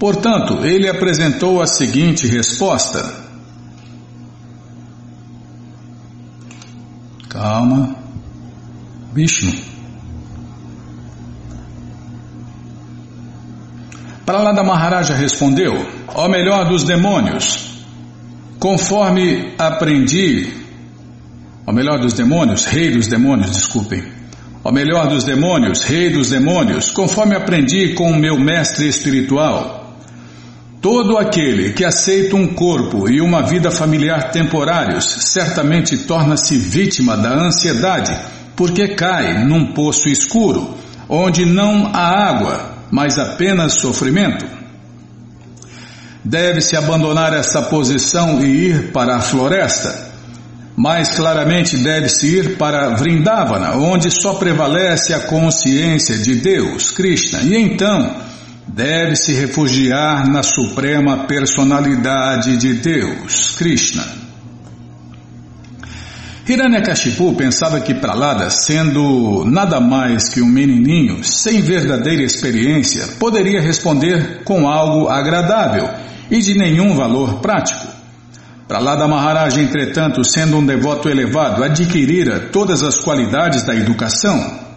Portanto, 0.03 0.65
ele 0.65 0.89
apresentou 0.89 1.63
a 1.63 1.67
seguinte 1.69 2.27
resposta: 2.27 3.09
Calma. 7.29 7.95
Vishnu. 9.13 9.53
Pralada 14.27 14.65
Maharaja 14.65 15.15
respondeu: 15.15 15.71
Ó 16.09 16.27
melhor 16.27 16.69
dos 16.69 16.83
demônios, 16.83 17.85
conforme 18.59 19.55
aprendi, 19.57 20.53
ó 21.65 21.73
melhor 21.73 22.01
dos 22.01 22.15
demônios, 22.15 22.65
rei 22.65 22.91
dos 22.91 23.07
demônios, 23.07 23.53
desculpem, 23.53 24.03
ó 24.65 24.73
melhor 24.73 25.07
dos 25.07 25.23
demônios, 25.23 25.85
rei 25.85 26.11
dos 26.11 26.29
demônios, 26.29 26.91
conforme 26.91 27.37
aprendi 27.37 27.95
com 27.95 28.11
o 28.11 28.19
meu 28.19 28.37
mestre 28.37 28.89
espiritual, 28.89 29.82
todo 30.83 31.17
aquele 31.17 31.73
que 31.73 31.85
aceita 31.85 32.35
um 32.35 32.49
corpo 32.49 33.09
e 33.09 33.21
uma 33.21 33.41
vida 33.41 33.71
familiar 33.71 34.33
temporários 34.33 35.05
certamente 35.21 35.97
torna-se 35.99 36.57
vítima 36.57 37.17
da 37.17 37.33
ansiedade 37.33 38.13
porque 38.57 38.89
cai 38.89 39.45
num 39.45 39.73
poço 39.73 40.09
escuro, 40.09 40.77
onde 41.09 41.47
não 41.47 41.87
há 41.95 42.29
água, 42.29 42.75
mas 42.91 43.17
apenas 43.17 43.75
sofrimento. 43.75 44.45
Deve-se 46.25 46.77
abandonar 46.77 47.33
essa 47.33 47.63
posição 47.63 48.41
e 48.45 48.69
ir 48.69 48.93
para 48.93 49.17
a 49.17 49.21
floresta. 49.21 50.11
Mais 50.77 51.11
claramente 51.11 51.77
deve-se 51.77 52.27
ir 52.27 52.57
para 52.57 52.91
Vrindavana, 52.91 53.77
onde 53.77 54.11
só 54.11 54.35
prevalece 54.35 55.15
a 55.15 55.21
consciência 55.21 56.19
de 56.19 56.37
Deus, 56.37 56.91
Krishna, 56.91 57.41
e 57.43 57.57
então 57.57 58.17
deve-se 58.67 59.33
refugiar 59.35 60.29
na 60.29 60.43
suprema 60.43 61.27
personalidade 61.27 62.57
de 62.57 62.75
Deus, 62.75 63.55
Krishna. 63.57 64.23
Hiranyakashipu 66.49 67.35
pensava 67.35 67.81
que 67.81 67.95
Pralada, 67.95 68.51
sendo 68.51 69.45
nada 69.45 69.81
mais 69.81 70.29
que 70.29 70.43
um 70.43 70.47
menininho, 70.47 71.23
sem 71.23 71.61
verdadeira 71.61 72.23
experiência, 72.23 73.07
poderia 73.19 73.61
responder 73.61 74.43
com 74.45 74.69
algo 74.69 75.09
agradável 75.09 75.89
e 76.31 76.41
de 76.41 76.55
nenhum 76.55 76.97
valor 76.97 77.41
prático. 77.41 77.87
Pralada 78.67 79.07
Maharaj, 79.07 79.61
entretanto, 79.61 80.25
sendo 80.25 80.57
um 80.57 80.67
devoto 80.67 81.09
elevado, 81.09 81.63
adquirira 81.63 82.41
todas 82.41 82.83
as 82.83 82.99
qualidades 82.99 83.65
da 83.65 83.75
educação. 83.75 84.72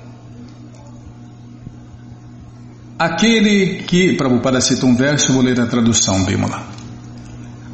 Aquele 2.97 3.83
que, 3.83 4.13
Prabhupada 4.13 4.61
cita 4.61 4.85
um 4.85 4.95
verso, 4.95 5.33
vou 5.33 5.41
ler 5.41 5.59
a 5.59 5.65
tradução, 5.65 6.23
Bimala. 6.23 6.63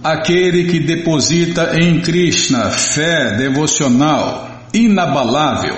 Aquele 0.04 0.64
que 0.64 0.80
deposita 0.80 1.80
em 1.80 2.02
Krishna 2.02 2.72
fé 2.72 3.38
devocional 3.38 4.66
inabalável. 4.74 5.76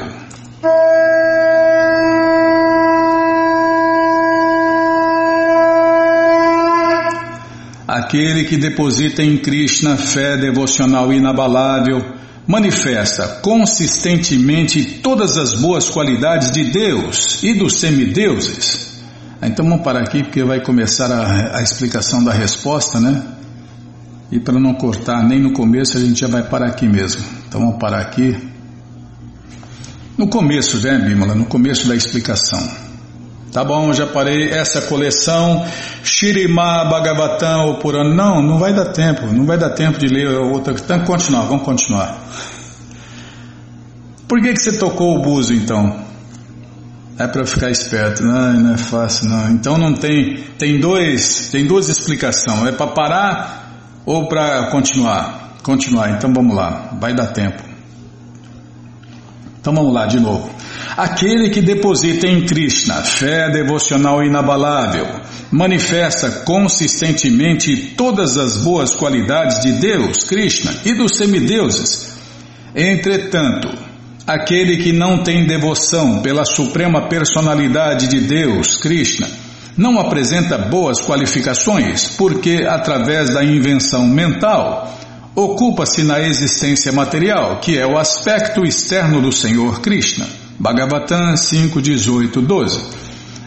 Aquele 7.86 8.46
que 8.46 8.56
deposita 8.56 9.22
em 9.22 9.38
Krishna 9.40 9.98
fé 9.98 10.38
devocional 10.38 11.12
inabalável 11.12 12.02
manifesta 12.48 13.42
consistentemente 13.42 15.02
todas 15.02 15.38
as 15.38 15.54
boas 15.54 15.90
qualidades 15.90 16.50
de 16.50 16.64
Deus 16.72 17.44
e 17.44 17.54
dos 17.54 17.82
semideuses 17.82 18.93
então 19.48 19.66
vamos 19.66 19.84
parar 19.84 20.02
aqui 20.02 20.24
porque 20.24 20.44
vai 20.44 20.62
começar 20.62 21.12
a, 21.12 21.58
a 21.58 21.62
explicação 21.62 22.24
da 22.24 22.32
resposta, 22.32 23.00
né? 23.00 23.22
E 24.32 24.40
para 24.40 24.60
não 24.60 24.74
cortar 24.74 25.24
nem 25.24 25.40
no 25.40 25.54
começo, 25.54 25.98
a 25.98 26.00
gente 26.00 26.22
já 26.22 26.28
vai 26.28 26.44
parar 26.44 26.68
aqui 26.68 26.88
mesmo. 26.88 27.24
Então 27.48 27.62
vamos 27.62 27.78
parar 27.80 28.00
aqui. 28.02 28.36
No 30.18 30.28
começo, 30.28 30.82
né, 30.82 30.98
Bímola? 31.00 31.36
No 31.36 31.46
começo 31.46 31.88
da 31.88 31.96
explicação. 31.96 32.68
Tá 33.52 33.64
bom, 33.64 33.94
já 33.94 34.08
parei. 34.08 34.50
Essa 34.50 34.82
coleção, 34.82 35.64
Shirima 36.04 36.86
Bhagavatam 36.86 37.78
Purana. 37.80 38.14
Não, 38.14 38.42
não 38.42 38.58
vai 38.58 38.74
dar 38.74 38.86
tempo. 38.86 39.28
Não 39.28 39.46
vai 39.46 39.58
dar 39.58 39.70
tempo 39.72 40.00
de 40.00 40.08
ler 40.08 40.28
outra. 40.28 40.74
Então, 40.74 41.04
continuar, 41.04 41.44
vamos 41.44 41.64
continuar. 41.64 42.20
Por 44.28 44.42
que, 44.42 44.54
que 44.54 44.60
você 44.60 44.78
tocou 44.78 45.16
o 45.16 45.22
buzo 45.22 45.54
então? 45.54 46.13
É 47.18 47.28
para 47.28 47.46
ficar 47.46 47.70
esperto, 47.70 48.24
não, 48.24 48.54
não 48.54 48.74
é 48.74 48.78
fácil 48.78 49.30
não. 49.30 49.52
Então 49.52 49.78
não 49.78 49.94
tem, 49.94 50.38
tem 50.58 50.80
dois, 50.80 51.50
tem 51.52 51.66
duas 51.68 51.88
explicações. 51.88 52.68
É 52.68 52.72
para 52.72 52.88
parar 52.88 54.02
ou 54.06 54.28
para 54.28 54.68
continuar? 54.72 55.58
Continuar. 55.62 56.12
Então 56.12 56.34
vamos 56.34 56.56
lá, 56.56 56.98
vai 57.00 57.14
dar 57.14 57.28
tempo. 57.28 57.62
Então 59.60 59.74
vamos 59.74 59.94
lá 59.94 60.06
de 60.08 60.20
novo. 60.20 60.54
Aquele 60.98 61.50
que 61.50 61.62
deposita 61.62 62.28
em 62.28 62.46
Krishna 62.46 62.96
fé 62.96 63.50
devocional 63.50 64.22
inabalável, 64.24 65.22
manifesta 65.52 66.30
consistentemente 66.44 67.94
todas 67.96 68.38
as 68.38 68.58
boas 68.58 68.94
qualidades 68.94 69.62
de 69.62 69.72
Deus, 69.74 70.24
Krishna, 70.24 70.74
e 70.84 70.94
dos 70.94 71.16
semideuses. 71.16 72.14
Entretanto, 72.76 73.70
Aquele 74.26 74.78
que 74.78 74.94
não 74.94 75.22
tem 75.22 75.46
devoção 75.46 76.22
pela 76.22 76.46
suprema 76.46 77.10
personalidade 77.10 78.08
de 78.08 78.22
Deus, 78.22 78.78
Krishna, 78.78 79.28
não 79.76 80.00
apresenta 80.00 80.58
boas 80.58 81.02
qualificações 81.02 82.16
porque, 82.18 82.66
através 82.68 83.34
da 83.34 83.44
invenção 83.44 84.08
mental, 84.08 84.90
ocupa-se 85.36 86.04
na 86.04 86.22
existência 86.22 86.92
material, 86.92 87.60
que 87.60 87.78
é 87.78 87.86
o 87.86 87.98
aspecto 87.98 88.64
externo 88.64 89.22
do 89.22 89.32
Senhor 89.32 89.82
Krishna. 89.82 90.26
Bhagavatam 90.58 91.36
5, 91.36 91.82
18, 91.82 92.42
12. 92.42 92.82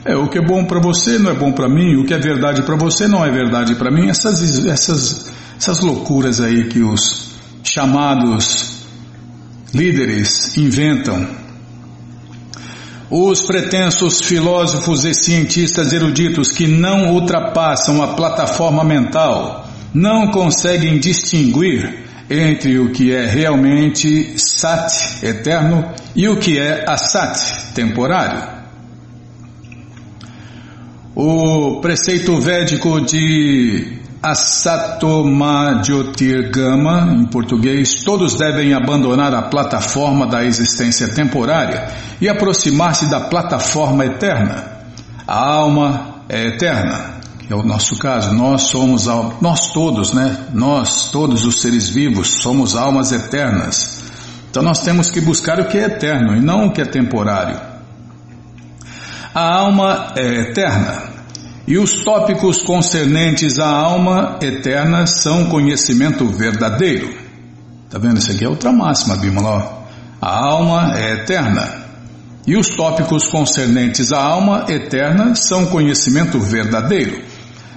É, 0.04 0.14
o 0.16 0.28
que 0.28 0.38
é 0.38 0.42
bom 0.42 0.64
para 0.64 0.80
você 0.80 1.18
não 1.18 1.30
é 1.30 1.34
bom 1.34 1.52
para 1.52 1.68
mim, 1.68 1.96
o 1.96 2.04
que 2.04 2.12
é 2.12 2.18
verdade 2.18 2.62
para 2.62 2.76
você 2.76 3.08
não 3.08 3.24
é 3.24 3.30
verdade 3.30 3.74
para 3.76 3.90
mim. 3.90 4.08
Essas, 4.08 4.66
essas, 4.66 5.32
essas 5.56 5.80
loucuras 5.80 6.40
aí 6.40 6.68
que 6.68 6.80
os 6.80 7.26
chamados 7.62 8.65
líderes 9.76 10.56
inventam. 10.56 11.28
Os 13.10 13.42
pretensos 13.42 14.22
filósofos 14.22 15.04
e 15.04 15.12
cientistas 15.12 15.92
eruditos 15.92 16.50
que 16.50 16.66
não 16.66 17.12
ultrapassam 17.12 18.02
a 18.02 18.14
plataforma 18.14 18.82
mental 18.82 19.68
não 19.92 20.30
conseguem 20.30 20.98
distinguir 20.98 22.06
entre 22.28 22.78
o 22.78 22.90
que 22.90 23.12
é 23.12 23.26
realmente 23.26 24.34
Sat, 24.38 25.24
eterno, 25.24 25.94
e 26.16 26.26
o 26.26 26.38
que 26.38 26.58
é 26.58 26.84
Asat, 26.88 27.72
temporário. 27.74 28.56
O 31.14 31.80
preceito 31.80 32.40
védico 32.40 33.00
de 33.02 34.00
Asatoma 34.30 35.82
Jyotirgama, 35.84 37.14
em 37.16 37.26
português, 37.26 38.02
todos 38.04 38.34
devem 38.34 38.74
abandonar 38.74 39.32
a 39.32 39.42
plataforma 39.42 40.26
da 40.26 40.44
existência 40.44 41.14
temporária 41.14 41.88
e 42.20 42.28
aproximar-se 42.28 43.08
da 43.08 43.20
plataforma 43.20 44.04
eterna. 44.04 44.64
A 45.28 45.38
alma 45.38 46.22
é 46.28 46.48
eterna, 46.48 47.20
que 47.38 47.52
é 47.52 47.56
o 47.56 47.62
nosso 47.62 47.96
caso, 47.98 48.34
nós 48.34 48.62
somos, 48.62 49.06
nós 49.40 49.72
todos, 49.72 50.12
né? 50.12 50.46
Nós, 50.52 51.08
todos 51.12 51.46
os 51.46 51.60
seres 51.60 51.88
vivos, 51.88 52.42
somos 52.42 52.74
almas 52.74 53.12
eternas. 53.12 54.02
Então 54.50 54.60
nós 54.60 54.80
temos 54.80 55.08
que 55.08 55.20
buscar 55.20 55.60
o 55.60 55.66
que 55.66 55.78
é 55.78 55.84
eterno 55.84 56.34
e 56.34 56.40
não 56.40 56.66
o 56.66 56.72
que 56.72 56.80
é 56.80 56.84
temporário. 56.84 57.60
A 59.32 59.54
alma 59.54 60.14
é 60.16 60.50
eterna, 60.50 61.15
e 61.66 61.78
os 61.78 62.04
tópicos 62.04 62.62
concernentes 62.62 63.58
à 63.58 63.68
alma 63.68 64.38
eterna 64.40 65.06
são 65.06 65.46
conhecimento 65.46 66.24
verdadeiro. 66.26 67.12
Tá 67.90 67.98
vendo? 67.98 68.18
Isso 68.18 68.30
aqui 68.30 68.44
é 68.44 68.48
outra 68.48 68.72
máxima, 68.72 69.16
Bimala. 69.16 69.84
A 70.20 70.46
alma 70.46 70.96
é 70.96 71.14
eterna. 71.14 71.86
E 72.46 72.56
os 72.56 72.68
tópicos 72.68 73.28
concernentes 73.28 74.12
à 74.12 74.22
alma 74.22 74.66
eterna 74.68 75.34
são 75.34 75.66
conhecimento 75.66 76.38
verdadeiro. 76.38 77.22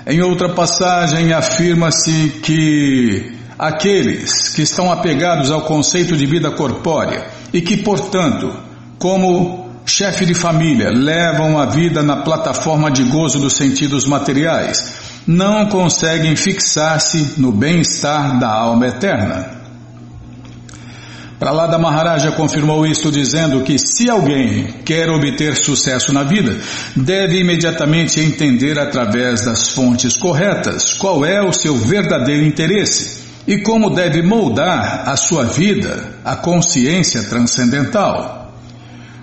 Em 0.06 0.22
outra 0.22 0.54
passagem 0.54 1.34
afirma-se 1.34 2.40
que 2.44 3.36
aqueles 3.58 4.50
que 4.50 4.62
estão 4.62 4.92
apegados 4.92 5.50
ao 5.50 5.64
conceito 5.64 6.16
de 6.16 6.28
vida 6.28 6.52
corpórea 6.52 7.28
e 7.52 7.62
que, 7.62 7.78
portanto, 7.78 8.54
como 9.00 9.69
chefe 9.90 10.26
de 10.26 10.34
família, 10.34 10.90
levam 10.90 11.60
a 11.60 11.66
vida 11.66 12.02
na 12.02 12.18
plataforma 12.18 12.90
de 12.90 13.04
gozo 13.04 13.40
dos 13.40 13.54
sentidos 13.54 14.06
materiais, 14.06 14.94
não 15.28 15.68
conseguem 15.68 16.36
fixar-se 16.36 17.34
no 17.38 17.52
bem-estar 17.52 18.40
da 18.40 18.50
alma 18.50 18.88
eterna. 18.88 19.60
Pralada 21.40 21.78
Maharaja 21.78 22.34
confirmou 22.34 22.86
isto 22.86 23.12
dizendo 23.12 23.62
que 23.62 23.78
se 23.80 24.10
alguém 24.10 24.68
quer 24.86 25.10
obter 25.10 25.56
sucesso 25.56 26.12
na 26.12 26.24
vida, 26.24 26.58
deve 26.96 27.40
imediatamente 27.40 28.20
entender 28.20 28.78
através 28.78 29.46
das 29.46 29.70
fontes 29.70 30.18
corretas 30.18 30.94
qual 30.94 31.26
é 31.26 31.42
o 31.42 31.54
seu 31.54 31.78
verdadeiro 31.78 32.46
interesse 32.46 33.20
e 33.48 33.62
como 33.62 33.90
deve 33.90 34.22
moldar 34.22 35.08
a 35.08 35.16
sua 35.16 35.46
vida, 35.46 36.14
a 36.26 36.36
consciência 36.36 37.24
transcendental. 37.24 38.39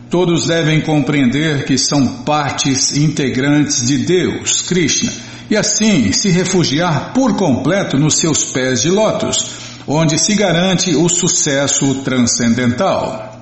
Todos 0.09 0.47
devem 0.47 0.81
compreender 0.81 1.65
que 1.65 1.77
são 1.77 2.23
partes 2.23 2.97
integrantes 2.97 3.87
de 3.87 3.99
Deus, 3.99 4.63
Krishna, 4.63 5.13
e 5.51 5.57
assim 5.57 6.13
se 6.13 6.29
refugiar 6.29 7.13
por 7.13 7.37
completo 7.37 7.99
nos 7.99 8.15
seus 8.15 8.45
pés 8.45 8.83
de 8.83 8.91
lótus, 8.91 9.51
onde 9.87 10.19
se 10.19 10.35
garante 10.35 10.95
o 10.95 11.09
sucesso 11.09 11.97
transcendental. 11.97 13.37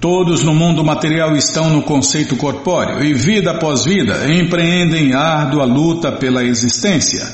Todos 0.00 0.42
no 0.42 0.54
mundo 0.54 0.84
material 0.84 1.34
estão 1.34 1.70
no 1.70 1.82
conceito 1.82 2.36
corpóreo 2.36 3.02
e, 3.02 3.14
vida 3.14 3.52
após 3.52 3.84
vida, 3.86 4.30
empreendem 4.30 5.14
árdua 5.14 5.64
luta 5.64 6.12
pela 6.12 6.44
existência. 6.44 7.26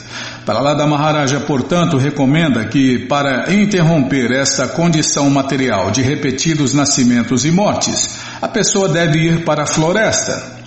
Pralada 0.45 0.87
Maharaja, 0.87 1.41
portanto, 1.41 1.99
recomenda 1.99 2.65
que, 2.65 3.01
para 3.07 3.53
interromper 3.53 4.33
esta 4.33 4.69
condição 4.69 5.29
material 5.29 5.91
de 5.91 6.03
repetidos 6.03 6.73
nascimentos 6.73 7.45
e 7.45 7.51
mortes, 7.51 8.19
a 8.41 8.49
pessoa 8.49 8.89
deve 8.89 9.19
ir 9.19 9.45
para 9.45 9.65
a 9.65 9.67
floresta. 9.67 10.61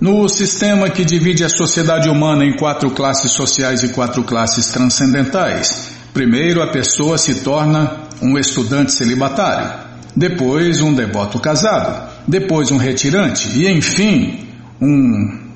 No 0.00 0.28
sistema 0.28 0.88
que 0.88 1.04
divide 1.04 1.44
a 1.44 1.48
sociedade 1.48 2.08
humana 2.08 2.44
em 2.44 2.56
quatro 2.56 2.90
classes 2.92 3.32
sociais 3.32 3.82
e 3.82 3.88
quatro 3.88 4.22
classes 4.22 4.68
transcendentais, 4.68 5.92
primeiro 6.14 6.62
a 6.62 6.68
pessoa 6.68 7.18
se 7.18 7.36
torna 7.36 8.08
um 8.22 8.38
estudante 8.38 8.92
celibatário, 8.92 9.70
depois 10.16 10.80
um 10.80 10.94
devoto 10.94 11.38
casado, 11.38 12.10
depois 12.26 12.70
um 12.70 12.78
retirante 12.78 13.48
e, 13.58 13.68
enfim, 13.68 14.48
um 14.80 15.50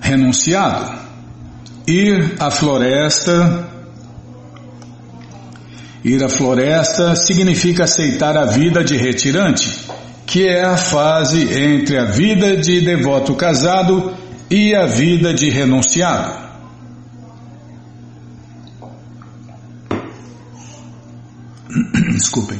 renunciado. 0.00 0.92
Ir 1.86 2.36
à 2.38 2.50
floresta. 2.50 3.68
Ir 6.02 6.22
à 6.22 6.28
floresta 6.28 7.14
significa 7.14 7.84
aceitar 7.84 8.36
a 8.36 8.46
vida 8.46 8.82
de 8.82 8.96
retirante, 8.96 9.86
que 10.26 10.46
é 10.46 10.64
a 10.64 10.76
fase 10.76 11.42
entre 11.52 11.98
a 11.98 12.04
vida 12.04 12.56
de 12.56 12.80
devoto 12.80 13.34
casado 13.34 14.14
e 14.50 14.74
a 14.74 14.86
vida 14.86 15.34
de 15.34 15.50
renunciado. 15.50 16.44
Desculpem. 22.14 22.58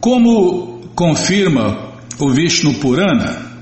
Como 0.00 0.90
confirma 0.94 1.92
o 2.18 2.28
Vishnu 2.30 2.74
Purana, 2.74 3.52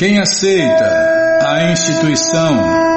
Quem 0.00 0.18
aceita 0.18 1.09
a 1.50 1.72
instituição 1.72 2.90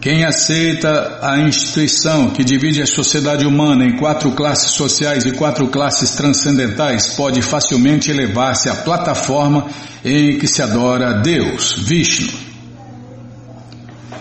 Quem 0.00 0.24
aceita 0.24 1.18
a 1.20 1.40
instituição 1.40 2.30
que 2.30 2.44
divide 2.44 2.80
a 2.80 2.86
sociedade 2.86 3.44
humana 3.44 3.84
em 3.84 3.96
quatro 3.96 4.30
classes 4.30 4.70
sociais 4.70 5.26
e 5.26 5.32
quatro 5.32 5.66
classes 5.66 6.12
transcendentais 6.12 7.08
pode 7.08 7.42
facilmente 7.42 8.12
elevar-se 8.12 8.68
à 8.70 8.76
plataforma 8.76 9.66
em 10.04 10.38
que 10.38 10.46
se 10.46 10.62
adora 10.62 11.20
Deus, 11.20 11.72
Vishnu. 11.82 12.32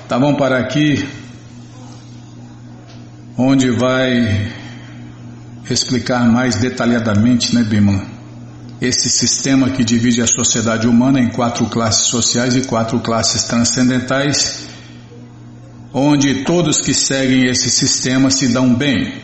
Tá 0.09 0.17
bom 0.17 0.35
para 0.35 0.57
aqui, 0.57 1.07
onde 3.37 3.69
vai 3.69 4.51
explicar 5.69 6.25
mais 6.25 6.55
detalhadamente, 6.55 7.53
né, 7.53 7.63
Bimala? 7.63 8.16
Esse 8.79 9.09
sistema 9.09 9.69
que 9.69 9.83
divide 9.83 10.21
a 10.21 10.27
sociedade 10.27 10.87
humana 10.87 11.19
em 11.19 11.29
quatro 11.29 11.65
classes 11.65 12.07
sociais 12.07 12.55
e 12.55 12.61
quatro 12.61 12.99
classes 12.99 13.43
transcendentais 13.43 14.67
onde 15.93 16.43
todos 16.43 16.79
que 16.79 16.93
seguem 16.93 17.47
esse 17.47 17.69
sistema 17.69 18.29
se 18.29 18.49
dão 18.49 18.73
bem, 18.73 19.15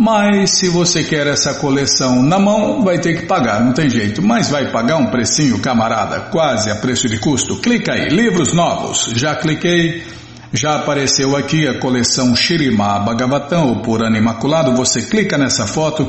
Mas 0.00 0.52
se 0.52 0.66
você 0.70 1.04
quer 1.04 1.26
essa 1.26 1.52
coleção 1.56 2.22
na 2.22 2.38
mão, 2.38 2.82
vai 2.82 2.98
ter 2.98 3.20
que 3.20 3.26
pagar, 3.26 3.62
não 3.62 3.74
tem 3.74 3.90
jeito. 3.90 4.22
Mas 4.22 4.48
vai 4.48 4.70
pagar 4.72 4.96
um 4.96 5.10
precinho, 5.10 5.58
camarada, 5.58 6.20
quase 6.30 6.70
a 6.70 6.76
preço 6.76 7.06
de 7.06 7.18
custo. 7.18 7.58
Clica 7.58 7.92
aí, 7.92 8.08
livros 8.08 8.54
novos. 8.54 9.12
Já 9.14 9.34
cliquei, 9.34 10.02
já 10.54 10.76
apareceu 10.76 11.36
aqui 11.36 11.68
a 11.68 11.78
coleção 11.78 12.34
Shirima 12.34 12.98
Bhagavatam, 13.00 13.72
o 13.72 13.82
Purana 13.82 14.16
Imaculado. 14.16 14.74
Você 14.74 15.02
clica 15.02 15.36
nessa 15.36 15.66
foto, 15.66 16.08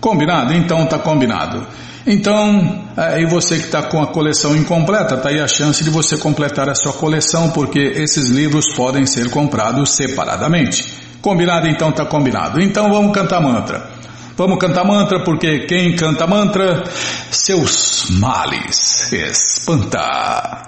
Combinado? 0.00 0.54
Então 0.54 0.86
tá 0.86 0.98
combinado. 0.98 1.66
Então, 2.06 2.84
aí 2.96 3.26
você 3.26 3.58
que 3.58 3.64
está 3.66 3.82
com 3.82 4.00
a 4.00 4.06
coleção 4.06 4.56
incompleta, 4.56 5.18
tá 5.18 5.28
aí 5.28 5.40
a 5.40 5.46
chance 5.46 5.84
de 5.84 5.90
você 5.90 6.16
completar 6.16 6.66
a 6.68 6.74
sua 6.74 6.94
coleção, 6.94 7.50
porque 7.50 7.78
esses 7.78 8.30
livros 8.30 8.72
podem 8.74 9.04
ser 9.04 9.28
comprados 9.30 9.90
separadamente. 9.90 10.86
Combinado? 11.20 11.68
Então 11.68 11.92
tá 11.92 12.06
combinado. 12.06 12.62
Então 12.62 12.88
vamos 12.88 13.12
cantar 13.12 13.42
mantra. 13.42 13.90
Vamos 14.36 14.58
cantar 14.58 14.84
mantra, 14.84 15.22
porque 15.24 15.66
quem 15.66 15.96
canta 15.96 16.26
mantra, 16.26 16.84
seus 17.30 18.08
males 18.08 19.12
espanta. 19.12 20.62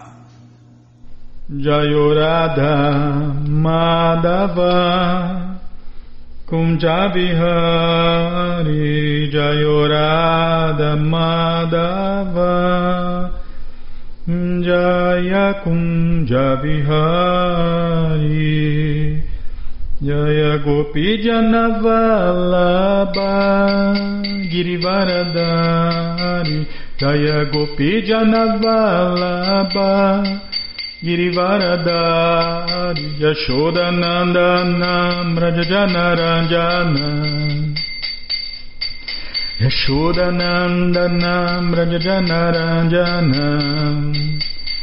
Jayorada 1.48 3.32
Madhava 3.48 4.90
Kunja 6.50 7.08
Vihari 7.14 8.82
Jayorada 9.32 10.96
Madhava. 10.98 12.60
Jaya 14.30 15.58
Kunja 15.64 16.56
Vihari 16.62 18.30
Jaya 20.02 20.58
Gopi 20.62 21.18
Janavalabha 21.24 23.32
Girivaradari 24.50 26.66
Jaya 26.98 27.44
Gopi 27.50 28.02
Janavalabha 28.02 29.90
Brajajanaranjana 31.02 32.00
Yashodanandana 39.62 41.34
Brajajanaranjana 41.72 43.46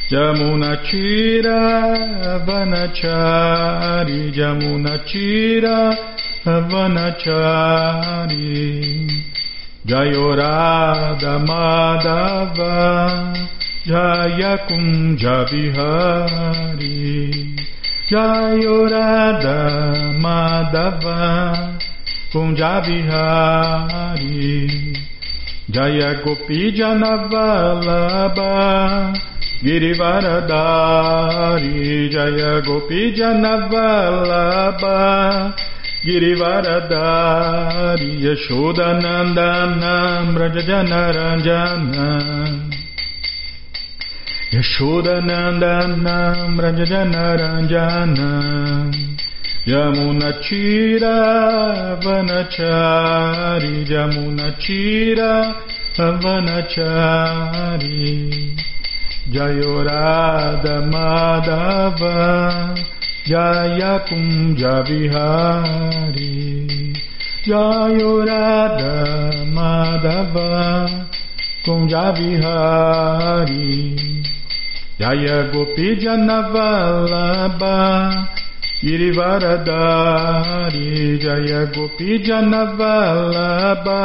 Jamunachira 0.09 1.59
Vanachari 2.47 4.21
Jamunachira 4.31 5.77
Vanachari 6.71 8.47
Jayorada 9.85 11.33
Madhava 11.45 12.73
Jaya 13.87 14.67
Kunja 14.67 15.47
Vihari 15.47 17.55
Jayorada 18.11 20.11
Madhava 20.19 21.79
Kunja 22.33 22.83
Jaya 25.71 26.19
Gopi 26.21 26.71
Janavalabha 26.75 28.51
Girivaradari 29.63 32.11
Jaya 32.11 32.59
Gopi 32.67 33.15
Janavalabha 33.15 34.99
Girivaradari 36.03 38.19
Yashodanandana 38.19 40.27
Brajajanaranjana 40.35 42.36
Brajajanaranjana 46.55 48.31
Yamunachira 49.65 51.15
Vanachari 51.99 53.83
Yamunachira 53.91 55.31
Vanachari 56.23 57.91
Jayorada 59.29 60.75
Madhava 60.93 62.15
Jaya 63.27 63.99
Kunja 64.07 64.75
Vihari 64.87 66.33
Jayorada 67.45 68.95
Madhava 69.51 70.49
Kunja 71.65 72.05
Vihari 72.15 73.77
Jaya 74.99 75.51
Gopi 75.53 75.95
Janavalabha 76.01 77.77
Girivaradari. 78.81 81.21
Jaya 81.21 81.69
Gopi 81.69 82.17
Janavalabha 82.25 84.01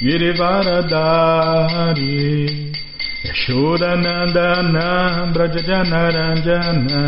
Girivaradari. 0.00 2.72
Yashodanandana 3.26 4.88
Brajajanaranjana. 5.34 7.02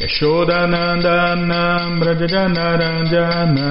Yashodanandana 0.00 1.62
Brajajanaranjana. 1.98 3.68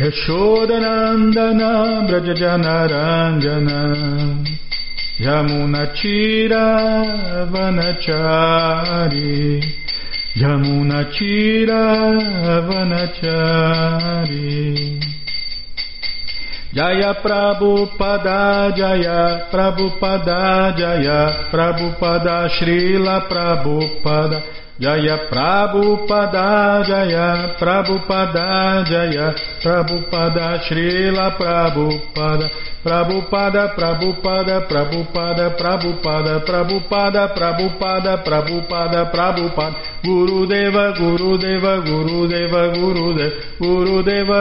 Yashodanandana 0.00 1.70
Brajajanaranjana 2.08 3.80
Yamunatira 5.22 6.66
Vanachari 7.52 9.30
Yamunatira 10.34 11.82
Vanachari 12.66 14.50
Jaya 16.74 17.14
Prabhupada 17.22 18.74
Jaya 18.74 19.46
Prabhupada 19.52 20.74
Jaya 20.76 21.46
Prabhupada 21.52 22.48
Srila 22.58 23.28
Prabhupada 23.30 24.61
Jaya 24.80 25.28
Prabhupada 25.28 26.80
Jaya 26.80 27.60
Prabhupada 27.60 28.80
Jaya 28.88 29.36
Prabhupada 29.60 30.64
Srila 30.64 31.36
Prabhupada 31.36 32.48
Prabhupada 32.80 33.76
Prabhupada 33.76 34.64
Prabhupada 34.64 35.52
Prabhupada 35.60 36.40
Prabhupada 36.40 37.36
Prabhupada 37.36 38.12
Prabhupada 38.24 39.00
Prabhupada. 39.12 39.76
Guru 40.00 40.48
Deva 40.48 40.96
Guru 40.96 41.36
Deva 41.36 41.84
Guru 41.84 42.24
Deva 42.26 42.72
Guru 42.72 44.00
Deva 44.00 44.32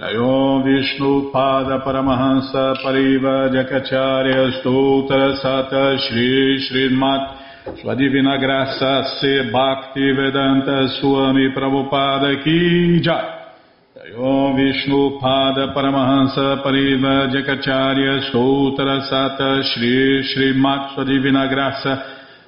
Jayom 0.00 0.64
Vishnu 0.64 1.30
Pada 1.30 1.84
Paramahansa 1.84 2.80
Pariva 2.82 3.52
Jakacharya 3.52 4.62
Stoutra 4.62 5.36
Sata 5.42 5.98
Shri 5.98 6.56
Srimat. 6.64 7.36
Sua 7.82 7.94
Divina 7.94 8.38
Graça 8.38 9.20
Se 9.20 9.50
Bhakti 9.52 10.12
Vedanta 10.12 10.88
Swami 10.98 11.52
Prabhupada 11.52 12.42
Ki 12.42 13.02
Jai. 13.02 13.52
Jayom 13.94 14.56
Vishnu 14.56 15.20
Pada 15.20 15.74
Paramahansa 15.74 16.62
Pariva 16.64 17.28
Jakacharya 17.28 18.30
Stoutra 18.30 19.04
Sata 19.04 19.62
Shri 19.62 20.24
Srimat. 20.32 20.94
Sua 20.94 21.04
Divina 21.04 21.46
Graça 21.46 22.00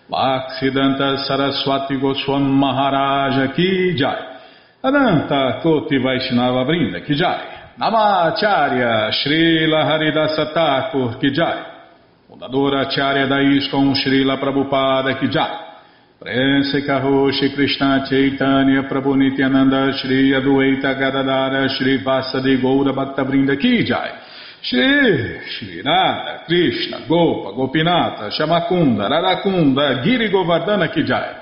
Bhaksidanta 0.08 1.26
Saraswati 1.26 2.00
Goswam 2.00 2.48
Maharaja 2.48 3.52
Ki 3.52 3.94
Jai 3.94 4.31
Ananta 4.84 5.60
Koti 5.62 5.96
Vaishnava 5.98 6.64
Brinda 6.64 7.00
Kijai, 7.02 7.76
Namacharya 7.78 9.12
Srila 9.12 9.84
Haridasa 9.84 10.52
Thakur 10.52 11.18
Kijai, 11.18 11.62
fundadora 12.26 12.80
Acharya 12.80 13.28
da 13.28 13.36
Srila 13.38 14.38
Prabhupada 14.38 15.16
Kijai, 15.20 16.18
Prense 16.18 16.84
Karoshi 16.84 17.54
Krishna 17.54 18.04
Chaitanya 18.08 18.82
Prabhu 18.88 19.14
Nityananda 19.14 19.92
Shri 19.92 20.32
Adueita 20.32 20.98
Gadadara 20.98 21.68
Shri 21.68 22.02
Vasadi 22.02 22.60
Goura 22.60 22.92
Bhakta 22.92 23.24
Brinda 23.24 23.54
Kijai, 23.54 24.18
Shri 24.62 25.42
Shri 25.46 25.82
Nada 25.84 26.42
Krishna 26.44 27.06
Gopa 27.06 27.52
Gopinata 27.52 28.30
Shamakunda 28.32 29.06
Radakunda 29.08 30.02
Giri 30.02 30.28
Govardhana 30.28 30.92
Kijai, 30.92 31.41